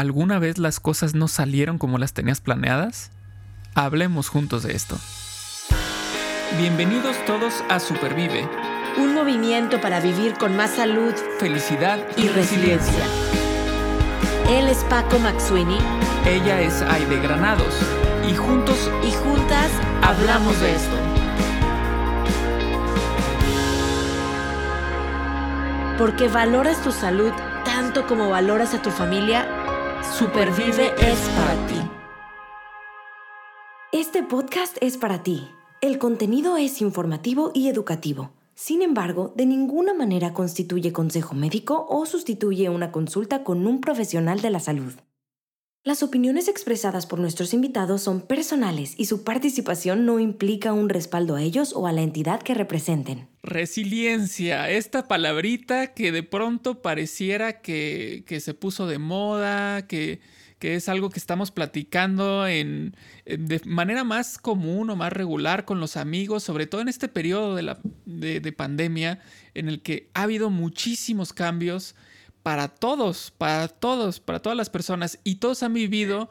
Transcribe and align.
¿Alguna 0.00 0.38
vez 0.38 0.56
las 0.56 0.80
cosas 0.80 1.14
no 1.14 1.28
salieron 1.28 1.76
como 1.76 1.98
las 1.98 2.14
tenías 2.14 2.40
planeadas? 2.40 3.10
Hablemos 3.74 4.30
juntos 4.30 4.62
de 4.62 4.72
esto. 4.72 4.96
Bienvenidos 6.56 7.22
todos 7.26 7.62
a 7.68 7.78
Supervive. 7.80 8.48
Un 8.96 9.12
movimiento 9.12 9.78
para 9.78 10.00
vivir 10.00 10.38
con 10.38 10.56
más 10.56 10.70
salud, 10.70 11.12
felicidad 11.38 11.98
y, 12.16 12.28
resiliencia. 12.28 13.04
Él 14.48 14.68
es 14.68 14.78
Paco 14.84 15.18
McSweeney. 15.18 15.80
Ella 16.24 16.62
es 16.62 16.80
Aide 16.80 17.20
Granados. 17.20 17.74
Y 18.26 18.34
juntos 18.34 18.90
y 19.06 19.12
juntas 19.12 19.70
hablamos 20.00 20.58
de 20.62 20.76
esto. 20.76 20.96
Porque 25.98 26.28
valoras 26.28 26.82
tu 26.82 26.90
salud 26.90 27.32
tanto 27.64 28.06
como 28.06 28.30
valoras 28.30 28.74
a 28.74 28.82
tu 28.82 28.90
familia, 28.90 29.59
Supervive 30.20 30.92
es 30.98 31.18
para 31.34 31.66
ti. 31.66 31.80
Este 33.90 34.22
podcast 34.22 34.76
es 34.82 34.98
para 34.98 35.22
ti. 35.22 35.48
El 35.80 35.96
contenido 35.96 36.58
es 36.58 36.82
informativo 36.82 37.52
y 37.54 37.68
educativo. 37.68 38.30
Sin 38.54 38.82
embargo, 38.82 39.32
de 39.34 39.46
ninguna 39.46 39.94
manera 39.94 40.34
constituye 40.34 40.92
consejo 40.92 41.34
médico 41.34 41.86
o 41.88 42.04
sustituye 42.04 42.68
una 42.68 42.92
consulta 42.92 43.44
con 43.44 43.66
un 43.66 43.80
profesional 43.80 44.42
de 44.42 44.50
la 44.50 44.60
salud. 44.60 44.92
Las 45.82 46.02
opiniones 46.02 46.48
expresadas 46.48 47.06
por 47.06 47.18
nuestros 47.18 47.54
invitados 47.54 48.02
son 48.02 48.20
personales 48.20 48.94
y 48.98 49.06
su 49.06 49.24
participación 49.24 50.04
no 50.04 50.20
implica 50.20 50.74
un 50.74 50.90
respaldo 50.90 51.36
a 51.36 51.42
ellos 51.42 51.72
o 51.74 51.86
a 51.86 51.92
la 51.92 52.02
entidad 52.02 52.42
que 52.42 52.52
representen. 52.52 53.28
Resiliencia, 53.42 54.68
esta 54.68 55.08
palabrita 55.08 55.94
que 55.94 56.12
de 56.12 56.22
pronto 56.22 56.82
pareciera 56.82 57.62
que, 57.62 58.24
se 58.40 58.52
puso 58.52 58.86
de 58.86 58.98
moda, 58.98 59.86
que, 59.86 60.20
es 60.60 60.90
algo 60.90 61.08
que 61.08 61.18
estamos 61.18 61.50
platicando 61.50 62.44
de 62.44 62.92
manera 63.64 64.04
más 64.04 64.36
común 64.36 64.90
o 64.90 64.96
más 64.96 65.14
regular 65.14 65.64
con 65.64 65.80
los 65.80 65.96
amigos, 65.96 66.42
sobre 66.42 66.66
todo 66.66 66.82
en 66.82 66.88
este 66.88 67.08
periodo 67.08 67.54
de, 67.54 67.62
la, 67.62 67.78
de 68.04 68.52
pandemia 68.52 69.20
en 69.54 69.70
el 69.70 69.80
que 69.80 70.10
ha 70.12 70.24
habido 70.24 70.50
muchísimos 70.50 71.32
cambios 71.32 71.94
para 72.42 72.68
todos, 72.68 73.30
para 73.30 73.68
todos, 73.68 74.20
para 74.20 74.40
todas 74.40 74.56
las 74.56 74.70
personas. 74.70 75.18
Y 75.24 75.36
todos 75.36 75.62
han 75.62 75.74
vivido 75.74 76.30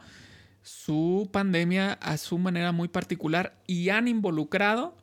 su 0.62 1.28
pandemia 1.32 1.94
a 1.94 2.16
su 2.16 2.38
manera 2.38 2.72
muy 2.72 2.88
particular 2.88 3.56
y 3.66 3.88
han 3.88 4.08
involucrado 4.08 4.96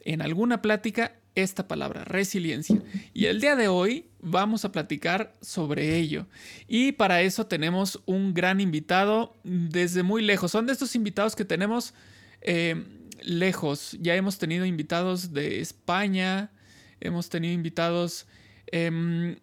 en 0.00 0.22
alguna 0.22 0.62
plática 0.62 1.16
esta 1.34 1.66
palabra, 1.66 2.04
resiliencia. 2.04 2.80
Y 3.12 3.26
el 3.26 3.40
día 3.40 3.56
de 3.56 3.68
hoy 3.68 4.06
vamos 4.20 4.64
a 4.64 4.72
platicar 4.72 5.36
sobre 5.40 5.96
ello. 5.96 6.26
Y 6.68 6.92
para 6.92 7.22
eso 7.22 7.46
tenemos 7.46 8.00
un 8.06 8.34
gran 8.34 8.60
invitado 8.60 9.34
desde 9.42 10.02
muy 10.02 10.22
lejos. 10.22 10.52
Son 10.52 10.66
de 10.66 10.72
estos 10.72 10.94
invitados 10.94 11.34
que 11.34 11.44
tenemos 11.44 11.92
eh, 12.40 12.84
lejos. 13.22 13.96
Ya 14.00 14.14
hemos 14.14 14.38
tenido 14.38 14.64
invitados 14.64 15.32
de 15.32 15.60
España, 15.60 16.52
hemos 17.00 17.28
tenido 17.28 17.52
invitados 17.52 18.26
em, 18.70 19.36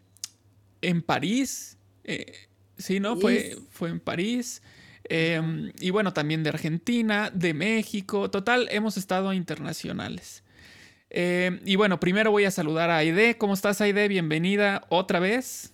en 0.82 1.02
París. 1.02 1.78
Eh, 2.04 2.34
sí, 2.78 3.00
¿no? 3.00 3.16
Fue, 3.16 3.58
fue 3.70 3.90
en 3.90 4.00
París. 4.00 4.62
Em, 5.06 5.72
y 5.80 5.90
bueno, 5.90 6.14
también 6.14 6.44
de 6.44 6.50
Argentina, 6.50 7.32
de 7.34 7.54
México. 7.54 8.30
Total, 8.30 8.68
hemos 8.72 8.98
estado 8.98 9.34
internacionales. 9.34 10.44
Em, 11.10 11.60
y 11.66 11.76
bueno, 11.76 12.00
primero 12.00 12.32
voy 12.32 12.46
a 12.46 12.52
saludar 12.52 12.90
a 12.90 12.98
Aide. 12.98 13.38
¿Cómo 13.38 13.54
estás, 13.54 13.82
Aide? 13.82 14.08
Bienvenida 14.08 14.86
otra 14.90 15.20
vez. 15.20 15.74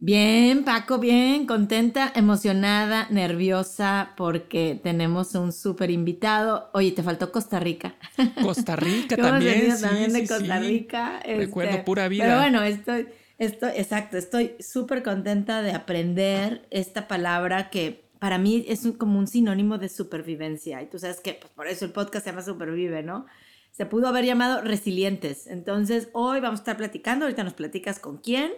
Bien, 0.00 0.64
Paco, 0.64 0.98
bien, 0.98 1.46
contenta, 1.46 2.12
emocionada, 2.14 3.08
nerviosa 3.10 4.12
porque 4.16 4.78
tenemos 4.80 5.34
un 5.34 5.52
súper 5.52 5.90
invitado. 5.90 6.70
Oye, 6.72 6.92
te 6.92 7.02
faltó 7.02 7.32
Costa 7.32 7.58
Rica. 7.58 7.96
Costa 8.40 8.76
Rica 8.76 9.16
también. 9.16 9.76
Sí, 9.76 9.82
también 9.82 10.12
de 10.12 10.26
Costa 10.26 10.60
Rica. 10.60 11.20
Recuerdo 11.24 11.72
este, 11.72 11.82
pura 11.82 12.06
vida. 12.06 12.24
Pero 12.24 12.38
bueno, 12.38 12.62
estoy, 12.62 13.08
Estoy, 13.38 13.70
exacto, 13.76 14.16
estoy 14.18 14.56
súper 14.58 15.04
contenta 15.04 15.62
de 15.62 15.70
aprender 15.70 16.66
esta 16.70 17.06
palabra 17.06 17.70
que 17.70 18.08
para 18.18 18.36
mí 18.38 18.64
es 18.66 18.86
como 18.98 19.18
un 19.18 19.28
sinónimo 19.28 19.78
de 19.78 19.88
supervivencia. 19.88 20.82
Y 20.82 20.86
tú 20.86 20.98
sabes 20.98 21.20
que 21.20 21.34
pues, 21.34 21.52
por 21.52 21.68
eso 21.68 21.84
el 21.84 21.92
podcast 21.92 22.24
se 22.24 22.32
llama 22.32 22.42
Supervive, 22.42 23.02
¿no? 23.02 23.26
Se 23.70 23.86
pudo 23.86 24.08
haber 24.08 24.24
llamado 24.24 24.60
resilientes. 24.62 25.46
Entonces, 25.46 26.08
hoy 26.14 26.40
vamos 26.40 26.60
a 26.60 26.62
estar 26.62 26.76
platicando, 26.76 27.26
ahorita 27.26 27.44
nos 27.44 27.54
platicas 27.54 28.00
con 28.00 28.18
quién, 28.18 28.50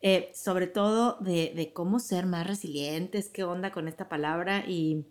eh, 0.00 0.30
sobre 0.32 0.68
todo 0.68 1.18
de, 1.20 1.72
cómo 1.74 1.98
ser 1.98 2.26
más 2.26 2.46
resilientes, 2.46 3.28
qué 3.30 3.42
onda 3.42 3.72
con 3.72 3.88
esta 3.88 4.08
palabra 4.08 4.64
y, 4.66 5.06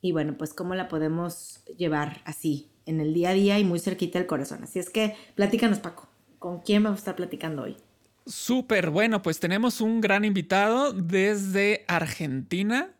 y 0.00 0.10
bueno, 0.10 0.36
pues 0.36 0.52
cómo 0.52 0.74
la 0.74 0.88
podemos 0.88 1.62
llevar 1.76 2.20
así 2.24 2.68
en 2.84 3.00
el 3.00 3.14
día 3.14 3.30
a 3.30 3.34
día 3.34 3.58
y 3.60 3.64
muy 3.64 3.78
cerquita 3.78 4.18
del 4.18 4.26
corazón. 4.26 4.64
Así 4.64 4.80
es 4.80 4.90
que 4.90 5.14
platícanos, 5.36 5.78
Paco, 5.78 6.08
¿con 6.40 6.60
quién 6.62 6.82
vamos 6.82 6.98
a 6.98 7.02
estar 7.02 7.16
platicando 7.16 7.62
hoy? 7.62 7.76
Súper, 8.26 8.90
bueno, 8.90 9.22
pues 9.22 9.38
tenemos 9.38 9.80
un 9.80 10.00
gran 10.00 10.24
invitado 10.24 10.92
desde 10.92 11.84
Argentina. 11.86 12.90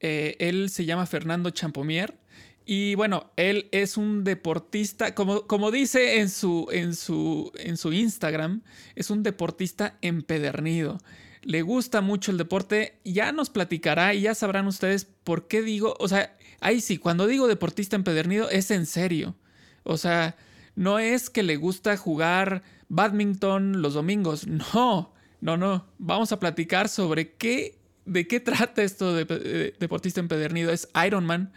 Eh, 0.00 0.36
él 0.40 0.70
se 0.70 0.84
llama 0.84 1.06
Fernando 1.06 1.50
Champomier. 1.50 2.18
Y 2.64 2.96
bueno, 2.96 3.30
él 3.36 3.68
es 3.70 3.96
un 3.96 4.24
deportista, 4.24 5.14
como, 5.14 5.46
como 5.46 5.70
dice 5.70 6.18
en 6.18 6.28
su, 6.28 6.66
en, 6.72 6.96
su, 6.96 7.52
en 7.58 7.76
su 7.76 7.92
Instagram, 7.92 8.62
es 8.96 9.10
un 9.10 9.22
deportista 9.22 9.96
empedernido. 10.02 10.98
Le 11.42 11.62
gusta 11.62 12.00
mucho 12.00 12.32
el 12.32 12.38
deporte, 12.38 12.98
ya 13.04 13.30
nos 13.30 13.50
platicará 13.50 14.14
y 14.14 14.22
ya 14.22 14.34
sabrán 14.34 14.66
ustedes 14.66 15.04
por 15.04 15.46
qué 15.46 15.62
digo, 15.62 15.94
o 16.00 16.08
sea, 16.08 16.36
ahí 16.58 16.80
sí, 16.80 16.98
cuando 16.98 17.28
digo 17.28 17.46
deportista 17.46 17.94
empedernido 17.94 18.50
es 18.50 18.72
en 18.72 18.86
serio. 18.86 19.36
O 19.84 19.96
sea, 19.96 20.36
no 20.76 20.98
es 20.98 21.30
que 21.30 21.42
le 21.42 21.56
gusta 21.56 21.96
jugar 21.96 22.62
badminton 22.88 23.82
los 23.82 23.94
domingos. 23.94 24.46
No, 24.72 25.12
no, 25.40 25.56
no. 25.56 25.86
Vamos 25.98 26.32
a 26.32 26.38
platicar 26.38 26.88
sobre 26.88 27.32
qué, 27.32 27.78
de 28.04 28.26
qué 28.26 28.40
trata 28.40 28.82
esto 28.82 29.14
de, 29.14 29.74
deportista 29.78 30.20
empedernido. 30.20 30.70
Es 30.72 30.88
Ironman, 31.06 31.52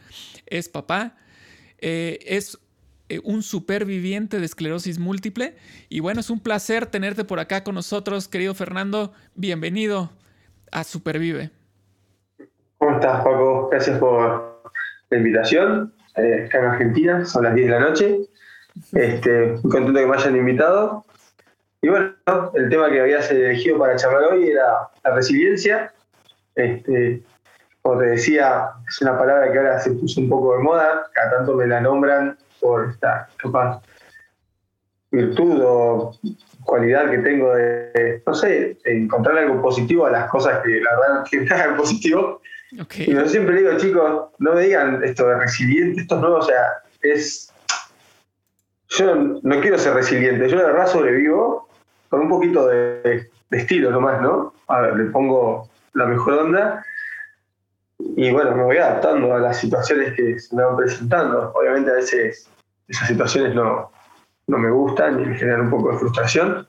es 0.45 0.69
papá, 0.69 1.15
eh, 1.79 2.19
es 2.25 2.59
eh, 3.07 3.19
un 3.23 3.41
superviviente 3.41 4.39
de 4.39 4.45
esclerosis 4.45 4.99
múltiple. 4.99 5.55
Y 5.87 6.01
bueno, 6.01 6.19
es 6.19 6.29
un 6.29 6.39
placer 6.39 6.85
tenerte 6.87 7.23
por 7.23 7.39
acá 7.39 7.63
con 7.63 7.75
nosotros, 7.75 8.27
querido 8.27 8.53
Fernando. 8.53 9.13
Bienvenido 9.35 10.11
a 10.71 10.83
Supervive. 10.83 11.51
¿Cómo 12.77 12.95
estás, 12.95 13.23
Paco? 13.23 13.69
Gracias 13.69 13.97
por 13.97 14.61
la 15.09 15.17
invitación. 15.17 15.93
Eh, 16.15 16.45
acá 16.45 16.59
en 16.59 16.65
Argentina, 16.65 17.25
son 17.25 17.43
las 17.43 17.55
10 17.55 17.67
de 17.67 17.73
la 17.73 17.79
noche. 17.79 18.19
Este, 18.93 19.57
muy 19.63 19.71
contento 19.71 19.99
que 19.99 20.07
me 20.07 20.15
hayan 20.15 20.35
invitado. 20.35 21.05
Y 21.81 21.89
bueno, 21.89 22.13
el 22.55 22.69
tema 22.69 22.89
que 22.89 23.01
habías 23.01 23.31
elegido 23.31 23.79
para 23.79 23.95
charlar 23.95 24.33
hoy 24.33 24.49
era 24.49 24.89
la 25.03 25.15
resiliencia. 25.15 25.93
Este, 26.55 27.23
como 27.81 27.99
te 27.99 28.07
decía, 28.07 28.71
es 28.87 29.01
una 29.01 29.17
palabra 29.17 29.51
que 29.51 29.57
ahora 29.57 29.79
se 29.79 29.91
puso 29.91 30.19
un 30.21 30.29
poco 30.29 30.57
de 30.57 30.63
moda, 30.63 31.09
cada 31.13 31.37
tanto 31.37 31.55
me 31.55 31.67
la 31.67 31.79
nombran 31.79 32.37
por 32.59 32.89
esta 32.89 33.29
capaz 33.37 33.81
virtud 35.11 35.61
o 35.63 36.11
cualidad 36.63 37.09
que 37.09 37.19
tengo 37.19 37.55
de, 37.55 38.21
no 38.25 38.33
sé, 38.33 38.77
encontrar 38.83 39.37
algo 39.37 39.61
positivo 39.61 40.05
a 40.05 40.11
las 40.11 40.29
cosas 40.29 40.61
que 40.63 40.81
la 40.81 40.91
verdad 40.99 41.25
que 41.29 41.41
me 41.41 41.49
hagan 41.49 41.77
positivo. 41.77 42.41
Y 42.71 43.13
yo 43.13 43.27
siempre 43.27 43.57
digo, 43.57 43.77
chicos, 43.77 44.29
no 44.37 44.53
me 44.53 44.63
digan 44.63 45.03
esto 45.03 45.27
de 45.27 45.39
resiliente, 45.39 46.01
esto 46.01 46.19
no, 46.19 46.35
o 46.35 46.41
sea, 46.41 46.83
es... 47.01 47.48
Yo 48.89 49.15
no 49.15 49.61
quiero 49.61 49.77
ser 49.77 49.93
resiliente, 49.93 50.49
yo 50.49 50.57
de 50.57 50.65
verdad 50.65 50.87
sobrevivo 50.87 51.67
con 52.09 52.21
un 52.21 52.29
poquito 52.29 52.67
de, 52.67 53.29
estilo 53.51 53.91
nomás, 53.91 54.21
¿no? 54.21 54.53
A 54.67 54.81
ver, 54.81 54.95
le 54.95 55.05
pongo 55.05 55.69
la 55.93 56.05
mejor 56.05 56.33
onda 56.33 56.83
y 57.99 58.31
bueno, 58.31 58.55
me 58.55 58.63
voy 58.63 58.77
adaptando 58.77 59.33
a 59.33 59.39
las 59.39 59.59
situaciones 59.59 60.13
que 60.15 60.39
se 60.39 60.55
me 60.55 60.63
van 60.63 60.77
presentando. 60.77 61.51
Obviamente 61.53 61.91
a 61.91 61.95
veces 61.95 62.49
esas 62.87 63.07
situaciones 63.07 63.53
no, 63.55 63.91
me 64.47 64.71
gustan 64.71 65.19
y 65.21 65.25
me 65.25 65.37
generan 65.37 65.61
un 65.61 65.69
poco 65.69 65.91
de 65.91 65.99
frustración, 65.99 66.67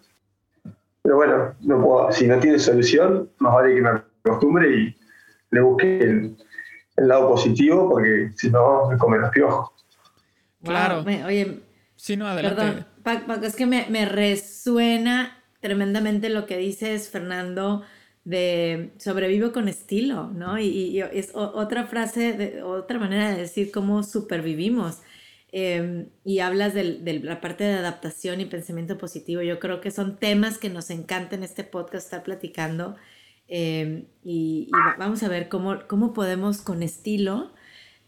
pero 1.02 1.16
bueno, 1.16 1.54
no 1.60 1.82
puedo, 1.82 2.12
si 2.12 2.26
no 2.26 2.38
tiene 2.38 2.58
solución, 2.58 3.30
más 3.38 3.54
vale 3.54 3.74
que 3.74 3.80
me 3.80 3.90
acostumbre 4.24 4.70
y 4.70 4.96
le 5.50 5.60
busque 5.60 5.98
el, 5.98 6.36
lado 6.96 7.30
positivo 7.30 7.88
porque 7.88 8.30
si 8.36 8.50
no 8.50 8.90
me 8.90 8.98
come 8.98 9.16
los 9.16 9.30
piojos. 9.30 9.70
Claro. 10.62 11.02
oye, 11.26 11.62
si 12.00 12.16
no, 12.16 12.26
adelante. 12.26 12.86
Paco, 13.02 13.34
es 13.44 13.54
que 13.54 13.66
me, 13.66 14.06
resuena 14.06 15.38
tremendamente 15.60 16.30
lo 16.30 16.46
que 16.46 16.56
dices, 16.56 17.10
Fernando, 17.10 17.82
de 18.24 18.92
sobrevivo 18.96 19.52
con 19.52 19.68
estilo, 19.68 20.28
¿no? 20.28 20.58
Y, 20.58 20.98
es 21.12 21.32
otra 21.34 21.84
frase, 21.84 22.62
otra 22.62 22.98
manera 22.98 23.30
de 23.30 23.40
decir 23.40 23.70
cómo 23.70 24.02
supervivimos. 24.02 25.00
Em, 25.52 26.08
y 26.24 26.38
hablas 26.38 26.72
de, 26.72 27.20
la 27.22 27.42
parte 27.42 27.64
de 27.64 27.74
adaptación 27.74 28.40
y 28.40 28.46
pensamiento 28.46 28.96
positivo. 28.96 29.42
Yo 29.42 29.58
creo 29.58 29.82
que 29.82 29.90
son 29.90 30.16
temas 30.16 30.56
que 30.56 30.70
nos 30.70 30.88
encanta 30.88 31.36
en 31.36 31.42
este 31.42 31.64
podcast 31.64 32.06
estar 32.06 32.22
platicando. 32.22 32.96
eh, 33.46 34.06
y, 34.24 34.70
vamos 34.98 35.22
a 35.22 35.28
ver 35.28 35.50
cómo, 35.50 35.80
cómo 35.86 36.14
podemos 36.14 36.62
con 36.62 36.82
estilo 36.82 37.52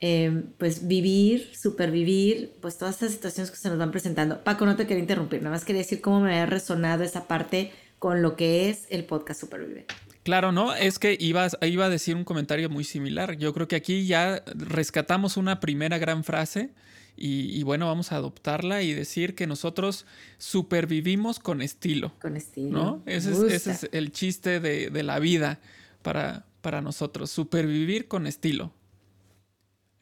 eh, 0.05 0.43
pues 0.59 0.89
vivir, 0.89 1.49
supervivir, 1.55 2.55
pues 2.61 2.77
todas 2.77 2.97
estas 2.97 3.13
situaciones 3.13 3.53
que 3.53 3.57
se 3.57 3.69
nos 3.69 3.79
van 3.79 3.93
presentando. 3.93 4.43
Paco, 4.43 4.67
no 4.67 4.75
te 4.75 4.85
quería 4.85 5.01
interrumpir, 5.01 5.41
nada 5.43 5.55
más 5.55 5.65
quería 5.65 5.83
decir 5.83 6.01
cómo 6.01 6.21
me 6.21 6.41
ha 6.41 6.45
resonado 6.45 7.05
esa 7.05 7.29
parte 7.29 7.71
con 8.01 8.21
lo 8.21 8.35
que 8.35 8.69
es 8.69 8.89
el 8.91 9.05
podcast 9.05 9.41
Supervive. 9.41 9.87
Claro, 10.25 10.51
¿no? 10.51 10.75
Es 10.75 10.99
que 10.99 11.17
iba, 11.21 11.47
iba 11.63 11.85
a 11.85 11.89
decir 11.89 12.17
un 12.17 12.25
comentario 12.25 12.69
muy 12.69 12.83
similar. 12.83 13.37
Yo 13.37 13.55
creo 13.55 13.69
que 13.69 13.77
aquí 13.77 14.05
ya 14.05 14.43
rescatamos 14.57 15.37
una 15.37 15.61
primera 15.61 15.99
gran 15.99 16.25
frase 16.25 16.71
y, 17.17 17.63
bueno, 17.63 17.87
vamos 17.87 18.11
a 18.11 18.17
adoptarla 18.17 18.83
y 18.83 18.95
decir 18.95 19.37
que 19.37 19.47
nosotros 19.47 20.05
supervivimos 20.39 21.39
con 21.39 21.63
estilo. 21.63 22.13
Con 22.21 22.37
estilo. 22.37 22.71
¿No? 22.71 23.03
Ese 23.07 23.31
es, 23.55 23.89
el 23.93 24.11
chiste 24.11 24.59
de, 24.59 25.03
la 25.05 25.21
vida 25.21 25.61
para, 26.03 26.45
para 26.61 26.81
nosotros, 26.81 27.31
supervivir 27.31 28.09
con 28.09 28.27
estilo. 28.27 28.73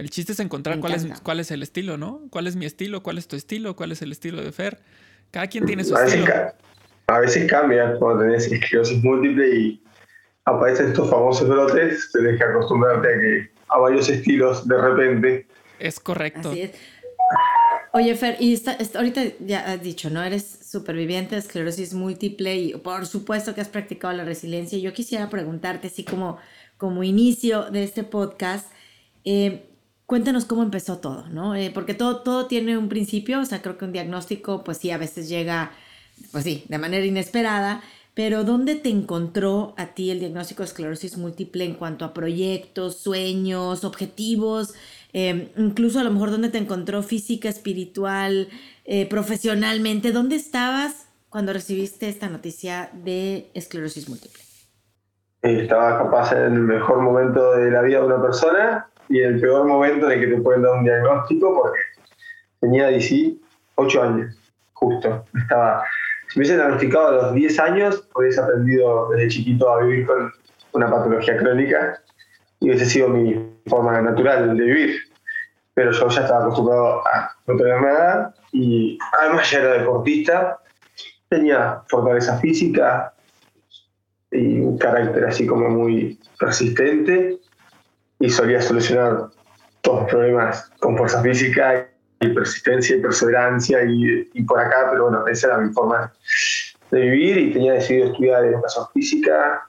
El 0.01 0.09
chiste 0.09 0.33
es 0.33 0.41
encontrar 0.41 0.81
cuál 0.81 0.95
es, 0.95 1.07
cuál 1.23 1.41
es 1.41 1.51
el 1.51 1.63
estilo, 1.63 1.99
¿no? 1.99 2.23
¿Cuál 2.31 2.47
es 2.47 2.57
mi 2.57 2.65
estilo? 2.65 3.03
¿Cuál 3.03 3.19
es 3.19 3.29
tu 3.29 3.37
estilo? 3.37 3.77
¿Cuál 3.77 3.93
es 3.93 4.01
el 4.01 4.13
estilo 4.13 4.43
de 4.43 4.51
Fer? 4.51 4.81
Cada 5.31 5.47
quien 5.47 5.67
tiene 5.67 5.85
su 5.85 5.95
estilo. 5.95 6.25
a 7.07 7.19
veces 7.19 7.51
cambia 7.51 7.97
cuando 7.99 8.23
tenés 8.23 8.51
esclerosis 8.51 9.05
múltiple 9.05 9.47
y 9.55 9.85
aparecen 10.47 10.89
estos 10.89 11.11
famosos 11.11 11.47
brotes, 11.47 12.11
tenés 12.13 12.39
que 12.39 12.45
acostumbrarte 12.45 13.09
a, 13.09 13.21
que, 13.21 13.51
a 13.69 13.79
varios 13.79 14.09
estilos 14.09 14.67
de 14.67 14.81
repente. 14.81 15.47
Es 15.79 16.01
correcto. 16.01 16.49
Así 16.51 16.63
es. 16.63 16.71
Oye, 17.93 18.15
Fer, 18.15 18.39
y 18.41 18.59
ahorita 18.95 19.21
ya 19.41 19.71
has 19.71 19.83
dicho, 19.83 20.09
¿no? 20.09 20.23
Eres 20.23 20.61
superviviente 20.65 21.35
de 21.35 21.43
esclerosis 21.43 21.93
múltiple 21.93 22.57
y 22.57 22.73
por 22.77 23.05
supuesto 23.05 23.55
que 23.55 23.61
has 23.61 23.69
practicado 23.69 24.15
la 24.15 24.25
resiliencia. 24.25 24.79
Yo 24.79 24.95
quisiera 24.95 25.29
preguntarte, 25.29 25.89
así 25.89 26.05
como, 26.05 26.39
como 26.79 27.05
inicio 27.05 27.71
de 27.71 27.83
este 27.83 28.03
podcast, 28.03 28.67
eh, 29.27 29.67
cuéntanos 30.11 30.45
cómo 30.45 30.65
empezó 30.65 30.99
todo, 30.99 31.29
¿no? 31.29 31.55
Eh, 31.55 31.71
porque 31.73 31.95
todo, 31.95 32.23
todo 32.23 32.47
tiene 32.47 32.77
un 32.77 32.89
principio, 32.89 33.39
o 33.39 33.45
sea, 33.45 33.63
creo 33.63 33.79
que 33.79 33.85
un 33.85 33.93
diagnóstico, 33.93 34.65
pues 34.65 34.79
sí, 34.79 34.91
a 34.91 34.99
veces 34.99 35.29
llega, 35.29 35.71
pues 36.33 36.43
sí, 36.43 36.65
de 36.69 36.79
manera 36.79 37.07
inesperada, 37.07 37.81
pero 38.13 38.43
¿dónde 38.43 38.75
te 38.75 38.89
encontró 38.89 39.73
a 39.77 39.95
ti 39.95 40.11
el 40.11 40.19
diagnóstico 40.19 40.65
de 40.65 40.67
esclerosis 40.67 41.17
múltiple 41.17 41.65
en 41.65 41.75
cuanto 41.75 42.05
a 42.05 42.13
proyectos, 42.13 42.97
sueños, 42.97 43.85
objetivos? 43.85 44.75
Em, 45.13 45.47
incluso 45.57 46.01
a 46.01 46.03
lo 46.03 46.11
mejor 46.11 46.33
dónde 46.33 46.49
te 46.49 46.59
encontró 46.59 47.05
física, 47.05 47.49
espiritual, 47.49 48.49
eh, 48.87 49.07
profesionalmente, 49.07 50.11
¿dónde 50.11 50.35
estabas 50.35 51.07
cuando 51.29 51.53
recibiste 51.53 52.09
esta 52.09 52.29
noticia 52.29 52.91
de 53.05 53.49
esclerosis 53.55 54.09
múltiple? 54.09 54.43
Estaba 55.43 55.99
capaz 55.99 56.33
en 56.33 56.53
el 56.53 56.63
mejor 56.63 57.01
momento 57.01 57.53
de 57.53 57.71
la 57.71 57.83
vida 57.83 58.01
de 58.01 58.07
una 58.07 58.21
persona 58.21 58.90
y 59.11 59.21
el 59.21 59.41
peor 59.41 59.67
momento 59.67 60.07
en 60.07 60.13
el 60.13 60.21
que 60.21 60.37
te 60.37 60.41
pueden 60.41 60.63
dar 60.63 60.79
un 60.79 60.85
diagnóstico 60.85 61.53
porque 61.63 61.81
tenía 62.61 62.89
18 62.89 64.03
años, 64.03 64.37
justo. 64.73 65.25
Estaba, 65.37 65.83
si 66.29 66.39
me 66.39 66.43
hubiese 66.43 66.57
diagnosticado 66.57 67.09
a 67.09 67.13
los 67.13 67.35
10 67.35 67.59
años, 67.59 68.09
hubiese 68.15 68.41
aprendido 68.41 69.11
desde 69.11 69.29
chiquito 69.29 69.69
a 69.69 69.83
vivir 69.83 70.07
con 70.07 70.33
una 70.73 70.89
patología 70.89 71.37
crónica 71.37 72.01
y 72.61 72.69
hubiese 72.69 72.87
sido 72.87 73.09
mi 73.09 73.53
forma 73.67 74.01
natural 74.01 74.57
de 74.57 74.63
vivir. 74.63 75.01
Pero 75.75 75.91
yo 75.91 76.09
ya 76.09 76.21
estaba 76.23 76.45
acostumbrado 76.45 77.05
a 77.09 77.37
no 77.49 77.57
tener 77.57 77.81
nada 77.81 78.35
y 78.53 78.97
además 79.19 79.51
ya 79.51 79.59
era 79.59 79.73
deportista, 79.73 80.61
tenía 81.29 81.83
fortaleza 81.89 82.39
física 82.39 83.13
y 84.31 84.61
un 84.61 84.79
carácter 84.79 85.25
así 85.25 85.47
como 85.49 85.69
muy 85.69 86.21
persistente 86.39 87.41
y 88.21 88.31
solía 88.31 88.63
solucionar 88.63 89.31
todos 89.81 90.03
los 90.03 90.11
problemas 90.11 90.71
con 90.79 90.97
fuerza 90.97 91.23
física 91.23 91.89
y 92.21 92.29
persistencia 92.29 92.97
y 92.97 93.01
perseverancia 93.01 93.83
y, 93.85 94.31
y 94.35 94.43
por 94.45 94.61
acá, 94.61 94.89
pero 94.91 95.05
bueno, 95.05 95.27
esa 95.27 95.49
era 95.49 95.59
mi 95.59 95.73
forma 95.73 96.13
de 96.91 97.01
vivir 97.01 97.39
y 97.39 97.53
tenía 97.53 97.73
decidido 97.75 98.13
estudiar 98.13 98.45
educación 98.45 98.87
física 98.95 99.67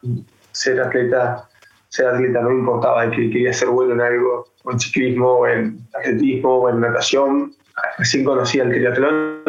ser 0.51 0.81
atleta 0.81 1.47
ser 1.91 2.07
atleta, 2.07 2.41
no 2.41 2.49
me 2.49 2.59
importaba 2.59 3.09
que 3.11 3.29
quería 3.29 3.51
ser 3.51 3.67
bueno 3.67 3.93
en 3.93 4.01
algo, 4.01 4.45
en 4.71 4.79
ciclismo, 4.79 5.45
en 5.45 5.85
atletismo, 5.93 6.69
en 6.69 6.79
natación. 6.79 7.53
Recién 7.97 8.23
conocía 8.23 8.63
el 8.63 8.69
triatlón, 8.69 9.43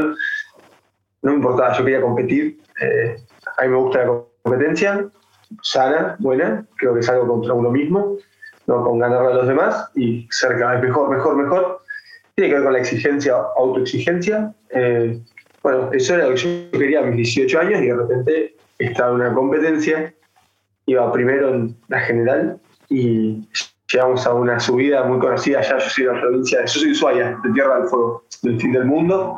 no 1.23 1.31
me 1.31 1.37
importaba, 1.37 1.73
yo 1.79 1.85
quería 1.85 2.01
competir. 2.01 2.61
Eh, 2.81 3.17
a 3.59 3.63
mí 3.63 3.69
me 3.69 3.77
gusta 3.77 4.01
la 4.01 4.23
competencia, 4.43 5.09
sana, 5.63 6.17
buena, 6.19 6.67
creo 6.77 6.95
que 6.95 7.01
es 7.01 7.09
algo 7.09 7.29
contra 7.29 7.55
uno 7.55 7.71
mismo, 7.71 8.17
no 8.67 8.85
con 8.85 8.99
ganarle 8.99 9.33
a 9.33 9.35
los 9.35 9.49
demás 9.49 9.91
y 9.95 10.29
ser 10.31 10.59
cada 10.59 10.75
vez 10.75 10.83
mejor, 10.83 11.11
mejor, 11.11 11.37
mejor. 11.37 11.81
Tiene 12.35 12.49
que 12.51 12.55
ver 12.57 12.65
con 12.65 12.73
la 12.73 12.79
exigencia, 12.79 13.35
autoexigencia. 13.57 14.55
Eh, 14.71 15.21
bueno, 15.63 15.91
eso 15.93 16.15
era 16.15 16.27
lo 16.27 16.35
que 16.35 16.71
yo 16.73 16.79
quería 16.79 17.01
a 17.01 17.03
mis 17.03 17.17
18 17.17 17.61
años 17.61 17.83
y 17.83 17.87
de 17.87 17.95
repente 17.95 18.57
estaba 18.79 19.11
en 19.11 19.17
una 19.17 19.35
competencia 19.35 20.13
iba 20.87 21.13
primero 21.13 21.55
en 21.55 21.77
la 21.89 22.01
general 22.01 22.59
y 22.89 23.49
llegamos 23.91 24.27
a 24.27 24.35
una 24.35 24.59
subida 24.59 25.05
muy 25.05 25.19
conocida 25.19 25.61
allá, 25.61 25.79
yo 25.79 25.89
soy 25.89 26.05
de 26.05 26.13
la 26.13 26.21
provincia, 26.21 26.61
yo 26.61 26.67
soy 26.67 26.85
de 26.87 26.93
Ushuaia, 26.93 27.39
de 27.43 27.53
Tierra 27.53 27.79
del 27.79 27.89
Fuego, 27.89 28.25
del 28.43 28.61
fin 28.61 28.73
del 28.73 28.85
mundo. 28.87 29.37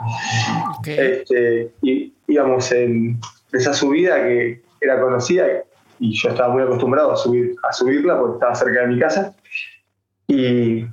Este, 0.86 1.72
y 1.82 2.12
íbamos 2.28 2.70
en 2.72 3.18
esa 3.52 3.72
subida 3.72 4.22
que 4.22 4.62
era 4.80 5.00
conocida 5.00 5.46
y 5.98 6.12
yo 6.14 6.30
estaba 6.30 6.52
muy 6.52 6.62
acostumbrado 6.62 7.12
a, 7.12 7.16
subir, 7.16 7.54
a 7.62 7.72
subirla 7.72 8.18
porque 8.18 8.34
estaba 8.34 8.54
cerca 8.54 8.80
de 8.80 8.86
mi 8.88 8.98
casa 8.98 9.34
y 10.26 10.84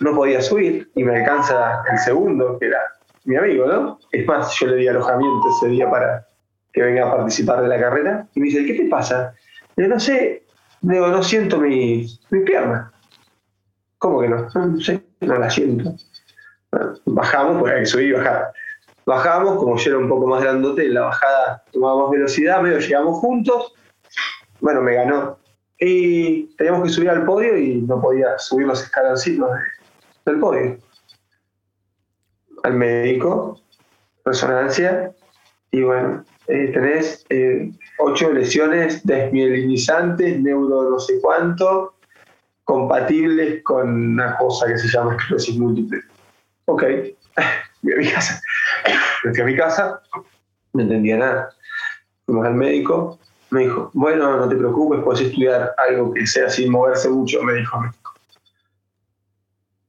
no 0.00 0.14
podía 0.14 0.40
subir 0.40 0.90
y 0.94 1.04
me 1.04 1.16
alcanza 1.16 1.82
el 1.90 1.98
segundo, 1.98 2.58
que 2.58 2.66
era 2.66 2.80
mi 3.24 3.36
amigo, 3.36 3.66
¿no? 3.66 3.98
Es 4.12 4.26
más, 4.26 4.54
yo 4.58 4.68
le 4.68 4.76
di 4.76 4.88
alojamiento 4.88 5.48
ese 5.56 5.68
día 5.68 5.90
para 5.90 6.26
que 6.72 6.82
venga 6.82 7.06
a 7.06 7.16
participar 7.16 7.62
de 7.62 7.68
la 7.68 7.80
carrera 7.80 8.26
y 8.34 8.40
me 8.40 8.46
dice, 8.46 8.64
¿qué 8.64 8.74
te 8.74 8.88
pasa? 8.88 9.34
no 9.76 10.00
sé, 10.00 10.44
digo, 10.80 11.08
no 11.08 11.22
siento 11.22 11.58
mi, 11.58 12.06
mi 12.30 12.40
pierna. 12.40 12.92
¿Cómo 13.98 14.20
que 14.20 14.28
no? 14.28 14.48
No 15.20 15.38
la 15.38 15.50
siento. 15.50 15.94
bajamos, 17.04 17.58
porque 17.58 17.74
hay 17.74 17.80
que 17.80 17.86
subir 17.86 18.08
y 18.08 18.12
bajar. 18.12 18.52
Bajamos, 19.06 19.56
como 19.56 19.76
yo 19.76 19.90
era 19.90 19.98
un 19.98 20.08
poco 20.08 20.26
más 20.26 20.42
grandote, 20.42 20.88
la 20.88 21.02
bajada 21.02 21.64
tomábamos 21.72 22.10
velocidad, 22.10 22.60
medio 22.60 22.78
llegamos 22.78 23.18
juntos. 23.18 23.74
Bueno, 24.60 24.82
me 24.82 24.94
ganó. 24.94 25.38
Y 25.78 26.54
teníamos 26.56 26.84
que 26.84 26.88
subir 26.90 27.10
al 27.10 27.24
podio 27.24 27.56
y 27.56 27.82
no 27.82 28.00
podía 28.00 28.38
subir 28.38 28.66
los 28.66 28.82
escaloncitos 28.82 29.50
del 30.26 30.40
podio. 30.40 30.78
Al 32.64 32.74
médico, 32.74 33.60
resonancia, 34.24 35.12
y 35.70 35.82
bueno, 35.82 36.24
eh, 36.48 36.70
tenés 36.72 37.24
eh, 37.28 37.70
ocho 37.98 38.32
lesiones 38.32 39.04
desmielinizantes, 39.06 40.40
neuro 40.40 40.90
no 40.90 40.98
sé 40.98 41.20
cuánto, 41.20 41.94
compatibles 42.64 43.62
con 43.62 44.12
una 44.12 44.36
cosa 44.36 44.66
que 44.66 44.78
se 44.78 44.88
llama 44.88 45.14
esclerosis 45.14 45.58
múltiple. 45.58 46.00
Ok, 46.64 46.82
voy 47.82 47.92
a 47.92 47.96
mi 47.96 48.10
casa. 48.10 48.42
fui 49.22 49.40
a 49.40 49.44
mi 49.44 49.56
casa, 49.56 50.02
no 50.72 50.82
entendía 50.82 51.18
nada. 51.18 51.50
Fuimos 52.26 52.46
al 52.46 52.54
médico, 52.54 53.18
me 53.50 53.62
dijo, 53.62 53.90
bueno, 53.94 54.36
no 54.36 54.48
te 54.48 54.56
preocupes, 54.56 55.00
puedes 55.02 55.22
estudiar 55.22 55.74
algo 55.78 56.12
que 56.12 56.26
sea 56.26 56.50
sin 56.50 56.70
moverse 56.70 57.08
mucho, 57.08 57.42
me 57.42 57.54
dijo. 57.54 57.82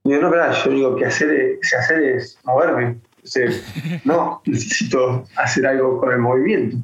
Y 0.06 0.12
yo, 0.12 0.22
no, 0.22 0.32
pero 0.32 0.52
yo 0.52 0.72
digo 0.72 0.96
que 0.96 1.06
hacer, 1.06 1.60
hacer 1.78 2.04
es 2.04 2.38
moverme 2.44 3.00
no, 4.06 4.42
necesito 4.46 5.26
hacer 5.36 5.68
algo 5.68 6.00
con 6.00 6.12
el 6.12 6.20
movimiento. 6.20 6.78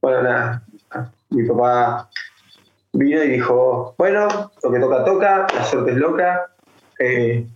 Bueno, 0.00 0.22
nada, 0.22 0.62
mi 1.30 1.46
papá 1.46 2.10
vino 2.92 3.22
y 3.22 3.28
dijo, 3.28 3.94
bueno, 3.98 4.50
lo 4.62 4.72
que 4.72 4.80
toca, 4.80 5.04
toca, 5.04 5.46
la 5.54 5.64
suerte 5.64 5.92
es 5.92 5.96
loca, 5.96 6.50
eh, 6.98 7.46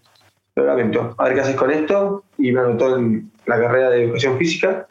lo 0.54 0.66
lamento, 0.66 1.14
a 1.18 1.24
ver 1.24 1.34
qué 1.34 1.40
haces 1.40 1.56
con 1.56 1.70
esto, 1.70 2.24
y 2.38 2.52
me 2.52 2.60
anotó 2.60 2.96
en 2.96 3.30
la 3.46 3.60
carrera 3.60 3.90
de 3.90 4.04
educación 4.04 4.38
física, 4.38 4.86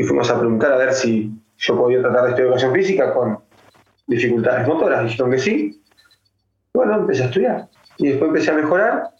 y 0.00 0.02
fuimos 0.02 0.30
a 0.30 0.38
preguntar 0.38 0.72
a 0.72 0.78
ver 0.78 0.94
si 0.94 1.30
yo 1.58 1.76
podía 1.76 2.00
tratar 2.00 2.24
de 2.24 2.30
esta 2.30 2.40
educación 2.40 2.72
física 2.72 3.12
con 3.12 3.38
dificultades 4.06 4.66
motoras, 4.66 5.04
dijeron 5.04 5.30
que 5.30 5.38
sí, 5.38 5.82
bueno, 6.72 7.00
empecé 7.00 7.24
a 7.24 7.26
estudiar, 7.26 7.68
y 7.98 8.08
después 8.08 8.28
empecé 8.30 8.50
a 8.50 8.54
mejorar, 8.54 9.10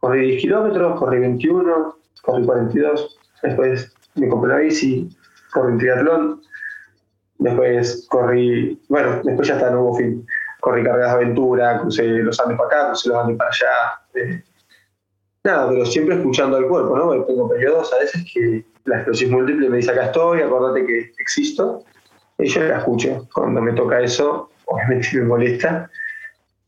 corrí 0.00 0.32
10 0.32 0.42
kilómetros, 0.42 1.00
corrí 1.00 1.20
21, 1.20 1.96
corrí 2.20 2.44
42, 2.44 3.18
después 3.44 3.94
me 4.16 4.28
compré 4.28 4.52
la 4.52 4.58
bici, 4.58 5.08
corrí 5.54 5.72
un 5.72 5.78
triatlón, 5.78 6.42
después 7.38 8.06
corrí, 8.10 8.78
bueno, 8.90 9.22
después 9.24 9.48
ya 9.48 9.54
está, 9.54 9.70
no 9.70 9.84
hubo 9.84 9.96
fin, 9.96 10.26
corrí 10.60 10.84
carreras 10.84 11.12
de 11.12 11.16
aventura, 11.16 11.80
crucé 11.80 12.04
los 12.04 12.38
Andes 12.40 12.58
para 12.58 12.68
acá, 12.68 12.86
crucé 12.88 13.08
los 13.08 13.16
Andes 13.16 13.38
para 13.38 13.48
allá, 13.48 14.02
eh, 14.16 14.44
nada, 15.44 15.68
pero 15.68 15.84
siempre 15.84 16.16
escuchando 16.16 16.56
al 16.56 16.66
cuerpo, 16.66 16.96
¿no? 16.96 17.24
tengo 17.24 17.48
periodos 17.48 17.92
a 17.92 17.98
veces 17.98 18.24
que 18.32 18.64
la 18.84 18.96
esclerosis 18.96 19.30
múltiple 19.30 19.68
me 19.68 19.76
dice 19.76 19.90
acá 19.90 20.06
estoy, 20.06 20.40
acordate 20.40 20.86
que 20.86 21.12
existo, 21.18 21.84
Y 22.38 22.48
yo 22.48 22.62
la 22.62 22.78
escucho. 22.78 23.28
Cuando 23.32 23.60
me 23.60 23.72
toca 23.72 24.00
eso, 24.00 24.50
obviamente 24.66 25.08
me 25.14 25.24
molesta. 25.24 25.90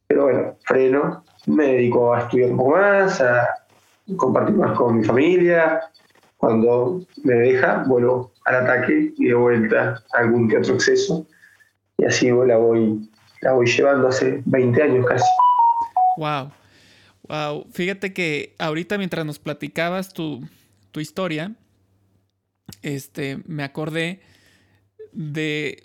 Pero 0.07 0.25
bueno, 0.25 0.57
freno, 0.65 1.25
me 1.47 1.73
dedico 1.73 2.15
a 2.15 2.21
estudiar 2.21 2.51
un 2.51 2.57
poco 2.57 2.71
más, 2.71 3.21
a 3.21 3.49
compartir 4.17 4.55
más 4.55 4.77
con 4.77 4.99
mi 4.99 5.05
familia. 5.05 5.81
Cuando 6.37 7.01
me 7.25 7.35
deja, 7.35 7.83
vuelvo 7.87 8.33
al 8.45 8.57
ataque 8.57 9.13
y 9.17 9.27
de 9.27 9.35
vuelta 9.35 10.03
a 10.15 10.19
algún 10.19 10.49
que 10.49 10.59
otro 10.59 10.75
exceso. 10.75 11.27
Y 11.99 12.05
así 12.05 12.31
la 12.31 12.57
voy, 12.57 13.11
la 13.41 13.53
voy 13.53 13.67
llevando 13.67 14.09
hace 14.09 14.43
20 14.45 14.83
años 14.83 15.07
casi. 15.07 15.29
Wow. 16.19 16.51
Fíjate 17.73 18.13
que 18.13 18.55
ahorita 18.59 18.99
mientras 18.99 19.25
nos 19.25 19.39
platicabas 19.39 20.13
tu, 20.13 20.47
tu 20.93 21.01
historia, 21.01 21.55
este, 22.83 23.39
me 23.47 23.63
acordé 23.63 24.21
de, 25.13 25.85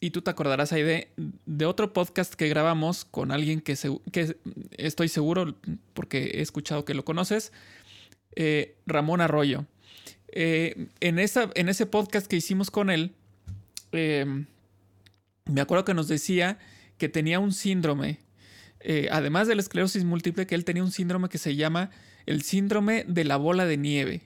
y 0.00 0.10
tú 0.10 0.22
te 0.22 0.30
acordarás 0.30 0.72
ahí 0.72 0.82
de, 0.82 1.08
de 1.46 1.66
otro 1.66 1.92
podcast 1.92 2.34
que 2.34 2.48
grabamos 2.48 3.04
con 3.04 3.30
alguien 3.30 3.60
que, 3.60 3.76
que 4.12 4.36
estoy 4.76 5.08
seguro, 5.08 5.56
porque 5.94 6.32
he 6.34 6.40
escuchado 6.40 6.84
que 6.84 6.94
lo 6.94 7.04
conoces, 7.04 7.52
eh, 8.36 8.76
Ramón 8.86 9.20
Arroyo. 9.20 9.66
Eh, 10.28 10.88
en, 11.00 11.18
esa, 11.18 11.50
en 11.54 11.68
ese 11.68 11.86
podcast 11.86 12.26
que 12.26 12.36
hicimos 12.36 12.70
con 12.70 12.90
él, 12.90 13.12
em, 13.92 14.46
me 15.46 15.60
acuerdo 15.60 15.84
que 15.84 15.94
nos 15.94 16.08
decía 16.08 16.58
que 16.98 17.08
tenía 17.08 17.38
un 17.40 17.52
síndrome, 17.52 18.18
eh, 18.80 19.08
además 19.10 19.48
de 19.48 19.54
la 19.54 19.60
esclerosis 19.60 20.04
múltiple, 20.04 20.46
que 20.46 20.54
él 20.54 20.64
tenía 20.64 20.82
un 20.82 20.92
síndrome 20.92 21.28
que 21.28 21.38
se 21.38 21.56
llama 21.56 21.90
el 22.26 22.42
síndrome 22.42 23.04
de 23.06 23.24
la 23.24 23.36
bola 23.36 23.66
de 23.66 23.76
nieve. 23.76 24.22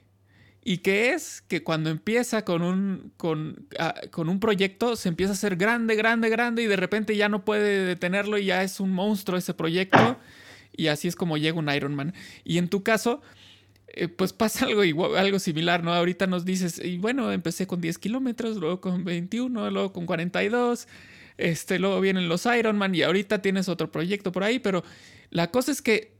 Y 0.64 0.78
que 0.78 1.12
es 1.12 1.42
que 1.42 1.64
cuando 1.64 1.90
empieza 1.90 2.44
con 2.44 2.62
un, 2.62 3.12
con, 3.16 3.66
ah, 3.78 3.94
con 4.10 4.28
un 4.28 4.38
proyecto 4.38 4.94
se 4.94 5.08
empieza 5.08 5.32
a 5.32 5.34
hacer 5.34 5.56
grande, 5.56 5.96
grande, 5.96 6.28
grande 6.28 6.62
y 6.62 6.66
de 6.66 6.76
repente 6.76 7.16
ya 7.16 7.28
no 7.28 7.44
puede 7.44 7.84
detenerlo 7.84 8.38
y 8.38 8.44
ya 8.46 8.62
es 8.62 8.78
un 8.78 8.92
monstruo 8.92 9.38
ese 9.38 9.54
proyecto. 9.54 10.18
Y 10.74 10.86
así 10.86 11.08
es 11.08 11.16
como 11.16 11.36
llega 11.36 11.58
un 11.58 11.68
Iron 11.68 11.94
Man. 11.94 12.14
Y 12.44 12.58
en 12.58 12.68
tu 12.68 12.82
caso, 12.82 13.22
eh, 13.88 14.08
pues 14.08 14.32
pasa 14.32 14.66
algo, 14.66 15.16
algo 15.16 15.38
similar, 15.38 15.82
¿no? 15.82 15.92
Ahorita 15.92 16.26
nos 16.26 16.44
dices, 16.44 16.80
y 16.82 16.98
bueno, 16.98 17.30
empecé 17.32 17.66
con 17.66 17.80
10 17.80 17.98
kilómetros, 17.98 18.56
luego 18.56 18.80
con 18.80 19.04
21, 19.04 19.70
luego 19.70 19.92
con 19.92 20.06
42, 20.06 20.86
este, 21.50 21.78
luego 21.78 22.00
vienen 22.00 22.28
los 22.28 22.46
Iron 22.46 22.76
Man 22.76 22.94
y 22.94 23.02
ahorita 23.02 23.42
tienes 23.42 23.68
otro 23.68 23.90
proyecto 23.90 24.32
por 24.32 24.44
ahí, 24.44 24.58
pero 24.58 24.82
la 25.30 25.50
cosa 25.50 25.72
es 25.72 25.82
que 25.82 26.12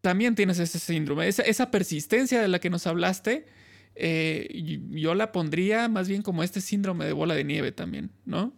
también 0.00 0.34
tienes 0.34 0.58
ese 0.58 0.78
síndrome, 0.78 1.28
esa, 1.28 1.70
persistencia 1.70 2.40
de 2.40 2.48
la 2.48 2.58
que 2.58 2.70
nos 2.70 2.86
hablaste 2.86 3.46
eh, 3.98 4.78
yo 4.90 5.14
la 5.14 5.32
pondría 5.32 5.88
más 5.88 6.06
bien 6.06 6.20
como 6.20 6.42
este 6.42 6.60
síndrome 6.60 7.06
de 7.06 7.14
bola 7.14 7.34
de 7.34 7.44
nieve 7.44 7.72
también, 7.72 8.10
¿no? 8.26 8.52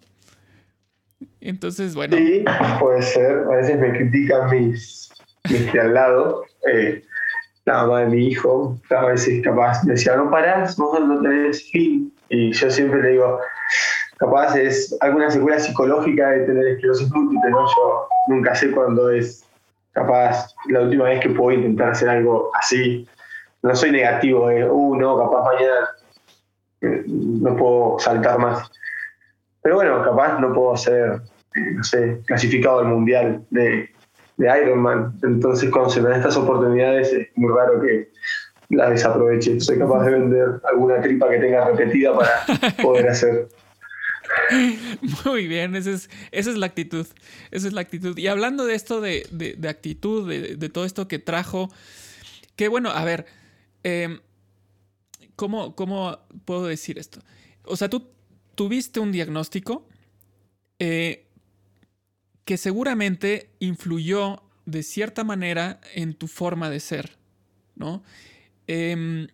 Entonces, 1.41 1.95
bueno. 1.95 2.17
Sí, 2.17 2.45
puede 2.81 3.03
ser. 3.03 3.39
A 3.51 3.57
veces 3.57 3.79
me 3.79 3.93
critican 3.93 4.51
mis, 4.51 5.11
mis 5.49 5.73
de 5.73 5.81
al 5.81 5.95
lado. 5.95 6.45
Eh, 6.73 7.03
la 7.65 7.83
mamá 7.83 8.01
de 8.01 8.07
mi 8.07 8.27
hijo, 8.27 8.81
a 8.91 9.07
veces 9.07 9.43
capaz 9.45 9.85
me 9.85 9.93
decía, 9.93 10.17
no 10.17 10.31
parás, 10.31 10.77
vos 10.77 11.01
no 11.01 11.21
tenés 11.21 11.71
fin. 11.71 12.13
Y 12.31 12.53
yo 12.53 12.71
siempre 12.71 13.03
le 13.03 13.11
digo, 13.11 13.41
capaz 14.19 14.57
es 14.57 14.97
alguna 15.01 15.31
secuela 15.31 15.59
psicológica 15.59 16.31
de 16.31 16.41
tener 16.41 16.67
esclerosis 16.67 17.11
múltiple, 17.11 17.51
¿no? 17.51 17.67
Yo 17.67 18.09
nunca 18.29 18.55
sé 18.55 18.71
cuándo 18.71 19.11
es 19.11 19.45
capaz 19.93 20.55
la 20.69 20.83
última 20.83 21.05
vez 21.05 21.21
que 21.21 21.31
puedo 21.31 21.53
intentar 21.59 21.91
hacer 21.91 22.09
algo 22.09 22.51
así 22.55 23.09
no 23.63 23.75
soy 23.75 23.91
negativo 23.91 24.49
de, 24.49 24.69
uh, 24.69 24.97
no, 24.97 25.19
capaz 25.19 25.45
mañana 25.45 25.89
eh, 26.81 27.05
no 27.07 27.57
puedo 27.57 27.99
saltar 27.99 28.39
más. 28.39 28.71
Pero 29.63 29.77
bueno, 29.77 30.03
capaz 30.05 30.39
no 30.39 30.53
puedo 30.53 30.77
ser, 30.77 31.21
eh, 31.57 31.73
no 31.75 31.83
sé, 31.83 32.21
clasificado 32.27 32.81
al 32.81 32.87
mundial 32.87 33.43
de, 33.51 33.91
de 34.37 34.63
Ironman. 34.63 35.19
Entonces, 35.23 35.71
cuando 35.71 35.91
se 35.91 36.01
me 36.01 36.11
dan 36.11 36.19
estas 36.19 36.37
oportunidades, 36.37 37.13
es 37.13 37.29
muy 37.35 37.53
raro 37.53 37.81
que 37.81 38.11
las 38.71 38.91
desaproveche. 38.91 39.61
Soy 39.61 39.79
capaz 39.79 40.05
de 40.05 40.13
vender 40.13 40.61
alguna 40.65 41.01
tripa 41.01 41.29
que 41.29 41.39
tenga 41.39 41.65
repetida 41.65 42.17
para 42.17 42.73
poder 42.83 43.09
hacer. 43.09 43.49
Muy 45.25 45.47
bien, 45.47 45.77
esa 45.77 45.91
es, 45.91 46.11
esa 46.33 46.51
es 46.51 46.57
la 46.57 46.67
actitud. 46.67 47.07
Esa 47.51 47.67
es 47.69 47.73
la 47.73 47.81
actitud. 47.81 48.17
Y 48.17 48.27
hablando 48.27 48.67
de 48.67 48.75
esto 48.75 49.01
de, 49.01 49.27
de, 49.31 49.69
actitud, 49.69 50.29
de, 50.29 50.57
de, 50.57 50.69
todo 50.69 50.85
esto 50.85 51.09
que 51.09 51.19
trajo, 51.19 51.71
que 52.57 52.69
bueno, 52.69 52.91
a 52.91 53.05
ver, 53.05 53.27
Em, 53.83 54.21
¿cómo, 55.37 55.75
puedo 56.45 56.67
decir 56.67 56.99
esto? 56.99 57.21
O 57.65 57.77
sea, 57.77 57.89
tú 57.89 58.09
tuviste 58.55 59.01
un 59.01 59.13
diagnóstico 59.13 59.89
eh, 60.79 61.27
que 62.45 62.57
seguramente 62.57 63.51
influyó 63.61 64.43
de 64.67 64.83
cierta 64.83 65.25
manera 65.25 65.81
en 65.95 66.15
tu 66.15 66.29
forma 66.29 66.71
de 66.71 66.81
ser, 66.81 67.17
¿no? 67.77 68.03
Em, 68.67 69.29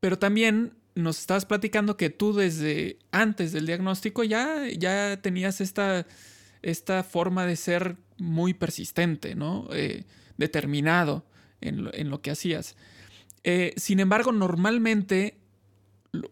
pero 0.00 0.18
también 0.18 0.74
nos 0.94 1.18
estabas 1.18 1.46
platicando 1.46 1.96
que 1.96 2.10
tú 2.10 2.32
desde 2.32 2.98
antes 3.10 3.52
del 3.52 3.66
diagnóstico 3.66 4.24
ya, 4.24 4.68
ya 4.68 5.20
tenías 5.20 5.60
esta, 5.60 6.06
esta 6.62 7.02
forma 7.02 7.46
de 7.46 7.56
ser 7.56 7.96
muy 8.18 8.54
persistente, 8.54 9.34
¿no? 9.34 9.68
Eh, 9.72 10.04
determinado 10.36 11.24
en 11.60 11.88
en 11.92 12.10
lo, 12.10 12.20
que 12.20 12.30
hacías. 12.30 12.76
Eh, 13.42 13.72
sin 13.76 14.00
embargo, 14.00 14.32
normalmente 14.32 15.38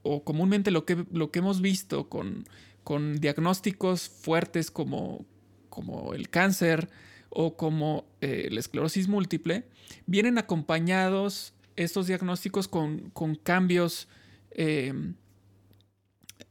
o 0.03 0.25
comúnmente 0.25 0.71
lo 0.71 0.85
que, 0.85 1.05
lo 1.13 1.31
que 1.31 1.41
hemos 1.41 1.61
visto 1.61 2.09
con, 2.09 2.45
con 2.85 3.17
diagnósticos 3.17 4.09
fuertes 4.09 4.71
como, 4.71 5.25
como 5.69 6.15
el 6.15 6.29
cáncer 6.29 6.89
o 7.31 7.57
como 7.57 8.05
eh, 8.21 8.49
la 8.51 8.61
esclerosis 8.61 9.09
múltiple, 9.09 9.65
vienen 10.07 10.39
acompañados 10.39 11.55
estos 11.77 12.07
diagnósticos 12.07 12.69
con, 12.69 13.11
cambios 13.43 14.09
em, 14.55 15.15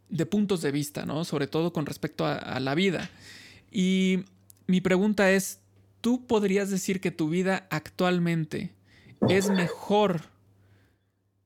de 0.10 0.26
puntos 0.26 0.62
de 0.62 0.72
vista, 0.72 1.06
¿no? 1.06 1.24
Sobre 1.24 1.48
todo 1.48 1.74
con 1.74 1.86
respecto 1.86 2.26
a, 2.26 2.60
la 2.60 2.76
vida. 2.76 3.10
Y 3.72 4.26
mi 4.68 4.82
pregunta 4.82 5.32
es, 5.32 5.62
¿tú 6.02 6.28
podrías 6.28 6.70
decir 6.70 7.00
que 7.00 7.12
tu 7.12 7.30
vida 7.30 7.68
actualmente 7.70 8.72
es 9.30 9.50
mejor 9.50 10.22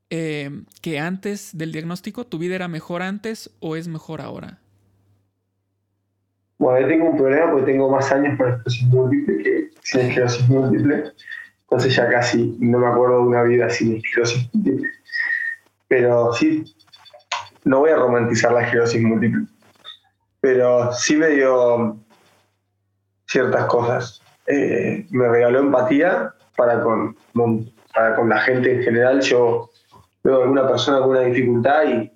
eh, 0.10 0.64
que 0.82 1.00
antes 1.00 1.56
del 1.58 1.72
diagnóstico? 1.72 2.26
¿Tu 2.26 2.40
vida 2.40 2.56
era 2.56 2.68
mejor 2.68 3.02
antes 3.04 3.52
o 3.60 3.76
es 3.76 3.88
mejor 3.88 4.22
ahora? 4.22 4.60
Bueno, 6.58 6.82
yo 6.82 6.88
tengo 6.88 7.10
un 7.10 7.18
problema 7.18 7.52
porque 7.52 7.72
tengo 7.72 7.90
más 7.90 8.12
años 8.12 8.38
para 8.38 8.52
esclerosis 8.52 8.88
múltiple 8.88 9.44
que 9.44 9.70
sin 9.84 10.02
esclerosis 10.02 10.48
múltiple. 10.50 11.12
Entonces 11.64 11.96
ya 11.96 12.10
casi 12.10 12.56
no 12.60 12.80
me 12.80 12.88
acuerdo 12.88 13.18
de 13.18 13.28
una 13.28 13.44
vida 13.44 13.70
sin 13.70 13.98
esclerosis 13.98 14.50
múltiple. 14.54 14.90
Pero 15.88 16.34
sí, 16.34 16.64
no 17.64 17.80
voy 17.80 17.92
a 17.92 17.98
romantizar 17.98 18.52
la 18.52 18.64
esclerosis 18.64 19.02
múltiple. 19.02 19.46
Pero 20.42 20.92
sí 20.94 21.16
me 21.16 21.30
dio 21.30 21.98
ciertas 23.28 23.66
cosas. 23.66 24.22
Eh, 24.48 25.08
me 25.10 25.28
regaló 25.28 25.60
empatía 25.60 26.34
para 26.56 26.82
con, 26.82 27.16
para 27.94 28.16
con 28.16 28.30
la 28.30 28.40
gente 28.42 28.76
en 28.76 28.84
general. 28.84 29.22
Yo 29.22 29.70
veo 30.24 30.44
alguna 30.44 30.68
persona 30.68 31.00
con 31.00 31.12
una 31.12 31.22
dificultad 31.22 31.84
y 31.86 32.12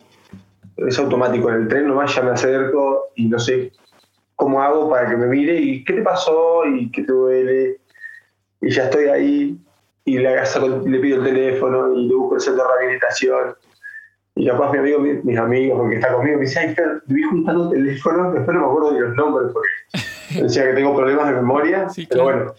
es 0.78 0.98
automático 0.98 1.50
en 1.50 1.56
el 1.56 1.68
tren, 1.68 1.88
nomás 1.88 2.16
ya 2.16 2.22
me 2.22 2.32
acerco 2.32 3.10
y 3.16 3.28
no 3.28 3.38
sé 3.38 3.72
cómo 4.36 4.62
hago 4.62 4.90
para 4.90 5.10
que 5.10 5.18
me 5.18 5.28
mire 5.28 5.60
y 5.60 5.84
qué 5.84 5.94
te 5.94 6.02
pasó 6.02 6.66
y 6.66 6.90
qué 6.92 7.04
te 7.04 7.12
duele. 7.12 7.82
Y 8.62 8.72
ya 8.72 8.86
estoy 8.86 9.06
ahí 9.06 9.58
y 10.06 10.18
le, 10.18 10.36
le 10.86 11.00
pido 11.00 11.18
el 11.18 11.24
teléfono 11.24 11.94
y 11.94 12.08
le 12.08 12.16
busco 12.16 12.36
el 12.36 12.42
centro 12.42 12.64
de 12.64 12.78
rehabilitación. 12.78 13.56
Y 14.40 14.48
capaz 14.48 14.72
mi 14.72 14.80
amigo, 14.80 15.00
mis 15.00 15.38
amigos, 15.38 15.80
porque 15.80 15.96
está 15.96 16.14
conmigo, 16.14 16.38
me 16.38 16.46
dice, 16.46 16.60
ay, 16.60 16.74
Fer, 16.74 17.02
vi 17.08 17.24
juntando 17.24 17.70
teléfonos, 17.70 18.34
después 18.34 18.56
no 18.56 18.62
me 18.62 18.68
acuerdo 18.68 18.94
de 18.94 19.00
los 19.02 19.16
nombres 19.16 19.52
porque 19.54 20.42
decía 20.44 20.64
que 20.64 20.74
tengo 20.74 20.96
problemas 20.96 21.28
de 21.28 21.34
memoria, 21.34 21.88
pero 22.10 22.24
bueno. 22.24 22.54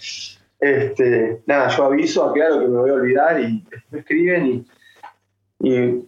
Este, 0.60 1.40
nada, 1.46 1.68
yo 1.68 1.87
aviso, 1.87 2.28
aclaro 2.28 2.60
que 2.60 2.68
me 2.68 2.76
voy 2.76 2.90
a 2.90 2.92
olvidar 2.92 3.40
y 3.40 3.64
me 3.90 4.00
escriben 4.00 4.46
y 4.46 4.66
y 5.60 6.06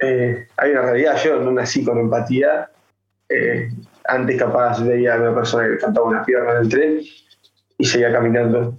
eh, 0.00 0.48
hay 0.56 0.70
una 0.70 0.82
realidad, 0.82 1.16
yo 1.22 1.40
no 1.40 1.52
nací 1.52 1.84
con 1.84 1.98
empatía. 1.98 2.70
Eh, 3.28 3.70
antes 4.04 4.38
capaz 4.38 4.82
veía 4.82 5.14
a 5.14 5.20
una 5.20 5.34
persona 5.34 5.68
que 5.68 5.78
cantaba 5.78 6.06
una 6.06 6.24
pierna 6.24 6.52
en 6.52 6.58
el 6.58 6.68
tren 6.68 7.00
y 7.78 7.84
seguía 7.84 8.12
caminando 8.12 8.76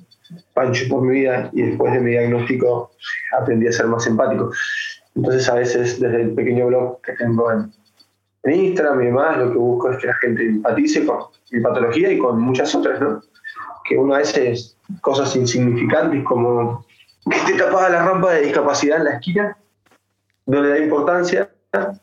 pancho 0.53 0.85
por 0.89 1.03
mi 1.03 1.19
vida 1.19 1.49
y 1.53 1.63
después 1.63 1.93
de 1.93 1.99
mi 1.99 2.11
diagnóstico 2.11 2.91
aprendí 3.37 3.67
a 3.67 3.71
ser 3.71 3.87
más 3.87 4.05
empático. 4.07 4.51
Entonces 5.15 5.47
a 5.49 5.55
veces 5.55 5.99
desde 5.99 6.21
el 6.21 6.33
pequeño 6.33 6.67
blog 6.67 7.01
que 7.01 7.13
tengo 7.13 7.51
en, 7.51 7.71
Instagram 8.45 9.01
y 9.01 9.05
demás, 9.05 9.37
lo 9.37 9.51
que 9.53 9.57
busco 9.57 9.91
es 9.91 9.97
que 9.99 10.07
la 10.07 10.15
gente 10.15 10.45
empatice 10.45 11.05
con 11.05 11.27
mi 11.51 11.61
patología 11.61 12.11
y 12.11 12.17
con 12.17 12.41
muchas 12.41 12.75
otras, 12.75 12.99
¿no? 12.99 13.21
Que 13.85 13.97
uno 13.97 14.15
a 14.15 14.17
veces 14.17 14.77
cosas 14.99 15.33
insignificantes 15.37 16.25
como 16.25 16.85
que 17.29 17.37
te 17.45 17.57
tapaba 17.57 17.87
la 17.87 18.03
rampa 18.03 18.33
de 18.33 18.41
discapacidad 18.41 18.97
en 18.97 19.03
la 19.05 19.11
esquina 19.11 19.57
no 20.45 20.61
le 20.61 20.69
da 20.69 20.79
importancia 20.79 21.49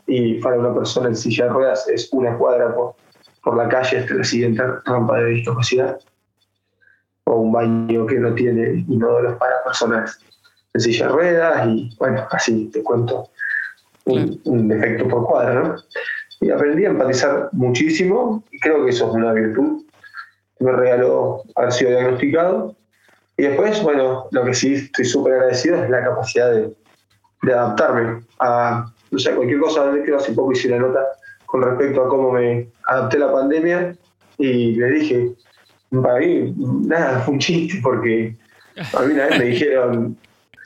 y 0.07 0.40
para 0.40 0.59
una 0.59 0.75
persona 0.75 1.09
en 1.09 1.17
silla 1.17 1.45
de 1.45 1.50
ruedas 1.50 1.87
es 1.88 2.09
una 2.12 2.37
cuadra 2.38 2.75
por, 2.75 2.95
por 3.45 3.57
la 3.57 3.69
calle 3.69 3.99
hasta 3.99 4.14
la 4.14 4.25
siguiente 4.25 4.62
rampa 4.87 5.19
de 5.19 5.26
discapacidad 5.26 6.00
o 7.25 7.35
un 7.35 7.52
baño 7.52 8.07
que 8.07 8.19
no 8.19 8.35
tiene 8.35 8.85
inodoros 8.88 9.37
para 9.37 9.62
personas 9.62 10.19
en 10.75 10.81
silla 10.81 11.07
de 11.07 11.12
ruedas 11.12 11.67
y 11.67 11.97
bueno, 11.99 12.27
así 12.31 12.71
te 12.73 12.83
cuento 12.83 13.29
un, 14.05 14.69
defecto 14.69 15.09
por 15.09 15.27
cuadra, 15.27 15.55
¿no? 15.55 15.77
Y 16.41 16.50
aprendí 16.50 16.85
a 16.85 16.91
empatizar 16.91 17.50
muchísimo 17.53 18.43
y 18.50 18.59
creo 18.61 18.85
que 18.85 18.91
eso 18.91 19.09
es 19.09 19.15
una 19.15 19.33
virtud. 19.33 19.85
Me 20.59 20.73
regaló 20.73 21.43
haber 21.55 21.73
sido 21.73 21.91
diagnosticado 21.91 22.77
y 23.37 23.43
después, 23.43 23.83
bueno, 23.83 24.27
lo 24.31 24.45
que 24.45 24.55
sí 24.55 24.75
estoy 24.75 25.05
súper 25.05 25.35
agradecido 25.35 25.83
es 25.83 25.91
la 25.91 26.05
capacidad 26.05 26.50
de, 26.50 26.75
de 27.43 27.53
adaptarme 27.53 28.23
a, 28.39 28.93
no 29.11 29.19
sé, 29.19 29.35
cualquier 29.35 29.61
cosa. 29.61 29.91
Creo 30.05 30.17
hace 30.17 30.33
poco 30.33 30.53
hice 30.53 30.69
una 30.69 30.79
nota 30.79 31.07
con 31.47 31.62
respecto 31.62 32.05
a 32.05 32.09
cómo 32.09 32.33
me 32.33 32.69
adapté 32.87 33.17
a 33.17 33.21
la 33.21 33.33
pandemia 33.33 33.97
y 34.39 34.73
le 34.73 34.87
dije, 34.91 35.33
para 36.03 36.21
mí, 36.21 36.55
nada, 36.87 37.21
fue 37.21 37.35
un 37.35 37.41
chiste 37.41 37.81
porque 37.83 38.37
a 38.95 39.03
mí 39.03 39.12
una 39.15 39.27
vez 39.27 39.39
me 39.39 39.45
dijeron, 39.47 40.17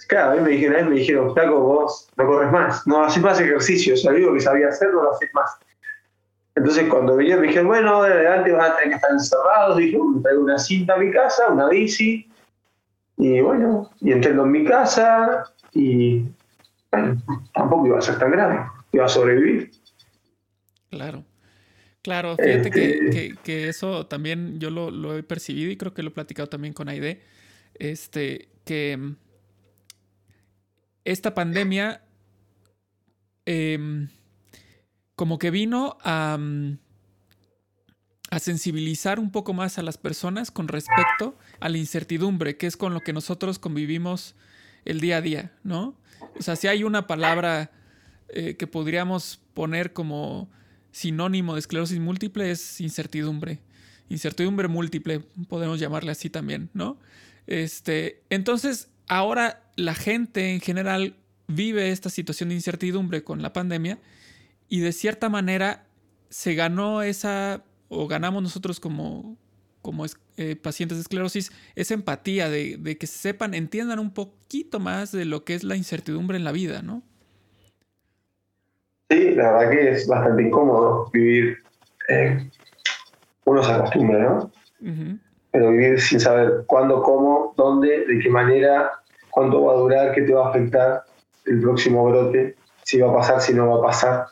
claro, 0.06 0.32
a 0.32 0.34
mí 0.34 0.40
me 0.40 0.50
dijeron, 0.50 0.88
me 0.88 0.96
dijeron, 0.96 1.32
Flaco, 1.34 1.60
vos 1.60 2.08
no 2.16 2.26
corres 2.26 2.52
más, 2.52 2.86
no 2.86 3.04
haces 3.04 3.22
más 3.22 3.40
ejercicio, 3.40 3.94
o 3.94 3.96
sea, 3.96 4.12
que 4.12 4.40
sabía 4.40 4.68
hacer, 4.68 4.92
no 4.92 5.02
lo 5.02 5.12
haces 5.12 5.30
más. 5.34 5.58
Entonces 6.54 6.88
cuando 6.88 7.16
vinieron 7.16 7.42
me 7.42 7.48
dijeron, 7.48 7.68
bueno, 7.68 8.02
de 8.02 8.12
adelante 8.12 8.52
van 8.52 8.72
a 8.72 8.76
tener 8.76 8.90
que 8.90 8.94
estar 8.96 9.10
encerrados, 9.10 9.76
dije, 9.76 9.98
me 9.98 10.22
traigo 10.22 10.42
una 10.42 10.58
cinta 10.58 10.94
a 10.94 10.98
mi 10.98 11.10
casa, 11.10 11.48
una 11.48 11.68
bici, 11.68 12.30
y 13.16 13.40
bueno, 13.40 13.90
y 14.00 14.12
entré 14.12 14.32
en 14.32 14.50
mi 14.50 14.64
casa, 14.64 15.52
y 15.72 16.24
bueno, 16.92 17.20
tampoco 17.54 17.86
iba 17.86 17.98
a 17.98 18.02
ser 18.02 18.18
tan 18.18 18.30
grave, 18.30 18.60
iba 18.92 19.04
a 19.04 19.08
sobrevivir. 19.08 19.70
Claro. 20.90 21.24
Claro, 22.04 22.36
fíjate 22.36 22.68
este 23.06 23.34
que, 23.42 23.68
eso 23.70 24.06
también 24.06 24.60
yo 24.60 24.68
lo, 24.68 25.16
he 25.16 25.22
percibido 25.22 25.70
y 25.70 25.78
creo 25.78 25.94
que 25.94 26.02
lo 26.02 26.10
he 26.10 26.12
platicado 26.12 26.50
también 26.50 26.74
con 26.74 26.90
Aide. 26.90 27.22
Este, 27.78 28.50
que 28.66 29.14
esta 31.04 31.34
pandemia 31.34 32.02
em, 33.46 34.08
como 35.16 35.38
que 35.38 35.50
vino 35.50 35.96
a, 36.02 36.36
mm, 36.38 36.78
a 38.30 38.38
sensibilizar 38.38 39.20
un 39.20 39.30
poco 39.30 39.52
más 39.52 39.78
a 39.78 39.82
las 39.82 39.98
personas 39.98 40.50
con 40.50 40.68
respecto 40.68 41.38
a 41.60 41.68
la 41.68 41.78
incertidumbre, 41.78 42.56
que 42.56 42.66
es 42.66 42.76
con 42.76 42.94
lo 42.94 43.00
que 43.00 43.12
nosotros 43.12 43.58
convivimos 43.58 44.34
el 44.84 45.00
día 45.00 45.18
a 45.18 45.20
día, 45.20 45.52
¿no? 45.62 45.96
O 46.38 46.42
sea, 46.42 46.56
si 46.56 46.66
hay 46.66 46.84
una 46.84 47.06
palabra 47.06 47.70
eh, 48.28 48.56
que 48.56 48.66
podríamos 48.66 49.40
poner 49.54 49.92
como 49.92 50.50
sinónimo 50.90 51.54
de 51.54 51.60
esclerosis 51.60 51.98
múltiple 52.00 52.50
es 52.50 52.80
incertidumbre. 52.80 53.60
Incertidumbre 54.08 54.68
múltiple, 54.68 55.20
podemos 55.48 55.80
llamarle 55.80 56.12
así 56.12 56.30
también, 56.30 56.70
¿no? 56.72 56.98
Este, 57.46 58.22
entonces, 58.30 58.88
ahora 59.08 59.63
la 59.76 59.94
gente 59.94 60.52
en 60.52 60.60
general 60.60 61.16
vive 61.46 61.90
esta 61.90 62.10
situación 62.10 62.48
de 62.48 62.56
incertidumbre 62.56 63.22
con 63.24 63.42
la 63.42 63.52
pandemia 63.52 63.98
y 64.68 64.80
de 64.80 64.92
cierta 64.92 65.28
manera 65.28 65.86
se 66.30 66.54
ganó 66.54 67.02
esa, 67.02 67.62
o 67.88 68.08
ganamos 68.08 68.42
nosotros 68.42 68.80
como, 68.80 69.36
como 69.82 70.04
eh, 70.36 70.56
pacientes 70.56 70.98
de 70.98 71.02
esclerosis, 71.02 71.52
esa 71.74 71.94
empatía 71.94 72.48
de, 72.48 72.76
de 72.78 72.98
que 72.98 73.06
sepan, 73.06 73.54
entiendan 73.54 73.98
un 73.98 74.12
poquito 74.12 74.80
más 74.80 75.12
de 75.12 75.24
lo 75.24 75.44
que 75.44 75.54
es 75.54 75.64
la 75.64 75.76
incertidumbre 75.76 76.36
en 76.36 76.44
la 76.44 76.52
vida, 76.52 76.82
¿no? 76.82 77.02
Sí, 79.10 79.30
la 79.30 79.52
verdad 79.52 79.70
que 79.70 79.90
es 79.90 80.08
bastante 80.08 80.42
incómodo 80.42 81.10
vivir. 81.12 81.58
Eh, 82.08 82.50
uno 83.44 83.62
se 83.62 83.72
acostumbra, 83.72 84.18
¿no? 84.18 84.52
Pero 85.52 85.70
vivir 85.70 86.00
sin 86.00 86.18
saber 86.18 86.64
cuándo, 86.66 87.02
cómo, 87.02 87.54
dónde, 87.56 88.06
de 88.06 88.18
qué 88.18 88.28
manera, 88.28 88.90
cuánto 89.34 89.64
va 89.64 89.72
a 89.72 89.76
durar, 89.76 90.12
qué 90.12 90.22
te 90.22 90.32
va 90.32 90.46
a 90.46 90.50
afectar 90.50 91.02
el 91.46 91.60
próximo 91.60 92.08
brote, 92.08 92.56
si 92.84 93.00
va 93.00 93.10
a 93.10 93.16
pasar, 93.16 93.40
si 93.40 93.52
no 93.52 93.68
va 93.68 93.78
a 93.78 93.82
pasar. 93.90 94.26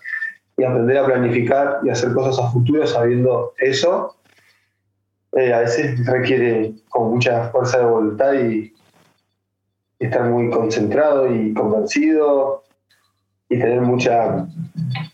Y 0.56 0.64
aprender 0.64 0.98
a 0.98 1.06
planificar 1.06 1.80
y 1.82 1.90
hacer 1.90 2.12
cosas 2.12 2.38
a 2.38 2.50
futuro 2.50 2.86
sabiendo 2.86 3.52
eso, 3.58 4.16
eh, 5.32 5.52
a 5.52 5.60
veces 5.60 6.06
requiere 6.06 6.74
con 6.90 7.10
mucha 7.10 7.48
fuerza 7.50 7.78
de 7.78 7.84
voluntad 7.86 8.34
y 8.34 8.72
estar 9.98 10.24
muy 10.24 10.50
concentrado 10.50 11.32
y 11.34 11.54
convencido 11.54 12.62
y 13.48 13.58
tener 13.58 13.80
mucha, 13.80 14.46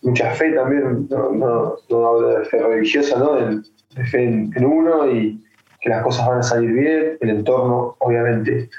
mucha 0.03 0.31
fe 0.33 0.53
también, 0.53 1.09
no, 1.09 1.33
no, 1.33 1.77
no 1.89 2.07
hablo 2.07 2.39
de 2.39 2.45
fe 2.47 2.59
religiosa, 2.59 3.19
¿no? 3.19 3.35
de, 3.35 3.63
fe 4.07 4.25
en, 4.25 4.65
uno 4.65 5.11
y 5.11 5.43
que 5.81 5.91
las 5.91 6.03
cosas 6.03 6.27
van 6.27 6.39
a 6.39 6.43
salir 6.43 6.73
bien, 6.73 7.19
el 7.21 7.31
entorno 7.31 7.97
obviamente 7.99 8.71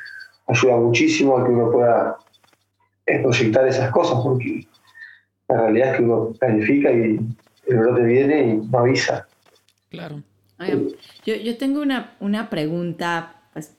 ayuda 0.50 0.78
muchísimo 0.78 1.38
a 1.38 1.46
que 1.46 1.52
uno 1.52 1.72
pueda 1.72 2.18
eh, 3.06 3.20
proyectar 3.20 3.68
esas 3.68 3.92
cosas, 3.92 4.20
porque 4.24 4.68
la 5.48 5.62
realidad 5.62 5.92
es 5.92 5.98
que 5.98 6.04
uno 6.04 6.34
planifica 6.40 6.92
y 6.92 7.20
el 7.68 7.78
brote 7.78 8.04
viene 8.04 8.42
y 8.42 8.68
no 8.68 8.80
avisa. 8.80 9.28
Claro. 9.90 10.22
yo, 11.26 11.36
yo 11.36 11.58
tengo 11.58 11.82
una, 11.82 12.16
una 12.20 12.50
pregunta 12.50 13.44
pues, 13.54 13.76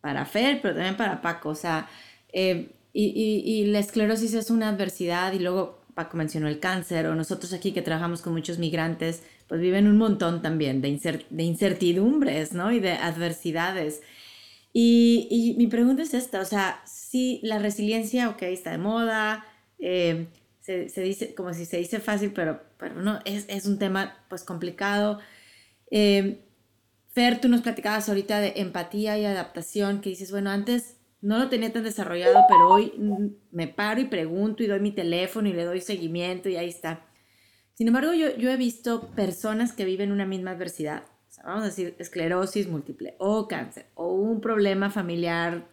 para 0.00 0.24
Fer, 0.24 0.60
pero 0.60 0.74
también 0.74 0.96
para 0.96 1.22
Paco. 1.22 1.50
O 1.50 1.54
sea, 1.54 1.88
eh, 2.32 2.70
y, 2.92 3.42
y, 3.44 3.66
la 3.66 3.78
esclerosis 3.78 4.34
es 4.34 4.50
una 4.50 4.68
adversidad 4.68 5.32
y 5.32 5.38
luego 5.38 5.80
Paco 5.94 6.16
mencionó 6.16 6.48
el 6.48 6.58
cáncer 6.58 7.06
o 7.06 7.14
nosotros 7.14 7.52
aquí 7.52 7.72
que 7.72 7.82
trabajamos 7.82 8.20
con 8.20 8.32
muchos 8.32 8.58
migrantes, 8.58 9.22
pues 9.48 9.60
viven 9.60 9.86
un 9.86 9.96
montón 9.96 10.42
también 10.42 10.80
de, 10.80 11.24
de 11.30 11.42
incertidumbres, 11.42 12.52
¿no? 12.52 12.72
Y 12.72 12.80
de 12.80 12.92
adversidades. 12.92 14.02
Y, 14.72 15.26
y, 15.30 15.54
mi 15.56 15.66
pregunta 15.66 16.02
es 16.02 16.14
esta, 16.14 16.40
o 16.40 16.44
sea, 16.44 16.80
si 16.86 17.40
la 17.42 17.58
resiliencia, 17.58 18.28
ok, 18.28 18.42
está 18.42 18.70
de 18.70 18.78
moda, 18.78 19.44
eh, 19.80 20.28
se, 20.60 20.88
se, 20.88 21.02
dice, 21.02 21.34
como 21.34 21.52
si 21.52 21.64
se 21.64 21.78
dice 21.78 21.98
fácil, 21.98 22.32
pero, 22.32 22.62
pero 22.78 22.94
no, 23.02 23.18
es, 23.24 23.46
es 23.48 23.66
un 23.66 23.78
tema 23.78 24.24
pues 24.28 24.44
complicado. 24.44 25.18
Eh, 25.90 26.44
Fer, 27.08 27.40
tú 27.40 27.48
nos 27.48 27.62
platicabas 27.62 28.08
ahorita 28.08 28.40
de 28.40 28.52
empatía 28.56 29.18
y 29.18 29.24
adaptación, 29.24 30.00
que 30.00 30.10
dices, 30.10 30.30
bueno, 30.30 30.50
antes 30.50 30.96
no 31.20 31.38
lo 31.38 31.48
tenía 31.48 31.72
tan 31.72 31.82
desarrollado, 31.82 32.44
pero 32.48 32.68
hoy 32.68 32.92
me 33.50 33.68
paro 33.68 34.00
y 34.00 34.06
pregunto 34.06 34.62
y 34.62 34.66
doy 34.66 34.80
mi 34.80 34.92
teléfono 34.92 35.48
y 35.48 35.52
le 35.52 35.64
doy 35.64 35.80
seguimiento 35.80 36.48
y 36.48 36.56
ahí 36.56 36.68
está. 36.68 37.04
Sin 37.74 37.88
embargo, 37.88 38.12
yo, 38.12 38.50
he 38.50 38.56
visto 38.56 39.10
personas 39.12 39.72
que 39.72 39.84
viven 39.84 40.12
una 40.12 40.26
misma 40.26 40.52
adversidad, 40.52 41.04
vamos 41.44 41.62
a 41.62 41.66
decir 41.66 41.94
esclerosis 41.98 42.68
múltiple 42.68 43.14
o 43.18 43.48
cáncer 43.48 43.86
o 43.94 44.12
un 44.12 44.40
problema 44.40 44.90
familiar 44.90 45.66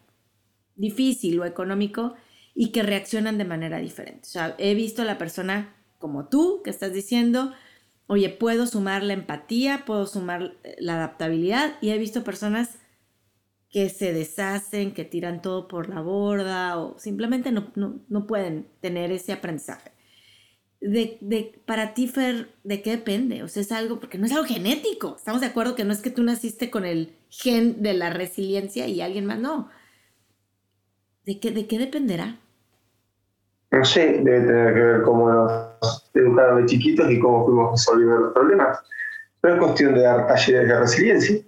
difícil 0.76 1.40
o 1.40 1.46
económico 1.46 2.16
y 2.54 2.72
que 2.72 2.84
reaccionan 2.84 3.38
de 3.38 3.46
manera 3.46 3.80
diferente. 3.80 4.22
O 4.24 4.32
sea, 4.32 4.56
he 4.58 4.74
visto 4.74 5.02
a 5.02 5.06
la 5.06 5.18
persona 5.18 5.76
como 5.98 6.28
tú 6.28 6.62
que 6.64 6.70
estás 6.70 6.94
diciendo, 6.94 7.54
oye, 8.08 8.30
puedo 8.30 8.66
sumar 8.66 9.04
la 9.04 9.14
empatía, 9.14 9.84
puedo 9.86 10.08
sumar 10.08 10.56
la 10.80 10.96
adaptabilidad 10.96 11.76
y 11.82 11.90
he 11.90 11.98
visto 11.98 12.24
personas 12.24 12.80
que 13.70 13.90
se 13.90 14.14
deshacen, 14.14 14.94
que 14.94 15.04
tiran 15.04 15.42
todo 15.42 15.68
por 15.68 15.90
la 15.90 16.02
borda 16.02 16.80
o 16.80 16.98
simplemente 16.98 17.52
no, 17.52 17.72
no, 17.76 18.28
pueden 18.28 18.68
tener 18.80 19.12
ese 19.12 19.34
aprendizaje. 19.34 19.92
De, 20.80 21.18
de, 21.22 21.60
para 21.66 21.94
ti, 21.94 22.08
Fer, 22.08 22.50
¿de 22.64 22.82
qué 22.82 22.92
depende? 22.92 23.44
O 23.44 23.48
sea, 23.48 23.62
es 23.62 23.72
algo, 23.72 24.00
porque 24.00 24.18
no 24.18 24.26
es 24.26 24.32
algo 24.32 24.46
genético. 24.46 25.16
Estamos 25.18 25.42
de 25.42 25.48
acuerdo 25.48 25.76
que 25.76 25.84
no 25.84 25.92
es 25.92 26.02
que 26.02 26.12
tú 26.12 26.24
naciste 26.24 26.70
con 26.70 26.86
el 26.86 27.16
gen 27.30 27.82
de 27.82 27.94
la 27.94 28.12
resiliencia 28.12 28.88
y 28.88 29.02
alguien 29.02 29.26
más, 29.26 29.40
no. 29.40 29.70
¿De 31.26 31.40
qué, 31.40 31.52
de 31.52 31.68
qué 31.68 31.80
dependerá? 31.80 32.40
No 33.72 33.84
sé, 33.84 34.22
debe 34.24 34.46
tener 34.46 34.74
que 34.74 34.80
ver 34.80 35.02
cómo 35.02 35.30
nos 35.30 36.10
educaron 36.14 36.62
de 36.62 36.66
chiquitos 36.68 37.12
y 37.12 37.20
cómo 37.20 37.46
fuimos 37.46 37.72
resolviendo 37.72 38.18
los 38.18 38.34
problemas. 38.34 38.80
Pero 39.42 39.56
es 39.56 39.60
cuestión 39.60 39.94
de 39.96 40.02
dar 40.02 40.28
talleres 40.28 40.68
de 40.68 40.80
resiliencia 40.80 41.42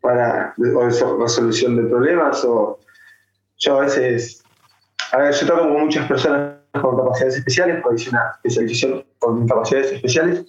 para 0.00 0.54
o 0.58 1.18
resolución 1.18 1.76
de 1.76 1.82
problemas 1.84 2.44
o 2.44 2.80
yo 3.58 3.78
a 3.78 3.82
veces, 3.82 4.42
a 5.12 5.18
ver, 5.18 5.32
yo 5.34 5.46
trabajo 5.46 5.68
con 5.68 5.84
muchas 5.84 6.08
personas 6.08 6.56
con 6.80 6.96
capacidades 6.96 7.36
especiales, 7.36 7.80
porque 7.82 8.02
hice 8.02 8.10
una 8.10 8.32
especialización 8.36 9.04
con 9.18 9.46
capacidades 9.46 9.92
especiales 9.92 10.46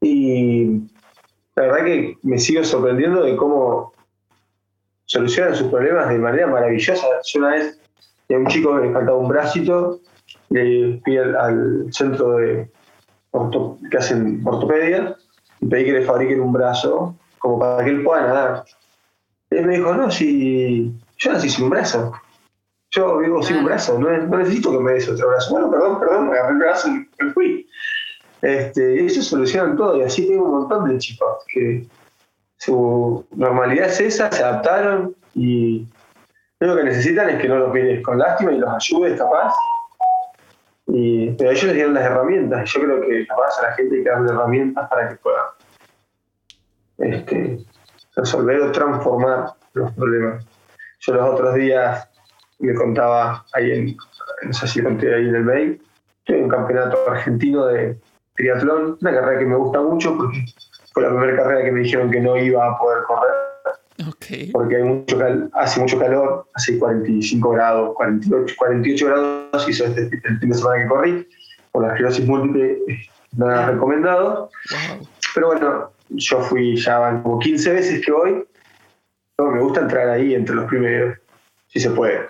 y 0.00 0.82
la 1.56 1.62
verdad 1.62 1.84
que 1.84 2.18
me 2.22 2.38
sigo 2.38 2.64
sorprendiendo 2.64 3.22
de 3.22 3.36
cómo 3.36 3.92
solucionan 5.06 5.54
sus 5.54 5.68
problemas 5.68 6.08
de 6.08 6.18
manera 6.18 6.46
maravillosa. 6.46 7.06
Yo 7.24 7.40
una 7.40 7.50
vez 7.50 7.80
a 8.30 8.34
un 8.34 8.46
chico 8.46 8.76
que 8.76 8.86
le 8.86 8.92
faltaba 8.92 9.16
un 9.16 9.28
bracito, 9.28 10.00
le 10.50 11.00
fui 11.04 11.16
al, 11.18 11.92
centro 11.92 12.36
de 12.36 12.70
que 13.90 13.96
hacen 13.96 14.42
ortopedia 14.44 15.16
y 15.60 15.66
pedí 15.66 15.84
que 15.86 15.92
le 15.92 16.02
fabriquen 16.02 16.40
un 16.40 16.52
brazo 16.52 17.16
como 17.38 17.58
para 17.58 17.84
que 17.84 17.90
él 17.90 18.02
pueda 18.02 18.22
nadar. 18.22 18.64
Él 19.50 19.66
me 19.66 19.76
dijo, 19.76 19.94
no, 19.94 20.10
si 20.10 20.92
yo 21.18 21.32
nací 21.32 21.48
sin 21.48 21.68
brazo. 21.68 22.12
Yo 22.94 23.18
vivo 23.18 23.42
sin 23.42 23.56
un 23.58 23.64
brazo, 23.64 23.98
no, 23.98 24.08
necesito 24.38 24.70
que 24.70 24.78
me 24.78 24.92
des 24.92 25.08
otro 25.08 25.28
brazo. 25.28 25.50
Bueno, 25.50 25.70
perdón, 25.70 25.98
perdón, 25.98 26.28
me 26.28 26.38
agarré 26.38 26.52
el 26.52 26.58
brazo 26.58 26.88
y 26.88 27.08
me 27.20 27.32
fui. 27.32 27.68
Este, 28.40 29.00
ellos 29.00 29.26
solucionan 29.26 29.76
todo 29.76 29.96
y 29.96 30.02
así 30.02 30.28
tengo 30.28 30.44
un 30.44 30.60
montón 30.60 30.88
de 30.88 30.98
chicos 30.98 31.44
que 31.48 31.86
su 32.58 33.26
normalidad 33.32 33.86
es 33.86 34.00
esa, 34.00 34.30
se 34.30 34.42
adaptaron 34.42 35.14
y 35.34 35.88
lo 36.60 36.76
que 36.76 36.84
necesitan 36.84 37.30
es 37.30 37.40
que 37.40 37.48
no 37.48 37.58
los 37.58 37.72
mires 37.72 38.02
con 38.04 38.18
lástima 38.18 38.52
y 38.52 38.58
los 38.58 38.70
ayudes 38.70 39.18
capaz. 39.18 39.54
Y, 40.86 41.30
pero 41.32 41.50
ellos 41.50 41.64
les 41.64 41.74
dieron 41.74 41.94
las 41.94 42.04
herramientas 42.04 42.62
y 42.62 42.78
yo 42.78 42.84
creo 42.84 43.00
que 43.00 43.26
capaz 43.26 43.58
a 43.58 43.62
la 43.62 43.72
gente 43.72 43.96
hay 43.96 44.04
que 44.04 44.10
darle 44.10 44.30
herramientas 44.30 44.88
para 44.88 45.08
que 45.08 45.16
puedan 45.16 45.46
este, 46.98 47.58
resolver 48.14 48.60
o 48.60 48.72
transformar 48.72 49.54
los 49.72 49.90
problemas. 49.92 50.44
Yo 51.00 51.14
los 51.14 51.28
otros 51.28 51.54
días 51.54 52.08
me 52.58 52.74
contaba 52.74 53.44
ahí 53.52 53.72
en, 53.72 53.96
no 54.46 54.52
sé 54.52 54.66
si 54.66 54.82
conté 54.82 55.14
ahí 55.14 55.28
en 55.28 55.34
el 55.34 55.44
mail, 55.44 55.82
estoy 56.20 56.36
en 56.36 56.44
un 56.44 56.50
campeonato 56.50 56.98
argentino 57.10 57.66
de 57.66 57.98
triatlón, 58.34 58.98
una 59.00 59.12
carrera 59.12 59.38
que 59.38 59.46
me 59.46 59.56
gusta 59.56 59.80
mucho 59.80 60.16
porque 60.16 60.44
fue 60.92 61.02
la 61.02 61.10
primera 61.10 61.36
carrera 61.36 61.64
que 61.64 61.72
me 61.72 61.80
dijeron 61.80 62.10
que 62.10 62.20
no 62.20 62.36
iba 62.36 62.66
a 62.66 62.78
poder 62.78 63.02
correr. 63.04 63.32
Porque 64.52 64.76
hay 64.76 64.82
mucho 64.82 65.18
hace 65.52 65.80
mucho 65.80 65.98
calor, 65.98 66.46
hace 66.54 66.78
45 66.78 67.50
grados, 67.50 67.94
48, 67.94 68.54
48 68.58 69.06
grados 69.06 69.68
hizo 69.68 69.84
este, 69.84 70.02
el 70.02 70.38
fin 70.38 70.48
de 70.48 70.54
semana 70.54 70.82
que 70.82 70.88
corrí, 70.88 71.28
por 71.70 71.82
la 71.82 71.88
esclerosis 71.88 72.26
múltiple, 72.26 72.78
nada 73.36 73.70
recomendado. 73.70 74.50
Pero 75.34 75.46
bueno, 75.48 75.90
yo 76.10 76.40
fui 76.40 76.76
ya 76.76 77.20
como 77.22 77.38
15 77.38 77.72
veces 77.72 78.04
que 78.04 78.12
voy. 78.12 78.44
me 79.38 79.60
gusta 79.60 79.80
entrar 79.80 80.08
ahí 80.08 80.34
entre 80.34 80.56
los 80.56 80.66
primeros, 80.66 81.16
si 81.74 81.80
se 81.80 81.90
puede. 81.90 82.20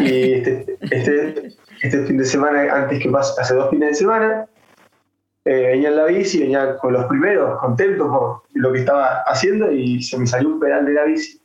Y 0.00 0.32
este, 0.32 0.78
este, 0.90 1.56
este, 1.82 2.04
fin 2.04 2.18
de 2.18 2.24
semana, 2.24 2.72
antes 2.74 3.02
que 3.02 3.10
pase, 3.10 3.40
hace 3.40 3.54
dos 3.54 3.70
fines 3.70 3.90
de 3.90 3.94
semana, 3.94 4.46
eh, 5.44 5.68
venía 5.68 5.90
en 5.90 5.96
la 5.96 6.06
bici, 6.06 6.40
venía 6.40 6.76
con 6.78 6.92
los 6.92 7.04
primeros, 7.04 7.60
contento 7.60 8.10
por 8.10 8.42
lo 8.54 8.72
que 8.72 8.80
estaba 8.80 9.22
haciendo 9.26 9.70
y 9.70 10.02
se 10.02 10.18
me 10.18 10.26
salió 10.26 10.48
un 10.48 10.60
pedal 10.60 10.86
de 10.86 10.92
la 10.92 11.04
bici. 11.04 11.40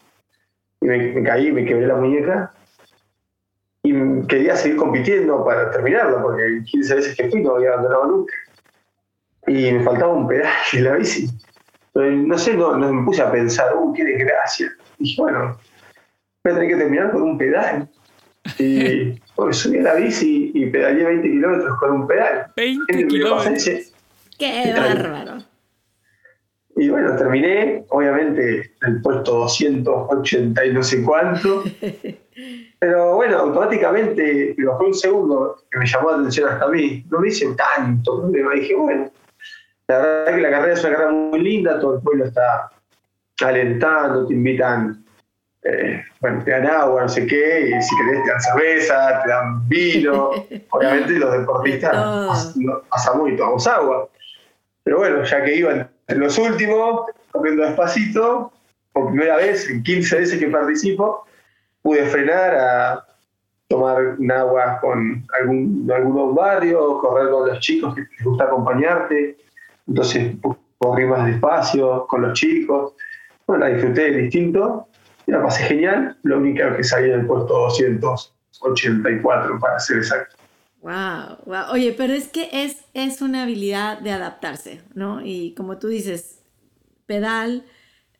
Y 0.81 0.85
me, 0.85 1.23
caí, 1.23 1.51
me 1.51 1.65
quebré 1.65 1.85
la 1.85 1.95
muñeca. 1.95 2.53
Y 3.83 3.93
quería 4.27 4.55
seguir 4.55 4.77
compitiendo 4.77 5.43
para 5.43 5.69
terminarlo, 5.71 6.21
porque 6.21 6.63
15 6.65 6.95
veces 6.95 7.15
que 7.15 7.29
fui 7.29 7.41
no 7.41 7.55
había 7.55 7.73
abandonado 7.73 8.05
nunca. 8.07 8.33
Y 9.47 9.71
me 9.71 9.83
faltaba 9.83 10.13
un 10.13 10.27
pedal 10.27 10.49
de 10.71 10.81
la 10.81 10.95
bici. 10.95 11.27
no 11.93 12.37
sé, 12.37 12.55
no, 12.55 12.77
me 12.77 13.05
puse 13.05 13.21
a 13.21 13.31
pensar, 13.31 13.75
uh, 13.75 13.93
qué 13.93 14.03
desgracia. 14.03 14.71
Y 14.97 15.03
dije, 15.03 15.21
bueno, 15.21 15.57
voy 16.43 16.53
a 16.53 16.55
tener 16.55 16.69
que 16.69 16.77
terminar 16.77 17.11
con 17.11 17.21
un 17.23 17.37
pedal. 17.37 17.89
Y 18.57 19.11
pues, 19.35 19.57
subí 19.57 19.79
a 19.79 19.83
la 19.83 19.93
bici 19.95 20.51
y 20.53 20.65
pedaleé 20.67 21.05
20 21.05 21.29
kilómetros 21.29 21.79
con 21.79 21.91
un 21.91 22.07
pedal. 22.07 22.51
20 22.55 23.07
kilómetros. 23.07 23.93
¡Qué 24.37 24.73
bárbaro! 24.75 25.43
Y 26.77 26.89
bueno, 26.89 27.15
terminé, 27.15 27.85
obviamente, 27.89 28.71
el 28.81 29.01
puesto 29.01 29.39
280 29.39 30.65
y 30.65 30.73
no 30.73 30.81
sé 30.81 31.03
cuánto. 31.03 31.63
Pero 32.79 33.15
bueno, 33.15 33.37
automáticamente, 33.37 34.55
pero 34.57 34.75
fue 34.75 34.87
un 34.87 34.95
segundo 34.95 35.57
que 35.69 35.77
me 35.77 35.85
llamó 35.85 36.09
la 36.09 36.17
atención 36.17 36.49
hasta 36.49 36.65
a 36.65 36.69
mí. 36.69 37.05
No 37.11 37.19
me 37.19 37.27
hice 37.27 37.45
tanto 37.53 38.21
problema. 38.21 38.55
Dije, 38.55 38.73
bueno, 38.73 39.11
la 39.87 39.99
verdad 39.99 40.35
que 40.35 40.41
la 40.41 40.49
carrera 40.49 40.73
es 40.73 40.83
una 40.83 40.93
carrera 40.93 41.11
muy 41.11 41.41
linda, 41.41 41.79
todo 41.79 41.97
el 41.97 42.01
pueblo 42.01 42.25
está 42.25 42.71
alentando, 43.43 44.25
te 44.25 44.33
invitan 44.33 45.00
eh, 45.63 46.03
bueno, 46.19 46.43
te 46.43 46.51
dan 46.51 46.65
agua, 46.65 47.03
no 47.03 47.09
sé 47.09 47.27
qué, 47.27 47.69
y 47.69 47.81
si 47.81 47.95
querés 47.97 48.23
te 48.23 48.31
dan 48.31 48.41
cerveza, 48.41 49.21
te 49.23 49.29
dan 49.29 49.67
vino. 49.67 50.31
Obviamente 50.71 51.13
los 51.13 51.31
deportistas 51.33 52.55
pasa 52.89 53.13
muy, 53.13 53.35
tomamos 53.35 53.67
agua. 53.67 54.09
Pero 54.83 54.97
bueno, 54.97 55.23
ya 55.23 55.43
que 55.43 55.55
iba 55.55 55.87
en 56.07 56.19
los 56.19 56.37
últimos, 56.39 57.05
comiendo 57.31 57.63
despacito, 57.63 58.51
por 58.93 59.09
primera 59.09 59.37
vez, 59.37 59.69
en 59.69 59.83
15 59.83 60.19
veces 60.19 60.39
que 60.39 60.47
participo, 60.47 61.25
pude 61.83 62.05
frenar 62.05 62.55
a 62.55 63.05
tomar 63.67 64.15
un 64.17 64.31
agua 64.31 64.79
con 64.81 65.23
algún, 65.39 65.89
algunos 65.93 66.35
barrios, 66.35 66.99
correr 66.99 67.29
con 67.29 67.47
los 67.47 67.59
chicos 67.59 67.93
que 67.95 68.01
les 68.01 68.23
gusta 68.23 68.45
acompañarte. 68.45 69.37
Entonces 69.87 70.35
corrí 70.79 71.05
más 71.05 71.25
despacio 71.27 72.05
con 72.07 72.23
los 72.23 72.33
chicos. 72.33 72.93
Bueno, 73.45 73.65
la 73.65 73.73
disfruté 73.73 74.11
distinto 74.11 74.87
la 75.31 75.41
pasé 75.41 75.63
genial, 75.63 76.17
lo 76.23 76.39
único 76.39 76.75
que 76.75 76.83
salí 76.83 77.09
en 77.09 77.21
el 77.21 77.25
puesto 77.25 77.53
284 77.53 79.59
para 79.59 79.79
ser 79.79 79.97
exacto. 79.97 80.35
Wow, 80.81 81.37
wow. 81.45 81.71
Oye, 81.71 81.93
pero 81.97 82.13
es 82.13 82.27
que 82.27 82.49
es, 82.51 82.83
es 82.93 83.21
una 83.21 83.43
habilidad 83.43 83.99
de 83.99 84.11
adaptarse, 84.11 84.81
¿no? 84.93 85.21
Y 85.23 85.53
como 85.55 85.77
tú 85.77 85.87
dices, 85.87 86.41
pedal, 87.05 87.63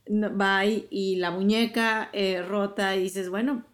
va 0.09 0.63
y 0.65 1.17
la 1.17 1.31
muñeca 1.31 2.09
eh, 2.13 2.43
rota 2.47 2.95
y 2.95 3.03
dices, 3.03 3.29
bueno, 3.29 3.65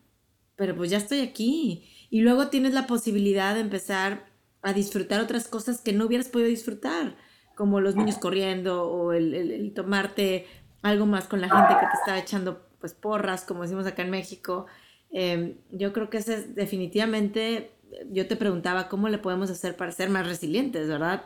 pero 0.55 0.75
pues 0.75 0.89
ya 0.89 0.97
estoy 0.97 1.21
aquí. 1.21 2.07
Y 2.09 2.21
luego 2.21 2.47
tienes 2.47 2.73
la 2.73 2.87
posibilidad 2.87 3.53
de 3.53 3.61
empezar 3.61 4.25
a 4.63 4.73
disfrutar 4.73 5.21
otras 5.21 5.47
cosas 5.47 5.79
que 5.79 5.93
no 5.93 6.05
hubieras 6.05 6.29
podido 6.29 6.49
disfrutar, 6.49 7.15
como 7.55 7.81
los 7.81 7.95
niños 7.95 8.17
corriendo 8.17 8.89
o 8.89 9.13
el, 9.13 9.35
el 9.35 9.73
tomarte 9.75 10.47
algo 10.81 11.05
más 11.05 11.27
con 11.27 11.41
la 11.41 11.49
gente 11.49 11.75
que 11.79 11.85
te 11.85 11.97
está 11.99 12.17
echando 12.17 12.66
pues 12.79 12.93
porras, 12.93 13.43
como 13.43 13.63
decimos 13.63 13.85
acá 13.85 14.03
en 14.03 14.11
México. 14.11 14.67
Em, 15.11 15.55
yo 15.71 15.93
creo 15.93 16.09
que 16.09 16.17
ese 16.17 16.35
es 16.35 16.55
definitivamente, 16.55 17.71
yo 18.11 18.27
te 18.27 18.35
preguntaba 18.35 18.89
cómo 18.89 19.09
le 19.09 19.17
podemos 19.17 19.49
hacer 19.49 19.75
para 19.75 19.91
ser 19.91 20.09
más 20.09 20.27
resilientes, 20.27 20.87
¿verdad? 20.87 21.25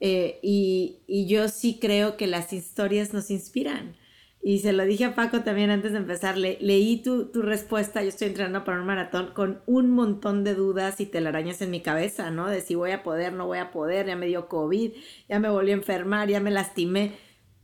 Eh, 0.00 0.38
y, 0.42 1.00
y, 1.06 1.26
yo 1.26 1.48
sí 1.48 1.78
creo 1.80 2.16
que 2.16 2.26
las 2.26 2.52
historias 2.52 3.12
nos 3.12 3.30
inspiran. 3.30 3.96
Y 4.42 4.60
se 4.60 4.72
lo 4.72 4.84
dije 4.86 5.04
a 5.04 5.14
Paco 5.14 5.42
también 5.42 5.68
antes 5.68 5.92
de 5.92 5.98
empezar, 5.98 6.38
leí 6.38 7.02
tu, 7.02 7.26
tu, 7.26 7.42
respuesta, 7.42 8.02
yo 8.02 8.08
estoy 8.08 8.28
entrenando 8.28 8.64
para 8.64 8.80
un 8.80 8.86
maratón 8.86 9.32
con 9.34 9.60
un 9.66 9.90
montón 9.90 10.44
de 10.44 10.54
dudas 10.54 10.98
y 11.00 11.06
telarañas 11.06 11.60
en 11.60 11.70
mi 11.70 11.80
cabeza, 11.82 12.30
¿no? 12.30 12.48
De 12.48 12.62
si 12.62 12.74
voy 12.74 12.92
a 12.92 13.02
poder, 13.02 13.34
no 13.34 13.46
voy 13.46 13.58
a 13.58 13.70
poder, 13.70 14.06
ya 14.06 14.16
me 14.16 14.26
dio 14.26 14.48
COVID, 14.48 14.92
ya 15.28 15.38
me 15.38 15.50
volví 15.50 15.72
a 15.72 15.74
enfermar, 15.74 16.28
ya 16.30 16.40
me 16.40 16.50
lastimé 16.50 17.12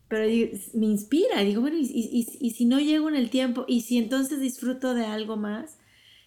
pero 0.09 0.25
me 0.75 0.87
inspira. 0.87 1.40
Digo, 1.42 1.61
bueno, 1.61 1.77
y, 1.79 2.53
si 2.55 2.64
no 2.64 2.79
llego 2.79 3.09
en 3.09 3.16
el 3.16 3.31
tiempo? 3.31 3.64
¿Y 3.66 3.83
si 3.83 3.99
entonces 3.99 4.40
disfruto 4.40 4.95
de 4.95 5.05
algo 5.05 5.37
más? 5.37 5.79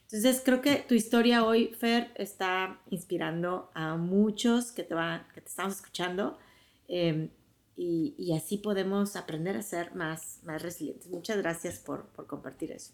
Entonces 0.04 0.42
creo 0.44 0.62
que 0.62 0.78
tu 0.78 0.96
historia 0.96 1.46
hoy, 1.46 1.74
Fer, 1.80 2.12
está 2.16 2.82
inspirando 2.90 3.70
a 3.74 3.96
muchos 3.96 4.72
que 4.72 4.84
te, 4.84 4.96
van, 4.96 5.28
que 5.34 5.42
te 5.42 5.50
estamos 5.50 5.76
escuchando 5.76 6.40
em, 6.88 7.30
y, 7.78 8.34
así 8.36 8.58
podemos 8.58 9.16
aprender 9.16 9.56
a 9.56 9.62
ser 9.62 9.96
más, 9.96 10.40
más 10.44 10.62
resilientes. 10.62 11.08
Muchas 11.10 11.38
gracias 11.38 11.80
por, 11.80 12.08
por 12.08 12.28
compartir 12.28 12.72
eso. 12.72 12.94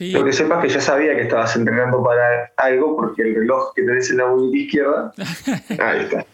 Lo 0.00 0.24
que 0.24 0.32
sepas 0.32 0.62
que 0.62 0.70
ya 0.70 0.80
sabía 0.80 1.14
que 1.14 1.22
estabas 1.22 1.54
entrenando 1.54 2.02
para 2.02 2.50
algo 2.56 2.96
porque 2.96 3.22
el 3.22 3.34
reloj 3.34 3.74
que 3.74 3.82
tenés 3.82 4.10
en 4.10 4.16
la 4.18 4.26
mano 4.26 4.50
izquierda, 4.54 5.12
ahí 5.78 6.00
está. 6.00 6.24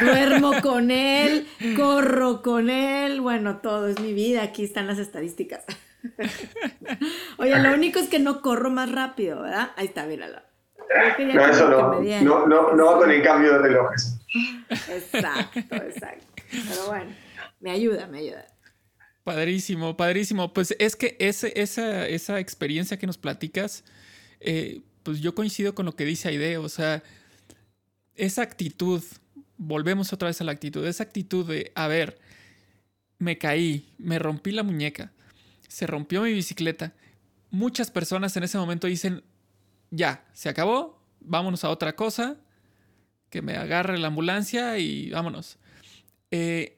Duermo 0.00 0.52
con 0.62 0.90
él, 0.90 1.46
corro 1.76 2.40
con 2.40 2.70
él, 2.70 3.20
bueno, 3.20 3.58
todo 3.58 3.88
es 3.88 4.00
mi 4.00 4.14
vida, 4.14 4.42
aquí 4.42 4.64
están 4.64 4.86
las 4.86 4.98
estadísticas. 4.98 5.64
Oye, 7.38 7.58
lo 7.58 7.74
único 7.74 7.98
es 7.98 8.08
que 8.08 8.20
no 8.20 8.40
corro 8.40 8.70
más 8.70 8.90
rápido, 8.90 9.42
¿verdad? 9.42 9.72
Ahí 9.76 9.86
está, 9.86 10.06
míralo. 10.06 10.40
No, 11.34 11.46
eso 11.46 11.68
no, 11.68 12.00
no, 12.00 12.46
no, 12.46 12.72
no 12.72 12.86
va 12.86 12.98
con 12.98 13.10
el 13.10 13.22
cambio 13.22 13.52
de 13.52 13.58
relojes. 13.58 14.18
Exacto, 14.88 15.58
exacto. 15.74 16.26
Pero 16.50 16.86
bueno, 16.86 17.10
me 17.60 17.72
ayuda, 17.72 18.06
me 18.06 18.20
ayuda. 18.20 18.46
Padrísimo, 19.26 19.96
padrísimo. 19.96 20.52
Pues 20.52 20.76
es 20.78 20.94
que 20.94 21.16
esa, 21.18 21.48
esa 21.48 22.38
experiencia 22.38 22.96
que 22.96 23.08
nos 23.08 23.18
platicas, 23.18 23.82
eh, 24.38 24.82
pues 25.02 25.18
yo 25.18 25.34
coincido 25.34 25.74
con 25.74 25.84
lo 25.84 25.96
que 25.96 26.04
dice 26.04 26.28
Aide, 26.28 26.58
o 26.58 26.68
sea, 26.68 27.02
esa 28.14 28.42
actitud, 28.42 29.02
volvemos 29.56 30.12
otra 30.12 30.28
vez 30.28 30.40
a 30.40 30.44
la 30.44 30.52
actitud, 30.52 30.86
esa 30.86 31.02
actitud 31.02 31.44
de, 31.44 31.72
a 31.74 31.88
ver, 31.88 32.20
me 33.18 33.36
caí, 33.36 33.92
me 33.98 34.20
rompí 34.20 34.52
la 34.52 34.62
muñeca, 34.62 35.10
se 35.66 35.88
rompió 35.88 36.22
mi 36.22 36.32
bicicleta. 36.32 36.94
Muchas 37.50 37.90
personas 37.90 38.36
en 38.36 38.44
ese 38.44 38.58
momento 38.58 38.86
dicen, 38.86 39.24
ya, 39.90 40.24
se 40.34 40.50
acabó, 40.50 41.02
vámonos 41.18 41.64
a 41.64 41.70
otra 41.70 41.96
cosa, 41.96 42.36
que 43.28 43.42
me 43.42 43.56
agarre 43.56 43.98
la 43.98 44.06
ambulancia 44.06 44.78
y 44.78 45.10
vámonos. 45.10 45.58
Eh, 46.30 46.75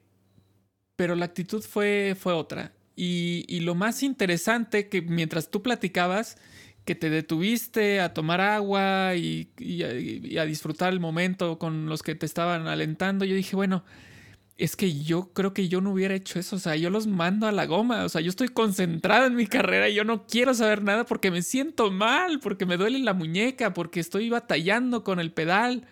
pero 0.99 1.15
la 1.15 1.23
actitud 1.23 1.63
fue, 1.63 2.13
fue 2.19 2.33
otra. 2.33 2.73
Y, 2.93 3.61
lo 3.61 3.73
más 3.73 4.03
interesante 4.03 4.89
que 4.89 5.01
mientras 5.01 5.49
tú 5.49 5.63
platicabas, 5.63 6.35
que 6.83 6.93
te 6.93 7.09
detuviste 7.09 8.01
a 8.01 8.13
tomar 8.13 8.41
agua 8.41 9.15
y, 9.15 9.47
a, 10.37 10.43
disfrutar 10.43 10.91
el 10.91 10.99
momento 10.99 11.57
con 11.57 11.85
los 11.85 12.03
que 12.03 12.15
te 12.15 12.25
estaban 12.25 12.67
alentando, 12.67 13.23
yo 13.23 13.33
dije, 13.33 13.55
bueno, 13.55 13.85
es 14.57 14.75
que 14.75 14.91
yo 15.01 15.31
creo 15.31 15.53
que 15.53 15.69
yo 15.69 15.79
no 15.79 15.93
hubiera 15.93 16.15
hecho 16.15 16.37
eso. 16.37 16.57
O 16.57 16.59
sea, 16.59 16.75
yo 16.75 16.89
los 16.89 17.07
mando 17.07 17.47
a 17.47 17.53
la 17.53 17.65
goma. 17.65 18.03
O 18.03 18.09
sea, 18.09 18.19
yo 18.19 18.29
estoy 18.29 18.49
concentrada 18.49 19.27
en 19.27 19.35
mi 19.35 19.47
carrera 19.47 19.87
y 19.87 19.95
yo 19.95 20.03
no 20.03 20.27
quiero 20.27 20.53
saber 20.53 20.83
nada 20.83 21.05
porque 21.05 21.31
me 21.31 21.43
siento 21.43 21.91
mal, 21.91 22.41
porque 22.41 22.65
me 22.65 22.75
duele 22.75 22.99
la 22.99 23.13
muñeca, 23.13 23.73
porque 23.73 24.01
estoy 24.01 24.29
batallando 24.29 25.05
con 25.05 25.21
el 25.21 25.31
pedal. 25.31 25.87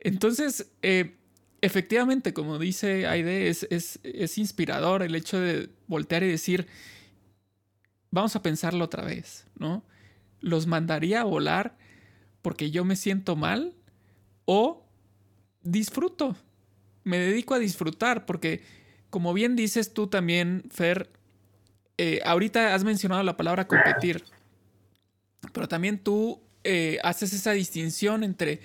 Entonces, 0.00 0.72
eh, 0.82 1.17
efectivamente, 1.60 2.32
como 2.32 2.58
dice 2.58 3.06
Aide, 3.06 3.48
es, 3.48 3.66
es, 3.70 4.38
inspirador 4.38 5.02
el 5.02 5.14
hecho 5.14 5.40
de 5.40 5.70
voltear 5.86 6.22
y 6.22 6.28
decir, 6.28 6.66
vamos 8.10 8.36
a 8.36 8.42
pensarlo 8.42 8.84
otra 8.84 9.04
vez, 9.04 9.46
¿no? 9.56 9.84
¿Los 10.40 10.66
mandaría 10.66 11.20
a 11.20 11.24
volar 11.24 11.76
porque 12.42 12.70
yo 12.70 12.84
me 12.84 12.96
siento 12.96 13.36
mal 13.36 13.74
o 14.44 14.86
disfruto? 15.62 16.36
Me 17.04 17.18
dedico 17.18 17.54
a 17.54 17.58
disfrutar 17.58 18.26
porque, 18.26 18.62
como 19.10 19.32
bien 19.34 19.56
dices 19.56 19.92
tú 19.92 20.06
también, 20.06 20.64
Fer, 20.70 21.10
eh, 21.96 22.20
ahorita 22.24 22.74
has 22.74 22.84
mencionado 22.84 23.22
la 23.24 23.36
palabra 23.36 23.66
competir, 23.66 24.24
pero 25.52 25.66
también 25.66 25.98
tú 25.98 26.40
eh, 26.62 26.98
haces 27.02 27.32
esa 27.32 27.52
distinción 27.52 28.22
entre 28.22 28.60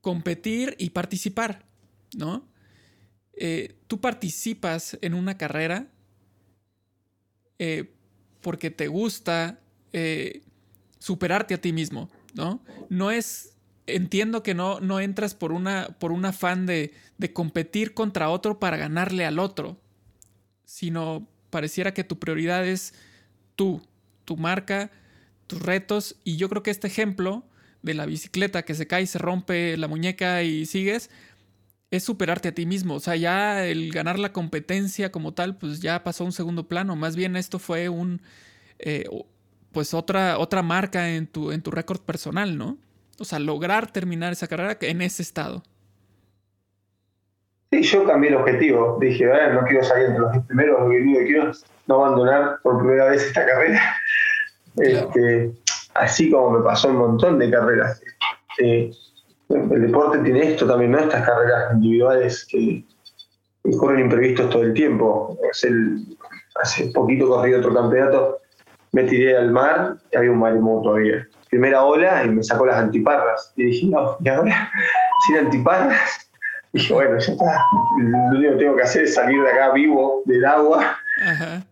competir 0.00 0.76
y 0.78 0.90
participar. 0.90 1.71
¿No? 2.16 2.48
Eh, 3.34 3.76
tú 3.86 4.00
participas 4.00 4.98
en 5.00 5.14
una 5.14 5.38
carrera 5.38 5.88
eh, 7.58 7.90
porque 8.40 8.70
te 8.70 8.88
gusta 8.88 9.60
eh, 9.92 10.42
superarte 10.98 11.54
a 11.54 11.60
ti 11.60 11.72
mismo, 11.72 12.10
¿no? 12.34 12.62
No 12.88 13.10
es, 13.10 13.56
entiendo 13.86 14.42
que 14.42 14.54
no, 14.54 14.80
no 14.80 15.00
entras 15.00 15.34
por, 15.34 15.52
una, 15.52 15.96
por 15.98 16.12
un 16.12 16.24
afán 16.24 16.66
de, 16.66 16.92
de 17.18 17.32
competir 17.32 17.94
contra 17.94 18.30
otro 18.30 18.58
para 18.58 18.76
ganarle 18.76 19.24
al 19.24 19.38
otro, 19.38 19.80
sino 20.64 21.28
pareciera 21.50 21.94
que 21.94 22.04
tu 22.04 22.18
prioridad 22.18 22.66
es 22.66 22.94
tú, 23.56 23.82
tu 24.24 24.36
marca, 24.36 24.90
tus 25.46 25.62
retos, 25.62 26.16
y 26.24 26.36
yo 26.36 26.48
creo 26.48 26.62
que 26.62 26.70
este 26.70 26.86
ejemplo 26.86 27.44
de 27.82 27.94
la 27.94 28.06
bicicleta 28.06 28.64
que 28.64 28.74
se 28.74 28.86
cae, 28.86 29.06
se 29.06 29.18
rompe 29.18 29.76
la 29.76 29.88
muñeca 29.88 30.42
y 30.42 30.66
sigues, 30.66 31.10
es 31.92 32.04
superarte 32.04 32.48
a 32.48 32.52
ti 32.52 32.64
mismo. 32.64 32.94
O 32.94 33.00
sea, 33.00 33.16
ya 33.16 33.66
el 33.66 33.92
ganar 33.92 34.18
la 34.18 34.32
competencia 34.32 35.12
como 35.12 35.34
tal, 35.34 35.56
pues 35.56 35.80
ya 35.80 36.02
pasó 36.02 36.24
a 36.24 36.26
un 36.26 36.32
segundo 36.32 36.66
plano. 36.66 36.96
Más 36.96 37.14
bien 37.16 37.36
esto 37.36 37.58
fue 37.58 37.90
un, 37.90 38.22
eh, 38.78 39.04
pues 39.72 39.92
otra, 39.92 40.38
otra 40.38 40.62
marca 40.62 41.10
en 41.10 41.26
tu, 41.26 41.52
en 41.52 41.60
tu 41.60 41.70
récord 41.70 42.00
personal, 42.00 42.56
¿no? 42.56 42.78
O 43.18 43.26
sea, 43.26 43.38
lograr 43.38 43.92
terminar 43.92 44.32
esa 44.32 44.48
carrera 44.48 44.78
en 44.80 45.02
ese 45.02 45.22
estado. 45.22 45.62
Sí, 47.70 47.82
yo 47.82 48.06
cambié 48.06 48.30
el 48.30 48.36
objetivo. 48.36 48.96
Dije, 48.98 49.26
no 49.52 49.62
quiero 49.64 49.84
salir 49.84 50.06
entre 50.06 50.20
los 50.20 50.46
primeros, 50.46 50.80
lo 50.80 50.88
que 50.88 51.24
quiero 51.26 51.50
es 51.50 51.62
no 51.86 52.06
abandonar 52.06 52.58
por 52.62 52.78
primera 52.78 53.10
vez 53.10 53.22
esta 53.22 53.44
carrera. 53.44 53.96
Este, 54.78 55.52
así 55.92 56.30
como 56.30 56.58
me 56.58 56.64
pasó 56.64 56.88
un 56.88 56.96
montón 56.96 57.38
de 57.38 57.50
carreras. 57.50 58.00
Eh, 58.58 58.90
el 59.54 59.86
deporte 59.86 60.18
tiene 60.18 60.52
esto 60.52 60.66
también, 60.66 60.92
¿no? 60.92 60.98
Estas 60.98 61.26
carreras 61.26 61.74
individuales 61.74 62.46
que 62.50 62.84
corren 63.78 64.00
imprevistos 64.00 64.50
todo 64.50 64.62
el 64.62 64.74
tiempo. 64.74 65.38
hace 66.60 66.86
poquito 66.94 67.28
corrí 67.28 67.54
otro 67.54 67.74
campeonato, 67.74 68.38
me 68.92 69.04
tiré 69.04 69.36
al 69.36 69.50
mar 69.50 69.96
y 70.12 70.16
había 70.16 70.30
un 70.30 70.38
maremoto 70.38 70.90
todavía. 70.90 71.26
Primera 71.50 71.84
ola 71.84 72.24
y 72.24 72.30
me 72.30 72.42
sacó 72.42 72.66
las 72.66 72.76
antiparras. 72.76 73.52
Y 73.56 73.64
dije, 73.64 73.86
no, 73.86 74.16
¿y 74.20 74.28
ahora? 74.28 74.70
Sin 75.26 75.36
antiparras. 75.36 76.30
dije, 76.72 76.92
bueno, 76.92 77.18
ya 77.18 77.32
está. 77.32 77.64
Lo 77.98 78.38
único 78.38 78.52
que 78.52 78.58
tengo 78.58 78.76
que 78.76 78.82
hacer 78.82 79.04
es 79.04 79.14
salir 79.14 79.42
de 79.42 79.50
acá 79.50 79.72
vivo 79.72 80.22
del 80.26 80.44
agua. 80.44 80.96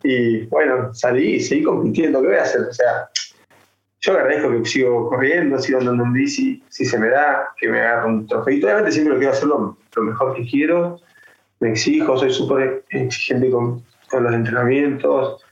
Y 0.03 0.47
bueno, 0.47 0.95
salí 0.95 1.35
y 1.35 1.41
seguí 1.41 1.63
compitiendo. 1.63 2.21
¿Qué 2.23 2.29
voy 2.29 2.37
a 2.37 2.43
hacer? 2.43 2.63
O 2.63 2.73
sea, 2.73 3.09
yo 4.01 4.13
agradezco 4.13 4.51
que 4.51 4.65
sigo 4.65 5.09
corriendo, 5.11 5.59
sigo 5.59 5.79
andando 5.79 6.05
en 6.05 6.13
bici, 6.13 6.63
si 6.69 6.85
se 6.87 6.99
me 6.99 7.09
da, 7.09 7.49
que 7.59 7.69
me 7.69 7.81
agarre 7.81 8.09
un 8.09 8.27
trofeito. 8.27 8.67
Obviamente 8.67 8.93
siempre 8.93 9.13
lo 9.15 9.19
quiero 9.19 9.33
hacer 9.33 9.49
lo, 9.49 9.77
mejor 10.03 10.35
que 10.35 10.47
quiero, 10.47 10.99
me 11.61 11.71
exijo, 11.71 12.17
soy 12.17 12.33
súper 12.33 12.85
exigente 12.91 13.51
con, 13.51 13.83
los 14.13 14.35
entrenamientos, 14.35 15.45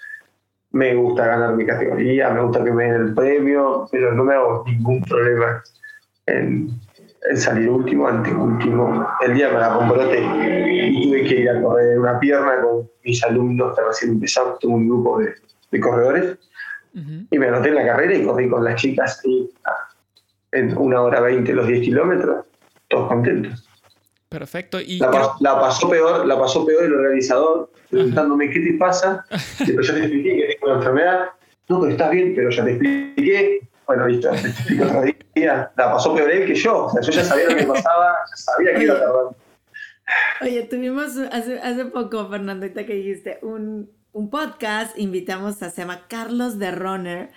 me 0.72 0.94
gusta 0.94 1.26
ganar 1.26 1.54
mi 1.54 1.64
categoría, 1.64 2.30
me 2.30 2.42
gusta 2.42 2.64
que 2.64 2.72
me 2.72 2.84
den 2.84 2.94
el 2.94 3.14
premio, 3.14 3.86
pero 3.92 4.12
no 4.14 4.24
me 4.24 4.34
hago 4.34 4.64
ningún 4.66 5.00
problema 5.02 5.62
en, 6.26 6.70
salir 7.36 7.68
último, 7.68 8.08
anteúltimo. 8.08 9.06
El 9.20 9.34
día 9.34 9.50
me 9.50 9.58
la 9.58 9.76
y 9.76 11.02
tuve 11.02 11.24
que 11.24 11.40
ir 11.40 11.50
a 11.50 11.60
correr 11.60 11.98
una 11.98 12.18
pierna 12.18 12.60
con 12.62 12.90
mis 13.04 13.22
alumnos 13.22 13.76
que 13.76 13.84
recién 13.84 14.12
empezamos, 14.12 14.58
tengo 14.58 14.74
un 14.74 14.88
grupo 14.88 15.20
de 15.20 15.80
corredores 15.80 16.38
y 16.94 17.38
me 17.38 17.46
anoté 17.46 17.68
en 17.68 17.74
la 17.76 17.84
carrera 17.84 18.14
y 18.14 18.24
corrí 18.24 18.48
con 18.48 18.64
las 18.64 18.80
chicas 18.80 19.20
y, 19.24 19.50
ah, 19.64 19.88
en 20.52 20.76
una 20.76 21.02
hora 21.02 21.20
veinte 21.20 21.52
los 21.52 21.66
10 21.66 21.80
kilómetros, 21.82 22.46
todos 22.88 23.08
contentos. 23.08 23.68
Perfecto. 24.28 24.80
Y 24.80 24.98
la, 24.98 25.10
pasó 25.58 25.88
peor, 25.88 26.26
la 26.26 26.38
pasó 26.38 26.66
peor 26.66 26.84
el 26.84 26.94
organizador, 26.94 27.70
preguntándome 27.88 28.50
qué 28.50 28.60
te 28.60 28.74
pasa. 28.74 29.24
Después 29.58 29.86
yo 29.86 29.94
te 29.94 30.00
expliqué 30.00 30.36
que 30.36 30.54
tengo 30.54 30.66
una 30.66 30.76
enfermedad. 30.76 31.26
No, 31.68 31.80
pero 31.80 31.92
estás 31.92 32.10
bien, 32.10 32.34
pero 32.34 32.50
ya 32.50 32.64
te 32.64 32.70
expliqué. 32.72 33.60
Bueno, 33.86 34.06
listo, 34.06 34.30
te 34.30 34.48
explico 34.48 34.84
otro 34.84 35.02
día. 35.34 35.72
La 35.76 35.92
pasó 35.92 36.14
peor 36.14 36.30
él 36.30 36.46
que 36.46 36.54
yo. 36.54 36.86
O 36.86 36.90
sea, 36.90 37.00
yo 37.00 37.10
ya 37.10 37.24
sabía 37.24 37.48
lo 37.48 37.56
que 37.56 37.64
pasaba, 37.64 38.16
ya 38.30 38.36
sabía 38.36 38.74
que 38.74 38.84
iba 38.84 38.94
a 38.94 39.00
tardar. 39.00 39.24
Oye, 40.42 40.62
tuvimos 40.64 41.16
hace, 41.32 41.58
hace 41.58 41.84
poco, 41.86 42.28
Fernando, 42.28 42.66
que 42.72 42.84
dijiste, 42.84 43.38
un, 43.42 43.90
un 44.12 44.30
podcast, 44.30 44.98
invitamos 44.98 45.62
a, 45.62 45.70
se 45.70 45.82
llama 45.82 46.06
Carlos 46.08 46.58
de 46.58 46.70
Runner, 46.70 47.30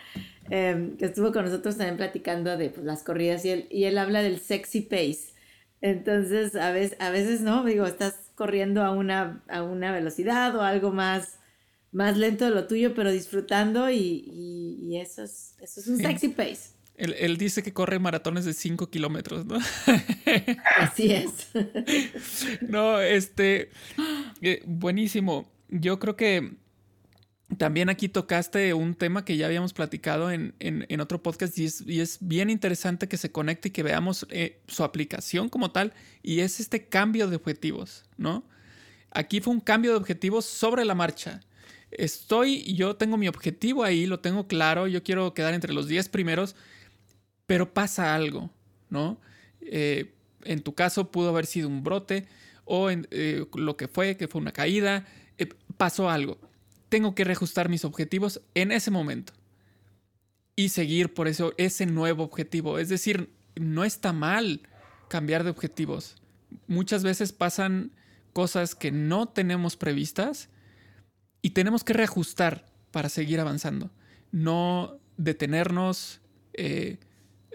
em, 0.49 0.97
que 0.97 1.05
estuvo 1.05 1.31
con 1.31 1.45
nosotros 1.45 1.77
también 1.77 1.97
platicando 1.97 2.57
de 2.57 2.69
pues, 2.69 2.85
las 2.85 3.03
corridas 3.03 3.45
y 3.45 3.49
él, 3.49 3.67
y 3.69 3.85
él 3.85 3.97
habla 3.97 4.21
del 4.21 4.39
sexy 4.39 4.81
pace. 4.81 5.33
Entonces, 5.81 6.55
a 6.55 6.71
veces, 6.71 6.97
a 6.99 7.09
veces 7.09 7.41
no, 7.41 7.63
digo, 7.63 7.85
estás 7.85 8.31
corriendo 8.35 8.83
a 8.83 8.91
una, 8.91 9.43
a 9.49 9.63
una 9.63 9.91
velocidad 9.91 10.55
o 10.55 10.61
algo 10.61 10.91
más, 10.91 11.39
más 11.91 12.17
lento 12.17 12.45
de 12.45 12.51
lo 12.51 12.67
tuyo, 12.67 12.93
pero 12.93 13.11
disfrutando 13.11 13.89
y, 13.89 14.97
eso, 15.01 15.23
es, 15.23 15.55
eso 15.59 15.79
es 15.79 15.87
un 15.87 15.97
sexy 15.97 16.29
pace. 16.29 16.81
Él, 16.97 17.37
dice 17.37 17.63
que 17.63 17.73
corre 17.73 17.97
maratones 17.97 18.45
de 18.45 18.53
5 18.53 18.91
kilómetros, 18.91 19.45
¿no? 19.45 19.57
Así 20.77 21.11
es. 21.11 21.49
no, 22.61 23.01
este, 23.01 23.71
eh, 24.41 24.61
buenísimo. 24.67 25.49
Yo 25.71 25.99
creo 25.99 26.15
que 26.15 26.53
también 27.57 27.89
aquí 27.89 28.07
tocaste 28.07 28.73
un 28.73 28.93
tema 28.93 29.25
que 29.25 29.37
ya 29.37 29.45
habíamos 29.45 29.73
platicado 29.73 30.31
en, 30.31 30.53
otro 30.99 31.21
podcast 31.21 31.57
y 31.57 31.99
es, 31.99 32.17
bien 32.21 32.49
interesante 32.49 33.07
que 33.07 33.17
se 33.17 33.31
conecte 33.31 33.69
y 33.69 33.71
que 33.71 33.83
veamos 33.83 34.25
eh, 34.29 34.61
su 34.67 34.83
aplicación 34.83 35.49
como 35.49 35.71
tal 35.71 35.93
y 36.23 36.39
es 36.39 36.59
este 36.59 36.87
cambio 36.87 37.27
de 37.27 37.35
objetivos, 37.35 38.05
¿no? 38.17 38.43
Aquí 39.11 39.41
fue 39.41 39.53
un 39.53 39.59
cambio 39.59 39.91
de 39.91 39.97
objetivos 39.97 40.45
sobre 40.45 40.85
la 40.85 40.95
marcha. 40.95 41.41
Estoy, 41.91 42.73
yo 42.73 42.95
tengo 42.95 43.17
mi 43.17 43.27
objetivo 43.27 43.83
ahí, 43.83 44.05
lo 44.05 44.21
tengo 44.21 44.47
claro, 44.47 44.87
yo 44.87 45.03
quiero 45.03 45.33
quedar 45.33 45.53
entre 45.53 45.73
los 45.73 45.87
10 45.87 46.07
primeros, 46.07 46.55
pero 47.45 47.73
pasa 47.73 48.15
algo, 48.15 48.49
¿no? 48.89 49.19
Eh, 49.59 50.13
en 50.45 50.61
tu 50.61 50.73
caso 50.73 51.11
pudo 51.11 51.29
haber 51.29 51.45
sido 51.45 51.67
un 51.67 51.83
brote 51.83 52.25
o 52.63 52.89
en, 52.89 53.07
eh, 53.11 53.45
lo 53.55 53.75
que 53.75 53.89
fue, 53.89 54.15
que 54.15 54.29
fue 54.29 54.39
una 54.39 54.53
caída, 54.53 55.05
pasó 55.71 56.09
algo 56.09 56.37
tengo 56.91 57.15
que 57.15 57.23
reajustar 57.23 57.69
mis 57.69 57.85
objetivos 57.85 58.41
en 58.53 58.73
ese 58.73 58.91
momento 58.91 59.31
y 60.57 60.69
seguir 60.69 61.13
por 61.13 61.29
eso 61.29 61.53
ese 61.57 61.85
nuevo 61.85 62.21
objetivo. 62.21 62.79
Es 62.79 62.89
decir, 62.89 63.33
no 63.55 63.85
está 63.85 64.11
mal 64.11 64.67
cambiar 65.07 65.45
de 65.45 65.51
objetivos. 65.51 66.21
Muchas 66.67 67.03
veces 67.03 67.31
pasan 67.31 67.93
cosas 68.33 68.75
que 68.75 68.91
no 68.91 69.29
tenemos 69.29 69.77
previstas 69.77 70.49
y 71.41 71.51
tenemos 71.51 71.85
que 71.85 71.93
reajustar 71.93 72.65
para 72.91 73.07
seguir 73.07 73.39
avanzando. 73.39 73.89
No 74.33 74.99
detenernos, 75.15 76.19
eh, 76.51 76.97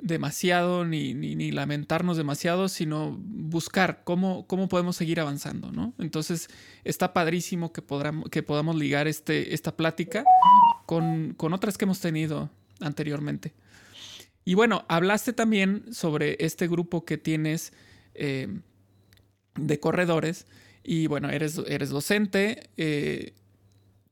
demasiado 0.03 0.85
ni, 0.85 1.15
ni, 1.15 1.51
lamentarnos 1.51 2.17
demasiado, 2.17 2.69
sino 2.69 3.17
buscar 3.19 4.03
cómo, 4.05 4.47
cómo 4.47 4.69
podemos 4.69 4.97
seguir 4.97 5.21
avanzando, 5.21 5.73
¿no? 5.73 5.95
Entonces 5.99 6.49
está 6.85 7.13
padrísimo 7.13 7.73
que, 7.73 7.83
podamos, 7.83 8.29
que 8.31 8.43
podamos 8.43 8.77
ligar 8.77 9.09
este, 9.09 9.55
esta 9.55 9.77
plática 9.77 10.25
con, 10.85 11.35
otras 11.39 11.79
que 11.79 11.85
hemos 11.85 12.01
tenido 12.01 12.51
anteriormente. 12.81 13.55
Y 14.45 14.55
bueno, 14.55 14.85
hablaste 14.89 15.33
también 15.33 15.93
sobre 15.93 16.37
este 16.41 16.69
grupo 16.69 17.05
que 17.05 17.19
tienes 17.19 17.73
eh, 18.15 18.49
de 19.57 19.81
corredores 19.81 20.47
y 20.85 21.09
bueno, 21.09 21.31
eres, 21.31 21.61
eres 21.67 21.91
docente, 21.91 22.71
eh, 22.77 23.35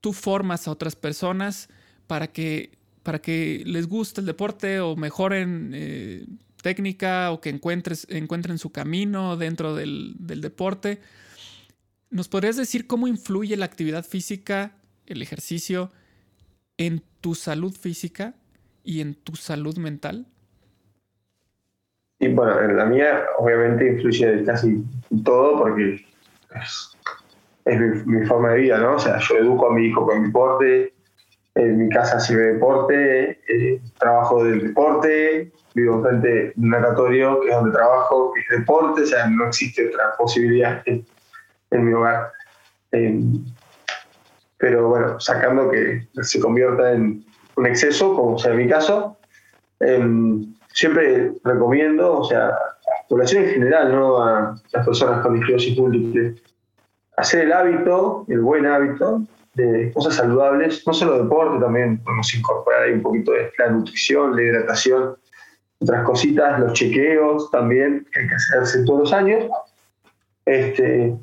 tú 0.01 0.13
formas 0.13 0.67
a 0.67 0.73
otras 0.73 0.97
personas 0.97 1.69
para 2.07 2.27
que 2.27 2.73
para 3.05 3.21
que 3.21 3.63
les 3.67 3.87
guste 3.87 4.21
el 4.21 4.27
deporte 4.27 4.81
o 4.81 4.97
mejoren 4.97 5.71
eh, 5.75 6.27
técnica 6.63 7.31
o 7.31 7.41
que 7.41 7.51
encuentres, 7.51 8.07
encuentren 8.11 8.59
su 8.59 8.73
camino 8.73 9.37
dentro 9.37 9.77
del, 9.77 10.17
deporte. 10.19 11.01
¿nos 12.11 12.29
podrías 12.29 12.57
decir 12.57 12.87
cómo 12.87 13.07
influye 13.07 13.57
la 13.57 13.67
actividad 13.67 14.05
física, 14.05 14.73
el 15.07 15.21
ejercicio, 15.21 15.93
en 16.79 17.03
tu 17.21 17.35
salud 17.35 17.75
física 17.75 18.35
y 18.83 19.01
en 19.01 19.15
tu 19.15 19.37
salud 19.37 19.77
mental? 19.77 20.27
Y 22.21 22.29
bueno, 22.29 22.59
en 22.61 22.77
la 22.77 22.87
mía 22.87 23.25
obviamente 23.39 23.87
influye 23.87 24.45
casi 24.45 24.83
todo 25.25 25.59
porque 25.59 26.07
es, 27.67 28.07
mi, 28.07 28.25
forma 28.25 28.53
de 28.53 28.61
vida, 28.61 28.79
¿no? 28.79 28.95
O 28.95 28.99
sea, 28.99 29.19
yo 29.19 29.37
educo 29.37 29.71
a 29.71 29.75
mi 29.75 29.89
hijo 29.89 30.07
con 30.07 30.25
deporte, 30.25 30.94
en 31.55 31.79
mi 31.79 31.89
casa 31.89 32.19
sirve 32.19 32.55
deporte, 32.55 33.39
eh, 33.49 33.81
trabajo 33.99 34.45
del 34.45 34.69
deporte, 34.69 35.53
vivo 35.75 36.03
frente 36.03 36.29
de 36.29 36.53
un 36.57 36.71
natatorio 36.71 37.41
que 37.41 37.49
es 37.49 37.55
donde 37.55 37.73
trabajo, 37.73 38.33
que 38.33 38.41
es 38.41 38.61
deporte, 38.61 39.03
o 39.03 39.07
sea, 39.07 39.27
no 39.29 39.47
existe 39.47 39.89
otra 39.89 40.17
posibilidad 40.19 40.83
en, 40.87 41.07
mi 41.71 41.93
hogar. 41.93 42.33
Em, 42.93 43.45
pero 44.59 44.89
bueno, 44.89 45.19
sacando 45.21 45.71
que 45.71 46.07
se 46.23 46.41
convierta 46.41 46.93
en 46.93 47.25
un 47.57 47.67
exceso, 47.67 48.15
como 48.15 48.39
sea 48.39 48.53
en 48.53 48.59
mi 48.59 48.69
caso, 48.69 49.17
em, 49.81 50.55
siempre 50.73 51.33
recomiendo, 51.45 52.21
o 52.21 52.25
sea, 52.25 52.47
a 52.47 52.51
la 52.51 53.09
población 53.09 53.45
en 53.45 53.51
general, 53.51 53.93
no 53.93 54.23
a 54.23 54.57
las 54.73 54.87
personas 54.87 55.21
con 55.23 55.37
esclerosis 55.37 55.79
múltiple, 55.79 56.35
hacer 57.17 57.43
el 57.43 57.53
hábito, 57.53 58.25
el 58.29 58.41
buen 58.41 58.67
hábito 58.67 59.23
de 59.55 59.93
cosas 59.93 60.15
saludables, 60.15 60.87
no 60.87 60.93
solo 60.93 61.23
deporte, 61.23 61.65
también 61.65 61.99
podemos 61.99 62.35
incorporar 62.35 62.83
ahí 62.83 62.93
un 62.93 63.03
poquito 63.03 63.33
de 63.33 63.51
la 63.59 63.71
nutrición, 63.71 64.37
la 64.37 64.43
hidratación, 64.43 65.17
otras 65.81 66.05
cositas, 66.05 66.61
los 66.61 66.73
chequeos 66.73 67.51
también, 67.51 68.07
que 68.13 68.21
hay 68.21 68.29
que 68.29 68.35
hacerse 68.35 68.85
todos 68.85 69.01
los 69.01 69.13
años, 69.13 69.45
este, 70.47 71.15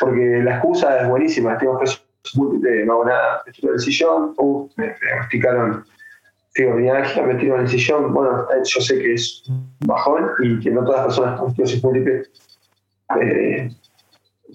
porque 0.00 0.40
la 0.42 0.56
excusa 0.56 1.02
es 1.02 1.08
buenísima, 1.08 1.58
tengo 1.58 1.80
esclerosis 1.82 2.36
múltiple, 2.36 2.84
no 2.86 2.92
hago 2.94 3.04
nada, 3.04 3.42
me 3.46 3.52
tiro 3.52 3.72
del 3.72 3.80
sillón, 3.80 4.34
uh, 4.38 4.68
me 4.76 4.94
diagnosticaron 5.02 5.84
fibromialgia, 6.54 7.22
me 7.22 7.34
tiro 7.34 7.56
en 7.56 7.62
el 7.62 7.68
sillón, 7.68 8.14
bueno, 8.14 8.46
yo 8.64 8.80
sé 8.80 8.98
que 8.98 9.14
es 9.14 9.44
bajón 9.80 10.30
y 10.40 10.60
que 10.60 10.70
no 10.70 10.84
todas 10.84 11.06
las 11.06 11.06
personas 11.06 11.40
con 11.40 11.48
esclerosis 11.50 11.84
múltiple 11.84 12.22
eh, 13.20 13.68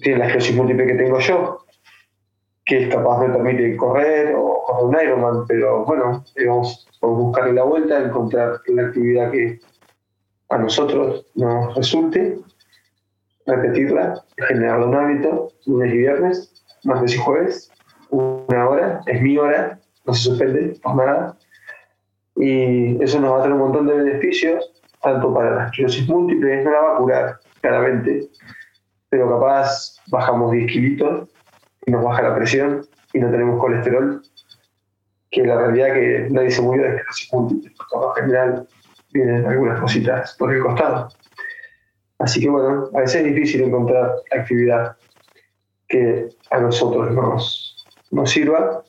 tienen 0.00 0.18
la 0.18 0.26
esclerosis 0.26 0.56
múltiple 0.56 0.86
que 0.86 0.94
tengo 0.94 1.18
yo, 1.20 1.64
que 2.70 2.84
es 2.84 2.94
capaz 2.94 3.18
me 3.18 3.34
permite 3.34 3.76
correr 3.76 4.32
o 4.36 4.62
correr 4.62 4.84
un 4.84 4.96
Ironman, 5.02 5.46
pero 5.48 5.84
bueno, 5.84 6.24
vamos 6.46 6.88
a 7.02 7.06
buscarle 7.06 7.54
la 7.54 7.64
vuelta, 7.64 7.98
encontrar 7.98 8.60
la 8.68 8.82
actividad 8.82 9.32
que 9.32 9.58
a 10.50 10.58
nosotros 10.58 11.26
nos 11.34 11.74
resulte, 11.74 12.38
repetirla, 13.44 14.22
generar 14.36 14.86
un 14.86 14.94
hábito, 14.94 15.48
lunes 15.66 15.92
y 15.92 15.98
viernes, 15.98 16.64
martes 16.84 17.14
y 17.16 17.18
jueves, 17.18 17.72
una 18.10 18.68
hora, 18.68 19.00
es 19.06 19.20
mi 19.20 19.36
hora, 19.36 19.80
no 20.04 20.14
se 20.14 20.30
suspende, 20.30 20.78
no 20.84 20.94
nada 20.94 21.36
y 22.36 23.02
eso 23.02 23.20
nos 23.20 23.32
va 23.32 23.38
a 23.38 23.40
traer 23.40 23.54
un 23.54 23.62
montón 23.62 23.88
de 23.88 23.94
beneficios, 23.94 24.72
tanto 25.02 25.34
para 25.34 25.56
la 25.56 25.64
esclerosis 25.66 26.08
múltiple, 26.08 26.62
no 26.62 26.70
la 26.70 26.80
va 26.80 26.94
a 26.94 26.98
curar, 26.98 27.40
claramente, 27.62 28.28
pero 29.08 29.28
capaz 29.28 29.96
bajamos 30.06 30.52
10 30.52 30.70
kilitos 30.70 31.28
y 31.86 31.90
nos 31.90 32.04
baja 32.04 32.22
la 32.22 32.34
presión 32.34 32.86
y 33.12 33.18
no 33.18 33.30
tenemos 33.30 33.60
colesterol, 33.60 34.22
que 35.30 35.44
la 35.44 35.56
realidad 35.58 35.88
es 35.88 35.94
que 35.94 36.30
nadie 36.30 36.50
se 36.50 36.62
murió 36.62 36.82
de 36.82 36.88
esclerosis 36.88 37.32
múltiple, 37.32 37.72
porque 37.90 38.20
en 38.20 38.26
general 38.26 38.68
vienen 39.12 39.46
algunas 39.46 39.80
cositas 39.80 40.36
por 40.38 40.52
el 40.52 40.62
costado. 40.62 41.08
Así 42.18 42.40
que 42.40 42.50
bueno, 42.50 42.90
a 42.94 43.00
veces 43.00 43.22
es 43.22 43.34
difícil 43.34 43.62
encontrar 43.62 44.16
actividad 44.30 44.96
que 45.88 46.28
a 46.50 46.60
nosotros 46.60 47.10
nos, 47.12 47.86
nos 48.10 48.30
sirva 48.30 48.84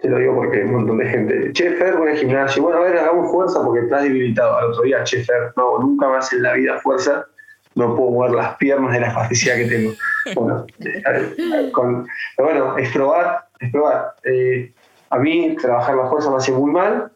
te 0.00 0.08
lo 0.08 0.18
digo 0.18 0.34
porque 0.34 0.58
hay 0.58 0.64
un 0.64 0.72
montón 0.72 0.98
de 0.98 1.06
gente. 1.06 1.52
Che, 1.52 1.72
Fer, 1.72 1.96
voy 1.96 2.10
al 2.10 2.16
gimnasio. 2.16 2.62
Bueno, 2.62 2.78
a 2.78 2.82
ver, 2.82 2.98
hagamos 2.98 3.30
fuerza 3.30 3.62
porque 3.62 3.80
estás 3.80 4.02
debilitado. 4.02 4.56
Al 4.56 4.70
otro 4.70 4.82
día, 4.82 5.04
che, 5.04 5.22
Fer, 5.24 5.52
no, 5.56 5.78
nunca 5.78 6.08
más 6.08 6.32
en 6.32 6.42
la 6.42 6.54
vida 6.54 6.78
fuerza. 6.80 7.26
No 7.74 7.94
puedo 7.94 8.10
mover 8.10 8.32
las 8.32 8.56
piernas 8.56 8.92
de 8.92 9.00
la 9.00 9.08
espasticidad 9.08 9.56
que 9.56 9.66
tengo. 9.66 9.92
Bueno, 10.34 10.66
eh, 10.80 11.70
con, 11.72 12.06
bueno 12.36 12.76
es 12.76 12.90
probar, 12.92 13.48
es 13.58 13.70
probar. 13.70 14.14
Eh, 14.24 14.70
a 15.08 15.18
mí 15.18 15.56
trabajar 15.56 15.96
la 15.96 16.08
fuerza 16.08 16.30
me 16.30 16.36
hace 16.36 16.52
muy 16.52 16.70
mal 16.70 17.10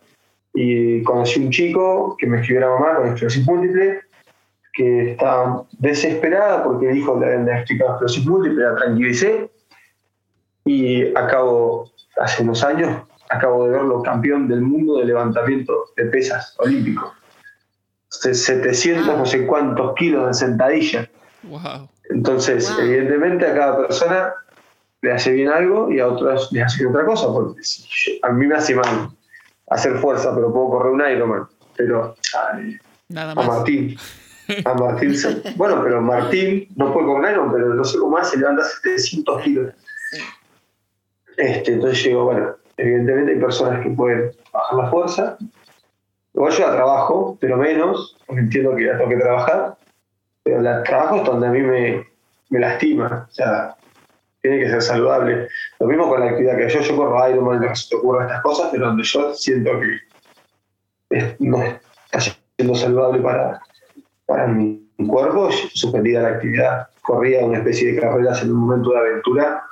y 0.54 1.02
conocí 1.02 1.44
un 1.44 1.50
chico 1.50 2.16
que 2.16 2.26
me 2.26 2.40
escribió 2.40 2.62
la 2.62 2.70
mamá 2.70 2.96
con 2.96 3.08
esclerosis 3.08 3.46
múltiple 3.46 4.00
que 4.72 5.12
estaba 5.12 5.64
desesperada 5.78 6.64
porque 6.64 6.90
el 6.90 6.96
hijo 6.96 7.20
le 7.20 7.26
habían 7.26 7.44
diagnosticado 7.44 7.90
esclerosis 7.92 8.26
múltiple, 8.26 8.64
la 8.64 8.76
tranquilicé 8.76 9.50
y 10.64 11.14
acabo 11.14 11.90
hace 12.16 12.42
unos 12.42 12.64
años 12.64 12.90
acabo 13.30 13.66
de 13.66 13.72
verlo 13.72 14.02
campeón 14.02 14.48
del 14.48 14.62
mundo 14.62 14.98
de 14.98 15.06
levantamiento 15.06 15.86
de 15.96 16.04
pesas 16.06 16.54
olímpico. 16.58 17.12
700 18.20 19.06
no 19.06 19.26
sé 19.26 19.46
cuántos 19.46 19.94
kilos 19.94 20.26
de 20.28 20.34
sentadilla. 20.34 21.10
Entonces, 22.10 22.72
evidentemente 22.78 23.46
a 23.46 23.54
cada 23.54 23.76
persona 23.76 24.34
le 25.02 25.12
hace 25.12 25.32
bien 25.32 25.48
algo 25.48 25.90
y 25.90 26.00
a 26.00 26.08
otros 26.08 26.50
le 26.52 26.62
hace 26.62 26.86
otra 26.86 27.04
cosa. 27.04 27.26
Porque 27.26 27.60
a 28.22 28.28
mí 28.30 28.46
me 28.46 28.54
hace 28.54 28.74
mal 28.74 29.10
hacer 29.70 29.98
fuerza, 29.98 30.34
pero 30.34 30.52
puedo 30.52 30.70
correr 30.70 30.92
un 30.92 31.00
Ironman. 31.06 31.48
Pero 31.76 32.14
a 33.14 33.34
Martín, 33.34 33.96
a 34.64 34.74
Martín, 34.74 35.14
bueno, 35.56 35.82
pero 35.82 36.00
Martín 36.00 36.68
no 36.76 36.92
puede 36.92 37.06
correr 37.06 37.24
un 37.24 37.30
Ironman, 37.30 37.52
pero 37.54 37.74
no 37.74 37.84
sé 37.84 37.98
cómo 37.98 38.16
hace, 38.16 38.38
levanta 38.38 38.64
700 38.64 39.42
kilos. 39.42 39.74
Este, 41.36 41.72
entonces 41.72 42.04
digo, 42.04 42.24
bueno, 42.24 42.54
evidentemente 42.76 43.32
hay 43.32 43.40
personas 43.40 43.82
que 43.82 43.90
pueden 43.90 44.30
bajar 44.52 44.78
la 44.78 44.90
fuerza. 44.90 45.36
Igual 46.34 46.52
yo 46.52 46.66
la 46.66 46.74
trabajo, 46.74 47.38
pero 47.40 47.56
menos, 47.56 48.16
porque 48.26 48.42
entiendo 48.42 48.74
que 48.74 48.84
la 48.84 48.98
tengo 48.98 49.10
que 49.10 49.16
trabajar, 49.16 49.76
pero 50.42 50.60
la 50.60 50.82
trabajo 50.82 51.16
es 51.16 51.24
donde 51.24 51.46
a 51.46 51.50
mí 51.50 51.60
me, 51.60 52.06
me 52.50 52.60
lastima. 52.60 53.26
O 53.30 53.32
sea, 53.32 53.76
tiene 54.42 54.60
que 54.60 54.68
ser 54.68 54.82
saludable. 54.82 55.48
Lo 55.80 55.86
mismo 55.86 56.08
con 56.08 56.20
la 56.20 56.26
actividad 56.26 56.58
que 56.58 56.68
yo, 56.68 56.80
yo 56.80 56.96
corro 56.96 57.28
Ironman, 57.30 57.60
no 57.60 57.74
se 57.74 57.88
te 57.88 57.96
ocurran 57.96 58.26
estas 58.26 58.42
cosas, 58.42 58.68
pero 58.70 58.86
donde 58.86 59.02
yo 59.02 59.32
siento 59.34 59.70
que 59.80 61.36
no 61.38 61.62
está 61.62 62.20
siendo 62.56 62.74
saludable 62.74 63.22
para, 63.22 63.60
para 64.26 64.46
mi 64.48 64.86
cuerpo, 65.08 65.50
suspendida 65.50 66.22
la 66.22 66.28
actividad. 66.28 66.88
Corría 67.02 67.44
una 67.44 67.58
especie 67.58 67.92
de 67.92 68.00
carreras 68.00 68.42
en 68.42 68.50
un 68.50 68.58
momento 68.58 68.90
de 68.90 68.98
aventura 68.98 69.62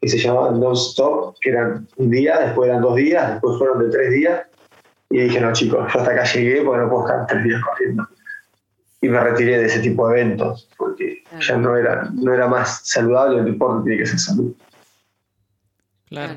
que 0.00 0.08
se 0.08 0.18
llamaban 0.18 0.60
non-stop, 0.60 1.36
que 1.40 1.50
eran 1.50 1.88
un 1.96 2.10
día, 2.10 2.38
después 2.40 2.68
eran 2.68 2.82
dos 2.82 2.96
días, 2.96 3.32
después 3.32 3.58
fueron 3.58 3.80
de 3.80 3.90
tres 3.90 4.10
días. 4.10 4.42
Y 5.12 5.20
dije, 5.20 5.40
no, 5.40 5.52
chicos, 5.52 5.92
yo 5.92 6.00
hasta 6.00 6.10
acá 6.10 6.24
llegué 6.24 6.62
porque 6.62 6.82
no 6.82 6.88
puedo 6.88 7.06
estar 7.06 7.26
tres 7.26 7.44
días 7.44 7.62
corriendo. 7.62 8.08
Y 9.02 9.08
me 9.08 9.20
retiré 9.20 9.58
de 9.58 9.66
ese 9.66 9.80
tipo 9.80 10.08
de 10.08 10.20
eventos, 10.20 10.70
porque 10.78 11.22
ya 11.46 11.58
no 11.58 11.76
era, 11.76 12.08
no 12.14 12.32
era 12.32 12.48
más 12.48 12.80
saludable, 12.88 13.40
el 13.40 13.44
deporte 13.44 13.84
tiene 13.84 13.98
que 13.98 14.06
ser 14.06 14.18
salud. 14.18 14.54
Claro. 16.08 16.36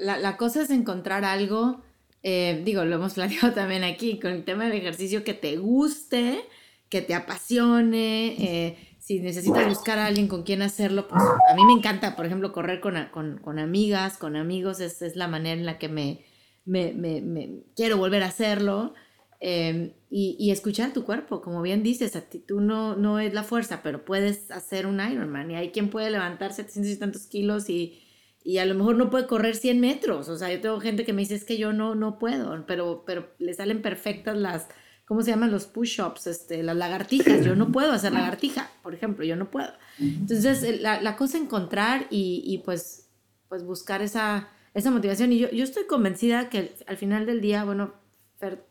La, 0.00 0.18
la 0.18 0.36
cosa 0.36 0.62
es 0.62 0.70
encontrar 0.70 1.24
algo, 1.24 1.82
eh, 2.24 2.62
digo, 2.64 2.84
lo 2.84 2.96
hemos 2.96 3.14
platicado 3.14 3.52
también 3.54 3.84
aquí, 3.84 4.18
con 4.18 4.32
el 4.32 4.44
tema 4.44 4.64
del 4.64 4.72
ejercicio 4.72 5.22
que 5.22 5.34
te 5.34 5.56
guste, 5.56 6.40
que 6.88 7.00
te 7.00 7.14
apasione, 7.14 8.34
eh, 8.38 8.96
si 8.98 9.20
necesitas 9.20 9.68
buscar 9.68 9.98
a 9.98 10.06
alguien 10.06 10.26
con 10.26 10.42
quien 10.42 10.62
hacerlo, 10.62 11.06
pues 11.06 11.22
a 11.22 11.54
mí 11.54 11.64
me 11.64 11.74
encanta, 11.74 12.16
por 12.16 12.26
ejemplo, 12.26 12.52
correr 12.52 12.80
con, 12.80 12.96
con, 13.12 13.58
amigas, 13.58 14.16
con 14.16 14.34
amigos, 14.34 14.80
es, 14.80 15.00
es, 15.02 15.14
la 15.14 15.28
manera 15.28 15.60
en 15.60 15.66
la 15.66 15.78
que 15.78 15.88
me, 15.90 16.24
me, 16.64 16.92
me, 16.92 17.62
quiero 17.76 17.96
volver 17.96 18.22
a 18.22 18.26
hacerlo. 18.26 18.94
Em, 19.40 19.92
y, 20.10 20.36
y, 20.38 20.52
escuchar 20.52 20.92
tu 20.92 21.04
cuerpo, 21.04 21.42
como 21.42 21.60
bien 21.60 21.82
dices, 21.82 22.16
a 22.16 22.22
ti 22.22 22.38
tú 22.38 22.60
no, 22.60 22.96
no 22.96 23.18
es 23.18 23.34
la 23.34 23.42
fuerza, 23.42 23.82
pero 23.82 24.04
puedes 24.04 24.50
hacer 24.50 24.86
un 24.86 25.00
Ironman 25.00 25.50
y 25.50 25.56
hay 25.56 25.70
quien 25.70 25.90
puede 25.90 26.10
levantar 26.10 26.54
700 26.54 26.90
y 26.90 26.96
tantos 26.96 27.26
kilos 27.26 27.68
y, 27.68 28.00
y 28.44 28.58
a 28.58 28.66
lo 28.66 28.74
mejor 28.74 28.96
no 28.96 29.10
puede 29.10 29.26
correr 29.26 29.56
100 29.56 29.80
metros. 29.80 30.28
O 30.28 30.36
sea, 30.36 30.52
yo 30.52 30.60
tengo 30.60 30.78
gente 30.78 31.04
que 31.04 31.14
me 31.14 31.22
dice 31.22 31.34
es 31.34 31.44
que 31.44 31.56
yo 31.56 31.72
no, 31.72 31.94
no 31.94 32.18
puedo, 32.18 32.64
pero, 32.66 33.02
pero 33.06 33.34
le 33.38 33.54
salen 33.54 33.82
perfectas 33.82 34.36
las, 34.36 34.68
¿cómo 35.06 35.22
se 35.22 35.30
llaman 35.30 35.50
los 35.50 35.64
push-ups? 35.64 36.26
Este, 36.26 36.62
las 36.62 36.76
lagartijas. 36.76 37.44
Yo 37.44 37.56
no 37.56 37.72
puedo 37.72 37.92
hacer 37.92 38.12
lagartija, 38.12 38.70
por 38.82 38.94
ejemplo, 38.94 39.24
yo 39.24 39.34
no 39.36 39.50
puedo. 39.50 39.72
Entonces, 39.98 40.80
la, 40.82 41.00
la 41.00 41.16
cosa 41.16 41.38
es 41.38 41.44
encontrar 41.44 42.06
y, 42.10 42.42
y, 42.46 42.58
pues, 42.58 43.08
pues 43.48 43.64
buscar 43.64 44.02
esa, 44.02 44.48
esa 44.74 44.90
motivación. 44.90 45.32
Y 45.32 45.38
yo, 45.38 45.50
yo 45.50 45.64
estoy 45.64 45.86
convencida 45.86 46.50
que 46.50 46.74
al 46.86 46.96
final 46.96 47.26
del 47.26 47.40
día, 47.40 47.64
bueno, 47.64 47.94
Fer 48.38 48.66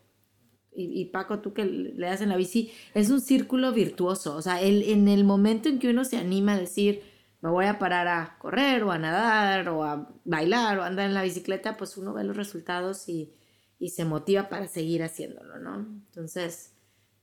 y, 0.76 1.04
Paco, 1.06 1.38
tú 1.38 1.54
que 1.54 1.64
le 1.64 2.06
das 2.06 2.20
en 2.20 2.30
la 2.30 2.36
bici, 2.36 2.72
es 2.94 3.08
un 3.10 3.20
círculo 3.20 3.72
virtuoso. 3.72 4.34
O 4.34 4.42
sea, 4.42 4.60
el, 4.60 4.82
en 4.82 5.06
el 5.06 5.24
momento 5.24 5.68
en 5.68 5.78
que 5.78 5.88
uno 5.88 6.04
se 6.04 6.16
anima 6.16 6.54
a 6.54 6.58
decir, 6.58 7.02
me 7.40 7.50
voy 7.50 7.66
a 7.66 7.78
parar 7.78 8.08
a 8.08 8.36
correr 8.38 8.82
o 8.82 8.90
a 8.90 8.98
nadar 8.98 9.68
o 9.68 9.84
a 9.84 10.12
bailar 10.24 10.78
o 10.78 10.82
a 10.82 10.86
andar 10.86 11.06
en 11.06 11.14
la 11.14 11.22
bicicleta, 11.22 11.76
pues 11.76 11.96
uno 11.96 12.12
ve 12.12 12.24
los 12.24 12.36
resultados 12.36 13.08
y, 13.08 13.34
y 13.78 13.90
se 13.90 14.04
motiva 14.04 14.48
para 14.48 14.66
seguir 14.66 15.02
haciéndolo, 15.04 15.58
¿no? 15.58 15.76
Entonces, 15.76 16.72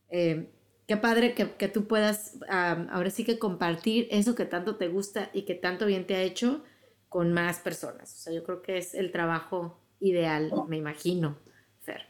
eh, 0.09 0.53
qué 0.87 0.95
padre 0.95 1.33
que, 1.33 1.51
que 1.55 1.67
tú 1.67 1.87
puedas 1.87 2.37
ahora 2.47 3.09
sí 3.09 3.25
que 3.25 3.37
compartir 3.37 4.07
eso 4.11 4.35
que 4.35 4.45
tanto 4.45 4.77
te 4.77 4.87
gusta 4.87 5.29
y 5.33 5.41
que 5.41 5.55
tanto 5.55 5.85
bien 5.85 6.07
te 6.07 6.15
ha 6.15 6.21
hecho 6.21 6.63
con 7.11 7.33
más 7.33 7.59
personas. 7.59 8.09
O 8.13 8.17
sea, 8.19 8.33
yo 8.33 8.41
creo 8.41 8.61
que 8.61 8.77
es 8.77 8.93
el 8.93 9.11
trabajo 9.11 9.77
ideal, 9.99 10.49
me 10.69 10.77
imagino, 10.77 11.35
Fer. 11.81 12.03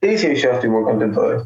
Sí, 0.00 0.16
sí, 0.16 0.36
yo 0.36 0.52
estoy 0.52 0.70
muy 0.70 0.84
contento 0.84 1.28
de, 1.28 1.42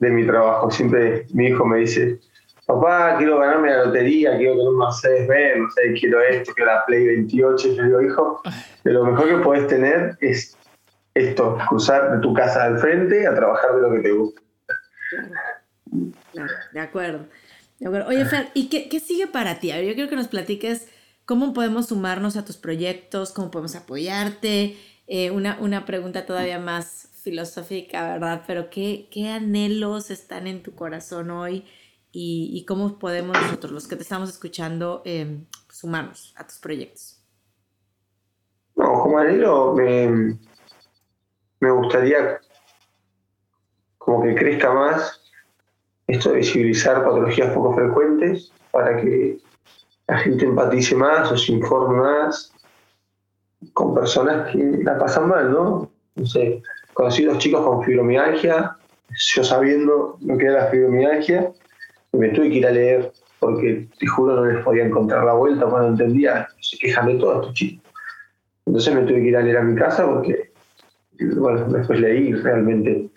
de 0.00 0.10
mi 0.10 0.26
trabajo. 0.26 0.70
Siempre 0.70 1.26
mi 1.32 1.46
hijo 1.46 1.64
me 1.64 1.78
dice, 1.78 2.20
papá, 2.66 3.16
quiero 3.16 3.38
ganarme 3.38 3.70
la 3.70 3.86
lotería, 3.86 4.36
quiero 4.36 4.56
tener 4.56 4.68
un 4.68 4.78
Mercedes 4.78 5.26
Benz, 5.26 5.56
no 5.56 5.70
sé, 5.70 5.94
quiero 5.98 6.20
esto, 6.20 6.52
quiero 6.52 6.74
la 6.74 6.84
Play 6.84 7.06
28. 7.06 7.68
Y 7.68 7.76
yo 7.76 7.84
digo, 7.84 8.02
hijo, 8.02 8.42
de 8.84 8.92
lo 8.92 9.04
mejor 9.06 9.28
que 9.30 9.38
puedes 9.38 9.66
tener 9.66 10.18
es 10.20 10.54
esto, 11.14 11.56
cruzar 11.66 12.12
de 12.12 12.18
tu 12.18 12.34
casa 12.34 12.64
al 12.64 12.78
frente 12.78 13.26
a 13.26 13.34
trabajar 13.34 13.74
de 13.74 13.80
lo 13.80 13.90
que 13.92 14.00
te 14.00 14.12
gusta. 14.12 14.42
Claro, 16.32 16.52
de 16.74 16.80
acuerdo. 16.80 17.20
De 17.78 17.86
acuerdo. 17.86 18.08
Oye, 18.08 18.26
Fer, 18.26 18.48
¿y 18.52 18.68
qué, 18.68 18.90
qué 18.90 19.00
sigue 19.00 19.26
para 19.28 19.60
ti? 19.60 19.70
A 19.70 19.76
ver, 19.76 19.86
yo 19.86 19.94
quiero 19.94 20.10
que 20.10 20.16
nos 20.16 20.28
platiques 20.28 20.88
cómo 21.26 21.52
podemos 21.52 21.88
sumarnos 21.88 22.36
a 22.36 22.44
tus 22.44 22.56
proyectos, 22.56 23.32
cómo 23.32 23.50
podemos 23.50 23.76
apoyarte. 23.76 24.78
Eh, 25.06 25.30
una, 25.30 25.58
una 25.60 25.84
pregunta 25.84 26.24
todavía 26.24 26.58
más 26.58 27.10
filosófica, 27.22 28.14
¿verdad? 28.14 28.44
Pero 28.46 28.70
¿qué, 28.70 29.08
qué 29.10 29.28
anhelos 29.28 30.10
están 30.10 30.46
en 30.46 30.62
tu 30.62 30.74
corazón 30.74 31.30
hoy? 31.30 31.64
y, 32.18 32.64
cómo 32.64 32.98
podemos 32.98 33.38
nosotros, 33.38 33.72
los 33.72 33.86
que 33.86 33.96
te 33.96 34.02
estamos 34.02 34.30
escuchando, 34.30 35.02
eh, 35.04 35.38
sumarnos 35.68 36.34
a 36.38 36.46
tus 36.46 36.58
proyectos. 36.58 37.22
No, 38.74 39.00
como 39.02 39.18
anhelo, 39.18 39.74
me, 39.74 40.38
me 41.60 41.70
gustaría 41.70 42.40
como 43.98 44.22
que 44.22 44.34
crezca 44.34 44.72
más 44.72 45.20
esto 46.06 46.30
de 46.30 46.36
visibilizar 46.36 47.04
patologías 47.04 47.52
poco 47.52 47.74
frecuentes 47.74 48.50
para 48.70 48.96
que 48.98 49.38
la 50.08 50.18
gente 50.18 50.44
empatice 50.44 50.94
más 50.94 51.30
o 51.32 51.36
se 51.36 51.52
informe 51.52 51.98
más 51.98 52.52
con 53.72 53.94
personas 53.94 54.52
que 54.52 54.58
la 54.82 54.98
pasan 54.98 55.28
mal, 55.28 55.50
¿no? 55.50 55.90
No 56.14 56.26
sé, 56.26 56.62
conocí 56.94 57.24
dos 57.24 57.38
chicos 57.38 57.64
con 57.64 57.82
fibromialgia, 57.82 58.76
yo 59.34 59.44
sabiendo 59.44 60.16
lo 60.20 60.38
que 60.38 60.46
era 60.46 60.64
la 60.64 60.70
fibromialgia, 60.70 61.52
me 62.12 62.28
tuve 62.30 62.48
que 62.50 62.56
ir 62.56 62.66
a 62.66 62.70
leer 62.70 63.12
porque 63.38 63.88
te 63.98 64.06
juro 64.06 64.36
no 64.36 64.44
les 64.46 64.64
podía 64.64 64.84
encontrar 64.84 65.24
la 65.24 65.34
vuelta 65.34 65.66
cuando 65.66 65.88
entendía, 65.88 66.48
se 66.60 66.78
quejan 66.78 67.06
de 67.06 67.14
todo 67.16 67.40
estos 67.40 67.54
chicos. 67.54 67.84
Entonces 68.64 68.94
me 68.94 69.02
tuve 69.02 69.20
que 69.20 69.28
ir 69.28 69.36
a 69.36 69.42
leer 69.42 69.58
a 69.58 69.62
mi 69.62 69.78
casa 69.78 70.06
porque, 70.06 70.52
bueno, 71.36 71.64
después 71.66 72.00
leí 72.00 72.32
realmente 72.32 73.10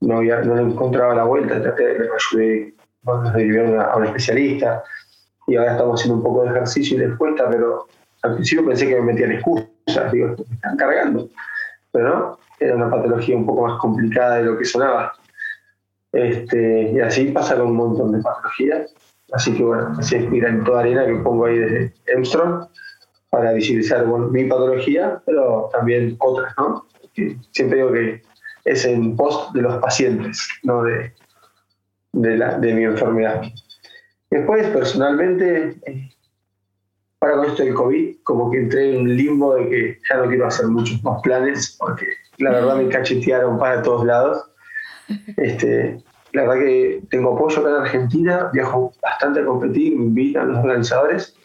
no, 0.00 0.18
había, 0.18 0.42
no 0.42 0.58
encontraba 0.58 1.14
la 1.14 1.24
vuelta, 1.24 1.60
traté, 1.60 1.98
me 1.98 2.06
ayudé, 2.14 2.74
bueno, 3.02 3.80
a, 3.80 3.96
un 3.96 4.04
especialista 4.04 4.84
y 5.46 5.56
ahora 5.56 5.72
estamos 5.72 6.00
haciendo 6.00 6.18
un 6.18 6.22
poco 6.22 6.44
de 6.44 6.50
ejercicio 6.50 6.96
y 6.96 7.00
les 7.00 7.16
cuesta, 7.16 7.48
pero 7.48 7.86
al 8.22 8.34
principio 8.34 8.66
pensé 8.66 8.88
que 8.88 8.96
me 8.96 9.12
metían 9.12 9.32
excusas, 9.32 10.12
digo, 10.12 10.34
me 10.48 10.54
están 10.54 10.76
cargando, 10.76 11.28
pero 11.92 12.08
no, 12.08 12.38
era 12.58 12.74
una 12.74 12.90
patología 12.90 13.36
un 13.36 13.46
poco 13.46 13.66
más 13.66 13.78
complicada 13.80 14.36
de 14.36 14.44
lo 14.44 14.58
que 14.58 14.64
sonaba. 14.64 15.12
Este, 16.12 16.92
y 16.92 17.00
así 17.00 17.26
pasa 17.26 17.56
con 17.56 17.68
un 17.68 17.76
montón 17.76 18.12
de 18.12 18.22
patologías. 18.22 18.94
Así 19.32 19.54
que 19.54 19.62
bueno, 19.62 19.94
así 19.98 20.16
es 20.16 20.30
mi 20.30 20.40
toda 20.64 20.80
arena 20.80 21.04
que 21.04 21.16
pongo 21.16 21.46
ahí 21.46 21.58
desde 21.58 21.94
Emstrom 22.06 22.66
para 23.30 23.52
visibilizar 23.52 24.06
mi 24.06 24.44
patología, 24.44 25.20
pero 25.26 25.68
también 25.72 26.16
otras, 26.20 26.54
¿no? 26.56 26.86
siempre 27.50 27.78
digo 27.78 27.92
que 27.92 28.22
es 28.64 28.84
en 28.84 29.16
post 29.16 29.52
de 29.54 29.62
los 29.62 29.76
pacientes, 29.78 30.48
no 30.62 30.82
de, 30.82 31.12
de, 32.12 32.36
la, 32.36 32.58
de 32.58 32.74
mi 32.74 32.84
enfermedad. 32.84 33.42
Después, 34.30 34.66
personalmente, 34.68 35.76
ahora 37.20 37.36
con 37.36 37.46
esto 37.46 37.62
del 37.62 37.74
COVID, 37.74 38.16
como 38.24 38.50
que 38.50 38.58
entré 38.58 38.94
en 38.94 39.02
un 39.02 39.16
limbo 39.16 39.54
de 39.54 39.68
que 39.68 39.98
ya 40.08 40.16
no 40.16 40.28
quiero 40.28 40.46
hacer 40.46 40.66
muchos 40.66 41.02
más 41.02 41.20
planes, 41.22 41.76
porque 41.78 42.06
la 42.38 42.50
verdad 42.50 42.76
me 42.76 42.88
cachetearon 42.88 43.58
para 43.58 43.82
todos 43.82 44.04
lados. 44.04 44.50
Este, 45.36 46.02
la 46.32 46.42
verdad 46.42 46.64
que 46.64 47.02
tengo 47.10 47.34
apoyo 47.34 47.60
acá 47.60 47.70
en 47.70 47.76
Argentina, 47.76 48.50
viajo 48.52 48.92
bastante 49.02 49.40
a 49.40 49.44
competir, 49.46 49.96
me 49.96 50.04
invitan 50.06 50.48
los 50.48 50.58
organizadores. 50.58 51.36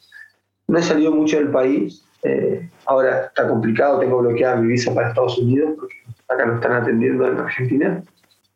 No 0.67 0.79
he 0.79 0.83
salido 0.83 1.11
mucho 1.11 1.37
del 1.37 1.49
país, 1.49 2.03
eh, 2.23 2.69
ahora 2.85 3.25
está 3.25 3.47
complicado, 3.47 3.99
tengo 3.99 4.19
bloqueada 4.19 4.55
mi 4.57 4.67
visa 4.67 4.93
para 4.93 5.09
Estados 5.09 5.37
Unidos, 5.37 5.71
porque 5.77 5.95
acá 6.27 6.45
no 6.45 6.55
están 6.55 6.73
atendiendo 6.73 7.27
en 7.27 7.37
Argentina. 7.37 8.03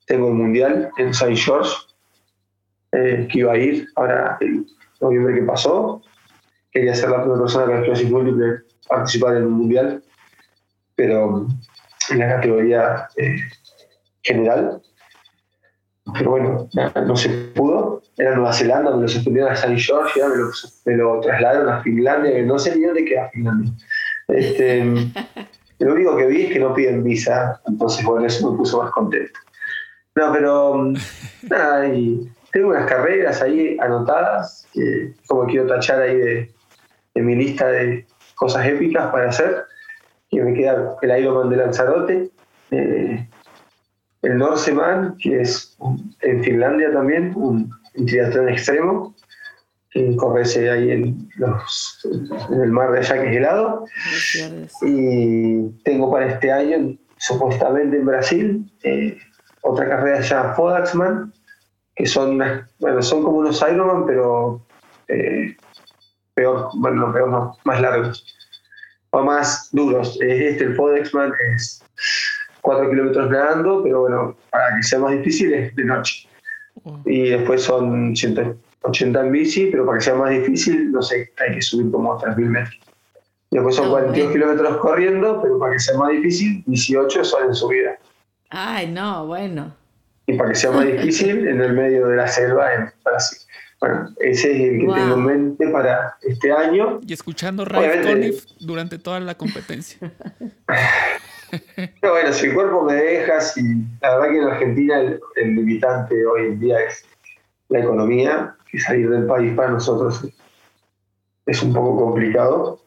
Tengo 0.08 0.28
el 0.28 0.34
Mundial 0.34 0.90
en 0.98 1.10
St. 1.10 1.36
George, 1.36 1.72
eh, 2.96 3.28
que 3.32 3.40
iba 3.40 3.54
a 3.54 3.58
ir 3.58 3.88
ahora 3.96 4.38
el 4.42 4.66
noviembre 5.02 5.36
que 5.36 5.42
pasó. 5.44 6.02
Quería 6.72 6.96
ser 6.96 7.10
la 7.10 7.22
primera 7.22 7.42
persona 7.42 7.66
con 7.66 7.76
esclerosis 7.76 8.10
múltiple 8.10 8.62
participar 8.88 9.38
en 9.38 9.46
un 9.46 9.54
Mundial, 9.54 10.04
pero 10.96 11.48
en 12.10 12.20
la 12.20 12.28
categoría 12.28 13.08
eh, 13.18 13.38
general 14.22 14.82
pero 16.14 16.32
bueno, 16.32 16.70
no 17.06 17.16
se 17.16 17.30
pudo. 17.30 18.04
Era 18.18 18.36
Nueva 18.36 18.54
Zelanda, 18.54 18.96
me 18.96 19.02
lo 19.02 19.08
suspendieron 19.08 19.52
a 19.52 19.56
San 19.56 19.78
George, 19.78 20.22
me 20.22 20.36
lo, 20.36 20.52
me 20.86 20.96
lo 20.96 21.20
trasladaron 21.20 21.70
a 21.70 21.82
Finlandia, 21.82 22.42
no 22.44 22.60
sé 22.60 22.76
ni 22.76 22.84
dónde 22.84 23.06
queda 23.06 23.30
Finlandia. 23.30 23.74
Este, 24.28 24.86
lo 25.80 25.94
único 25.94 26.16
que 26.16 26.28
vi 26.28 26.44
es 26.44 26.54
que 26.54 26.60
no 26.60 26.74
piden 26.74 27.04
visa, 27.04 27.60
entonces 27.68 28.06
bueno, 28.06 28.26
eso 28.26 28.52
me 28.52 28.58
puso 28.58 28.82
más 28.82 28.92
contento. 28.92 29.38
No, 30.16 30.32
pero 30.32 30.94
nada, 31.50 31.88
y 31.88 32.30
tengo 32.56 32.70
unas 32.70 32.86
carreras 32.86 33.42
ahí 33.42 33.78
anotadas, 33.82 34.66
que 34.72 35.14
como 35.28 35.46
quiero 35.46 35.68
tachar 35.68 36.02
ahí 36.02 36.16
de, 36.16 36.54
de 37.14 37.22
mi 37.22 37.36
lista 37.36 37.68
de 37.68 38.08
cosas 38.36 38.66
épicas 38.66 39.12
para 39.12 39.28
hacer, 39.28 39.66
y 40.30 40.40
me 40.40 40.54
queda 40.54 40.96
el 41.02 41.20
Ironman 41.20 41.50
de 41.50 41.58
Lanzarote, 41.58 42.32
eh, 42.72 43.28
el 44.22 44.38
Norseman, 44.38 45.18
que 45.18 45.42
es 45.42 45.78
en 46.22 46.46
Finlandia 46.46 46.94
también, 46.94 47.34
un, 47.36 47.70
triatlón 48.08 48.48
extremo, 48.48 49.14
que 49.90 50.16
corre 50.16 50.44
ahí 50.72 50.92
en, 50.92 51.30
los, 51.36 52.08
en 52.52 52.62
el 52.62 52.72
mar 52.72 52.94
de 52.94 53.00
allá 53.00 53.22
que 53.22 53.32
es 53.32 53.36
helado. 53.36 53.86
Y 54.82 55.72
tengo 55.84 56.10
para 56.10 56.28
este 56.28 56.54
año, 56.54 56.98
supuestamente 57.18 57.98
en 57.98 58.06
Brasil, 58.06 58.72
eh, 58.84 59.18
otra 59.60 59.90
carrera 59.90 60.22
ya 60.22 60.54
Fodaxman, 60.54 61.34
que 61.96 62.06
son, 62.06 62.40
bueno, 62.80 63.02
son 63.02 63.24
como 63.24 63.38
unos 63.38 63.62
Ironman, 63.62 64.06
pero 64.06 64.62
eh, 65.08 65.56
peor, 66.34 66.70
bueno, 66.76 67.08
no 67.08 67.14
peor, 67.14 67.54
más 67.64 67.82
largos 67.82 68.36
o 69.12 69.24
más 69.24 69.70
duros. 69.72 70.20
Este, 70.22 70.64
el 70.64 70.76
Fodaxman, 70.76 71.32
es 71.56 71.84
4 72.62 72.90
kilómetros 72.90 73.30
nadando, 73.30 73.82
pero 73.84 74.02
bueno, 74.02 74.36
para 74.50 74.76
que 74.76 74.84
sea 74.84 75.00
más 75.00 75.12
difícil 75.14 75.54
es 75.54 75.76
de 75.76 75.86
noche. 75.86 76.28
Y 77.06 77.30
después 77.30 77.64
son 77.64 78.16
180 78.16 79.20
en 79.22 79.32
bici, 79.32 79.68
pero 79.68 79.86
para 79.86 79.98
que 79.98 80.04
sea 80.04 80.16
más 80.16 80.32
difícil, 80.32 80.92
no 80.92 81.02
sé, 81.02 81.32
hay 81.38 81.56
que 81.56 81.62
subir 81.62 81.90
como 81.92 82.14
a 82.14 82.20
3.000 82.20 82.36
metros. 82.48 82.80
Y 83.52 83.56
después 83.56 83.76
son 83.76 83.90
42 83.90 84.34
kilómetros 84.34 84.78
corriendo, 84.78 85.42
pero 85.42 85.58
para 85.58 85.74
que 85.74 85.80
sea 85.80 85.98
más 85.98 86.10
difícil, 86.10 86.64
18 86.66 87.24
son 87.24 87.46
en 87.46 87.56
subida. 87.56 87.98
Ay, 88.50 88.92
no, 88.92 89.28
bueno. 89.28 89.74
Y 90.28 90.34
para 90.34 90.50
que 90.50 90.56
sea 90.56 90.72
más 90.72 90.86
difícil, 90.92 91.48
en 91.48 91.62
el 91.62 91.74
medio 91.74 92.08
de 92.08 92.18
la 92.18 92.28
selva 92.28 92.74
en 92.74 92.92
Brasil. 93.04 93.40
Bueno, 93.80 94.10
ese 94.20 94.52
es 94.52 94.62
el 94.62 94.80
que 94.80 94.94
tengo 94.94 95.16
en 95.16 95.26
mente 95.26 95.68
para 95.68 96.18
este 96.22 96.52
año. 96.52 97.00
Y 97.06 97.14
escuchando 97.14 97.66
Ray 97.66 98.02
Conniff 98.02 98.46
durante 98.60 98.98
toda 98.98 99.20
la 99.20 99.36
competencia. 99.36 100.00
Pero 101.76 102.14
bueno, 102.14 102.34
si 102.34 102.48
el 102.48 102.54
cuerpo 102.54 102.84
me 102.84 102.94
deja, 102.94 103.42
si 103.42 103.62
la 104.02 104.18
verdad 104.18 104.32
que 104.32 104.38
en 104.38 104.44
Argentina 104.44 105.00
el, 105.02 105.56
limitante 105.56 106.26
hoy 106.26 106.48
en 106.48 106.60
día 106.60 106.80
es 106.80 107.06
la 107.70 107.80
economía, 107.80 108.56
y 108.76 108.80
salir 108.80 109.10
del 109.10 109.26
país 109.26 109.54
para 109.56 109.70
nosotros 109.70 110.28
es 111.46 111.64
un 111.64 111.74
poco 111.74 112.06
complicado. 112.06 112.82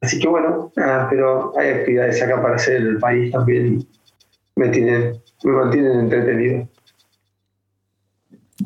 Así 0.00 0.18
que 0.20 0.28
bueno, 0.28 0.72
nada, 0.76 1.08
pero 1.10 1.52
hay 1.58 1.70
actividades 1.70 2.22
acá 2.22 2.40
para 2.40 2.54
hacer 2.54 2.76
en 2.76 2.86
el 2.86 2.98
país 2.98 3.32
también 3.32 3.80
y 3.80 3.88
me, 4.56 4.68
tienen, 4.68 5.20
me 5.42 5.52
mantienen 5.52 6.00
entretenido. 6.00 6.68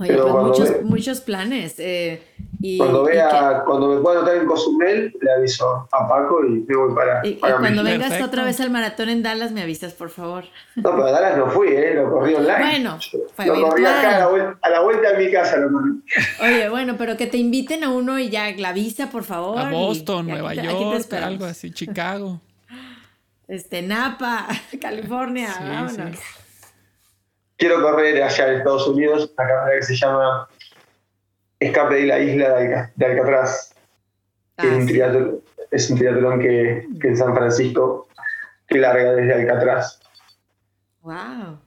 Oye, 0.00 0.16
pues 0.16 0.34
muchos, 0.34 0.82
muchos 0.82 1.20
planes. 1.20 1.76
Eh, 1.78 2.20
y, 2.60 2.78
cuando 2.78 3.04
vea, 3.04 3.62
cuando 3.64 3.88
me 3.88 4.00
pueda 4.00 4.18
anotar 4.18 4.36
en 4.38 4.46
Cozumel, 4.46 5.14
le 5.20 5.32
aviso 5.32 5.88
a 5.92 6.08
Paco 6.08 6.44
y 6.44 6.64
me 6.66 6.76
voy 6.76 6.94
para. 6.94 7.24
Y, 7.26 7.36
cuando 7.36 7.84
vengas 7.84 8.20
otra 8.22 8.44
vez 8.44 8.60
al 8.60 8.70
maratón 8.70 9.08
en 9.08 9.22
Dallas, 9.22 9.52
me 9.52 9.62
avisas, 9.62 9.92
por 9.92 10.10
favor. 10.10 10.44
No, 10.76 10.90
pero 10.90 11.06
a 11.06 11.10
Dallas 11.12 11.36
no 11.38 11.48
fui, 11.48 11.68
¿eh? 11.68 11.94
Lo 11.94 12.10
corrí 12.10 12.34
online. 12.34 12.58
Bueno, 12.58 12.98
fue 13.34 13.46
Lo 13.46 13.68
corrí 13.68 13.84
acá 13.84 14.16
a 14.16 14.18
la, 14.20 14.26
vuelta, 14.28 14.58
a 14.60 14.70
la 14.70 14.80
vuelta 14.80 15.12
de 15.12 15.24
mi 15.24 15.32
casa, 15.32 15.56
lo 15.58 15.72
corrí. 15.72 15.92
Oye, 16.42 16.68
bueno, 16.68 16.96
pero 16.98 17.16
que 17.16 17.26
te 17.26 17.36
inviten 17.36 17.84
a 17.84 17.90
uno 17.90 18.18
y 18.18 18.30
ya 18.30 18.50
la 18.56 18.72
visa, 18.72 19.10
por 19.10 19.22
favor. 19.22 19.58
A 19.58 19.70
Boston, 19.70 20.26
Nueva 20.26 20.54
York, 20.54 21.12
algo 21.12 21.44
así, 21.44 21.70
Chicago. 21.70 22.40
Este, 23.46 23.82
Napa, 23.82 24.48
California, 24.80 25.54
vámonos. 25.60 26.18
Quiero 27.56 27.82
correr 27.82 28.22
allá 28.22 28.48
en 28.48 28.58
Estados 28.58 28.88
Unidos 28.88 29.32
una 29.36 29.48
carrera 29.48 29.80
que 29.80 29.86
se 29.86 29.96
llama 29.96 30.48
Escape 31.60 31.94
de 31.94 32.06
la 32.06 32.18
Isla 32.18 32.54
de, 32.94 33.06
Alcatraz. 33.06 33.74
es, 34.58 34.64
un 35.90 35.96
ah, 35.96 36.00
triatlón, 36.00 36.40
que, 36.40 36.86
en 37.02 37.16
San 37.16 37.34
Francisco 37.34 38.08
que 38.66 38.78
larga 38.78 39.12
desde 39.12 39.34
Alcatraz. 39.34 40.00
¡Wow! 41.02 41.58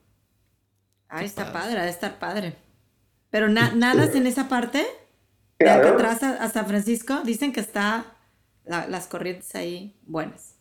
Ahí 1.09 1.25
está 1.25 1.53
padre, 1.53 1.75
debe 1.75 1.89
estar 1.89 2.19
padre. 2.19 2.55
Pero 3.29 3.49
nada 3.49 4.05
en 4.13 4.27
esa 4.27 4.49
parte, 4.49 4.85
de 5.59 5.69
Alcatraz 5.69 6.23
a, 6.23 6.49
San 6.49 6.67
Francisco, 6.67 7.21
dicen 7.23 7.53
que 7.53 7.59
está 7.59 8.05
las 8.65 9.07
corrientes 9.07 9.53
ahí 9.55 9.95
buenas. 10.05 10.55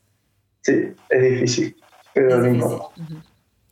Sí, 0.62 0.94
es 1.08 1.22
difícil, 1.22 1.76
pero 2.12 2.38
no 2.38 2.48
importa. 2.48 3.02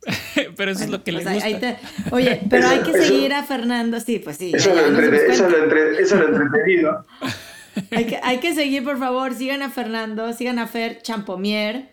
pero 0.55 0.71
eso 0.71 0.83
es 0.83 0.89
lo 0.89 1.03
que 1.03 1.11
le 1.11 1.23
pues 1.23 1.43
gusta. 1.43 1.77
Oye, 2.11 2.41
pero 2.49 2.67
hay 2.67 2.79
que 2.79 2.93
seguir 2.93 3.33
a 3.33 3.43
Fernando, 3.43 3.99
sí, 3.99 4.19
pues 4.19 4.37
sí. 4.37 4.51
Eso, 4.53 4.73
lo, 4.73 4.81
eso, 4.81 5.49
lo, 6.15 6.27
entretenido. 6.27 7.05
hay, 7.91 8.05
que, 8.05 8.19
hay 8.21 8.39
que 8.39 8.53
seguir, 8.53 8.83
por 8.83 8.99
favor, 8.99 9.33
sigan 9.33 9.61
a 9.61 9.69
Fernando, 9.69 10.31
sigan 10.33 10.59
a 10.59 10.67
Fer 10.67 11.01
Champomier, 11.01 11.89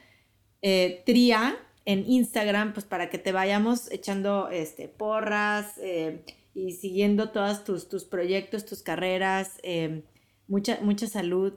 eh, 0.60 1.02
Tria, 1.06 1.56
en 1.84 2.04
Instagram, 2.06 2.74
pues 2.74 2.86
para 2.86 3.10
que 3.10 3.18
te 3.18 3.32
vayamos 3.32 3.90
echando 3.90 4.48
este, 4.50 4.88
porras 4.88 5.78
eh, 5.78 6.22
y 6.54 6.72
siguiendo 6.72 7.30
todos 7.30 7.64
tus, 7.64 7.88
tus 7.88 8.04
proyectos, 8.04 8.66
tus 8.66 8.82
carreras. 8.82 9.58
Eh, 9.62 10.02
mucha, 10.46 10.78
mucha 10.82 11.06
salud, 11.06 11.54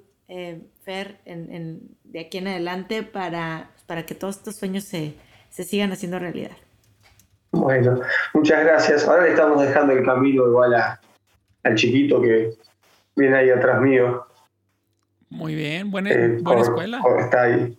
Fer, 0.84 1.20
en, 1.26 1.96
de 2.04 2.20
aquí 2.20 2.40
en 2.40 2.48
adelante 2.48 3.04
para, 3.04 3.72
para 3.86 4.08
que 4.08 4.16
todos 4.16 4.38
estos 4.38 4.56
sueños 4.56 4.86
se 4.86 5.14
se 5.56 5.64
sigan 5.64 5.90
haciendo 5.94 6.20
realidad. 6.20 6.52
Bueno, 7.52 8.02
muchas 8.34 8.62
gracias. 8.66 9.08
Ahora 9.08 9.24
le 9.24 9.30
estamos 9.30 9.62
dejando 9.62 9.94
el 9.94 10.04
camino 10.04 10.46
igual 10.46 10.76
al 11.64 11.76
chiquito 11.76 12.22
que 12.22 12.56
viene 13.16 13.38
ahí 13.38 13.50
atrás 13.52 13.80
mío. 13.80 14.28
Muy 15.30 15.56
bien, 15.56 15.92
buena, 15.92 16.12
eh, 16.12 16.42
escuela. 16.60 17.02
está 17.20 17.44
ahí. 17.44 17.78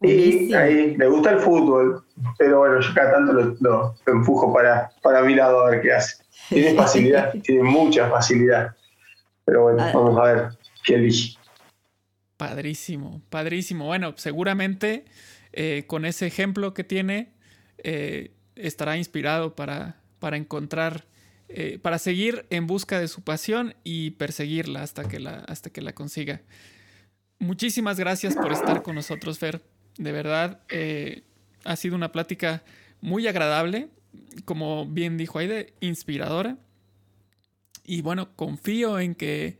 Y 0.00 0.54
ahí 0.54 0.96
le 0.96 1.06
gusta 1.06 1.32
el 1.32 1.40
fútbol, 1.40 2.02
pero 2.38 2.60
bueno, 2.60 2.80
yo 2.80 2.94
cada 2.94 3.12
tanto 3.12 3.34
lo, 3.60 3.94
empujo 4.06 4.50
para, 4.50 4.90
para 5.02 5.20
mi 5.20 5.34
lado 5.34 5.66
a 5.66 5.70
ver 5.70 5.82
qué 5.82 5.92
hace. 5.92 6.24
Tiene 6.48 6.74
facilidad, 6.78 7.34
tiene 7.42 7.62
mucha 7.62 8.08
facilidad. 8.08 8.74
Pero 9.44 9.64
bueno, 9.64 9.82
ah. 9.82 9.90
vamos 9.92 10.18
a 10.18 10.22
ver 10.22 10.48
qué 10.82 10.94
elige. 10.94 11.36
Padrísimo, 12.38 13.20
padrísimo. 13.28 13.84
Bueno, 13.84 14.14
seguramente 14.16 15.04
eh, 15.52 15.84
con 15.86 16.04
ese 16.04 16.26
ejemplo 16.26 16.74
que 16.74 16.84
tiene, 16.84 17.32
eh, 17.78 18.32
estará 18.56 18.96
inspirado 18.96 19.54
para, 19.54 20.00
para 20.18 20.36
encontrar, 20.36 21.06
eh, 21.48 21.78
para 21.80 21.98
seguir 21.98 22.46
en 22.50 22.66
busca 22.66 22.98
de 22.98 23.08
su 23.08 23.22
pasión 23.22 23.74
y 23.84 24.12
perseguirla 24.12 24.82
hasta 24.82 25.08
que 25.08 25.20
la, 25.20 25.40
hasta 25.40 25.70
que 25.70 25.82
la 25.82 25.92
consiga. 25.92 26.42
Muchísimas 27.38 27.98
gracias 27.98 28.34
por 28.34 28.52
estar 28.52 28.82
con 28.82 28.94
nosotros, 28.94 29.38
Fer. 29.38 29.62
De 29.98 30.12
verdad, 30.12 30.62
ha 31.64 31.76
sido 31.76 31.96
una 31.96 32.12
plática 32.12 32.62
muy 33.00 33.26
agradable, 33.26 33.88
como 34.44 34.86
bien 34.86 35.18
dijo 35.18 35.38
Aide, 35.38 35.74
inspiradora. 35.80 36.56
Y 37.84 38.00
bueno, 38.00 38.34
confío 38.36 39.00
en 39.00 39.14
que 39.14 39.58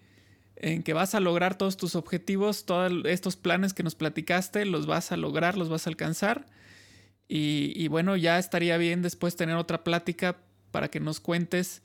en 0.63 0.85
que 0.85 0.95
vas 0.95 1.15
a 1.15 1.21
lograr 1.21 1.59
todos 1.59 1.77
tus 1.77 1.97
objetivos, 1.97 2.65
todos 2.65 2.93
estos 3.05 3.37
planes 3.37 3.75
que 3.75 3.83
nos 3.83 3.97
platicaste, 3.97 4.65
los 4.65 4.87
vas 4.87 5.13
a 5.13 5.17
lograr, 5.17 5.59
los 5.59 5.69
vas 5.69 5.87
a 5.87 5.91
alcanzar. 5.91 6.47
Y, 7.29 7.89
bueno, 7.89 8.17
ya 8.17 8.39
estaría 8.39 8.77
bien 8.77 9.01
después 9.01 9.37
tener 9.37 9.57
otra 9.57 9.85
plática 9.85 10.37
para 10.71 10.89
que 10.89 11.01
nos 11.01 11.19
cuentes 11.19 11.83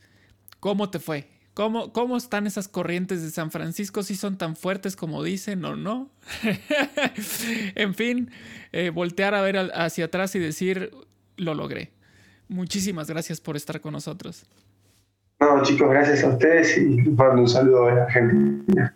cómo 0.60 0.90
te 0.90 1.00
fue. 1.00 1.30
¿Cómo, 1.54 1.94
¿Cómo 1.94 2.18
están 2.18 2.46
esas 2.46 2.68
corrientes 2.68 3.24
de 3.24 3.32
San 3.32 3.50
Francisco? 3.50 4.04
¿Si 4.04 4.16
son 4.16 4.38
tan 4.38 4.56
fuertes 4.58 4.96
como 4.96 5.24
dicen 5.24 5.64
o 5.64 5.76
no? 5.76 6.12
en 7.76 7.96
fin, 7.96 8.30
eh, 8.74 8.90
voltear 8.90 9.34
a 9.34 9.42
ver 9.42 9.72
hacia 9.74 10.06
atrás 10.06 10.36
y 10.36 10.40
decir, 10.40 10.92
lo 11.38 11.56
logré. 11.56 11.94
Muchísimas 12.50 13.10
gracias 13.10 13.40
por 13.40 13.56
estar 13.56 13.80
con 13.82 13.94
nosotros. 13.94 14.46
No, 15.40 15.62
chicos, 15.62 15.90
gracias 15.90 16.24
a 16.24 16.30
ustedes 16.30 16.78
y 16.78 16.82
mando 17.10 17.44
un 17.44 17.50
saludo 17.50 17.88
a 17.88 17.94
la 17.94 18.04
Argentina. 18.04 18.96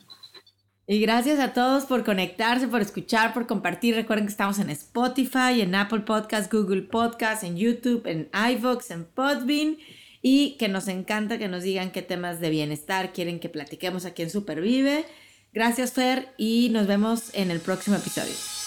Y 0.88 1.00
gracias 1.00 1.39
a 1.39 1.54
todos 1.54 1.86
por 1.86 2.04
conectarse, 2.04 2.68
por 2.68 2.82
escuchar, 2.82 3.34
por 3.34 3.48
compartir. 3.48 3.96
Recuerden 3.96 4.26
que 4.26 4.32
estamos 4.32 4.60
en 4.60 4.70
Spotify, 4.72 5.62
en 5.62 5.76
Apple 5.76 6.02
Podcast, 6.02 6.52
Google 6.52 6.82
Podcast, 6.82 7.44
en 7.44 7.56
YouTube, 7.56 8.06
en 8.08 8.30
iVoox, 8.34 8.92
en 8.92 9.06
Podbean. 9.06 9.78
Y 10.24 10.58
que 10.58 10.68
nos 10.68 10.88
encanta 10.88 11.38
que 11.38 11.48
nos 11.48 11.64
digan 11.64 11.92
qué 11.92 12.02
temas 12.02 12.39
de 12.39 12.50
bienestar 12.50 13.14
quieren 13.14 13.39
que 13.39 13.50
platiquemos 13.50 14.06
aquí 14.06 14.24
en 14.24 14.30
Supervive. 14.30 15.06
Gracias, 15.54 15.94
Fer, 15.94 16.30
y 16.38 16.70
nos 16.72 16.88
vemos 16.88 17.34
en 17.36 17.52
el 17.52 17.60
próximo 17.60 17.96
episodio. 17.96 18.61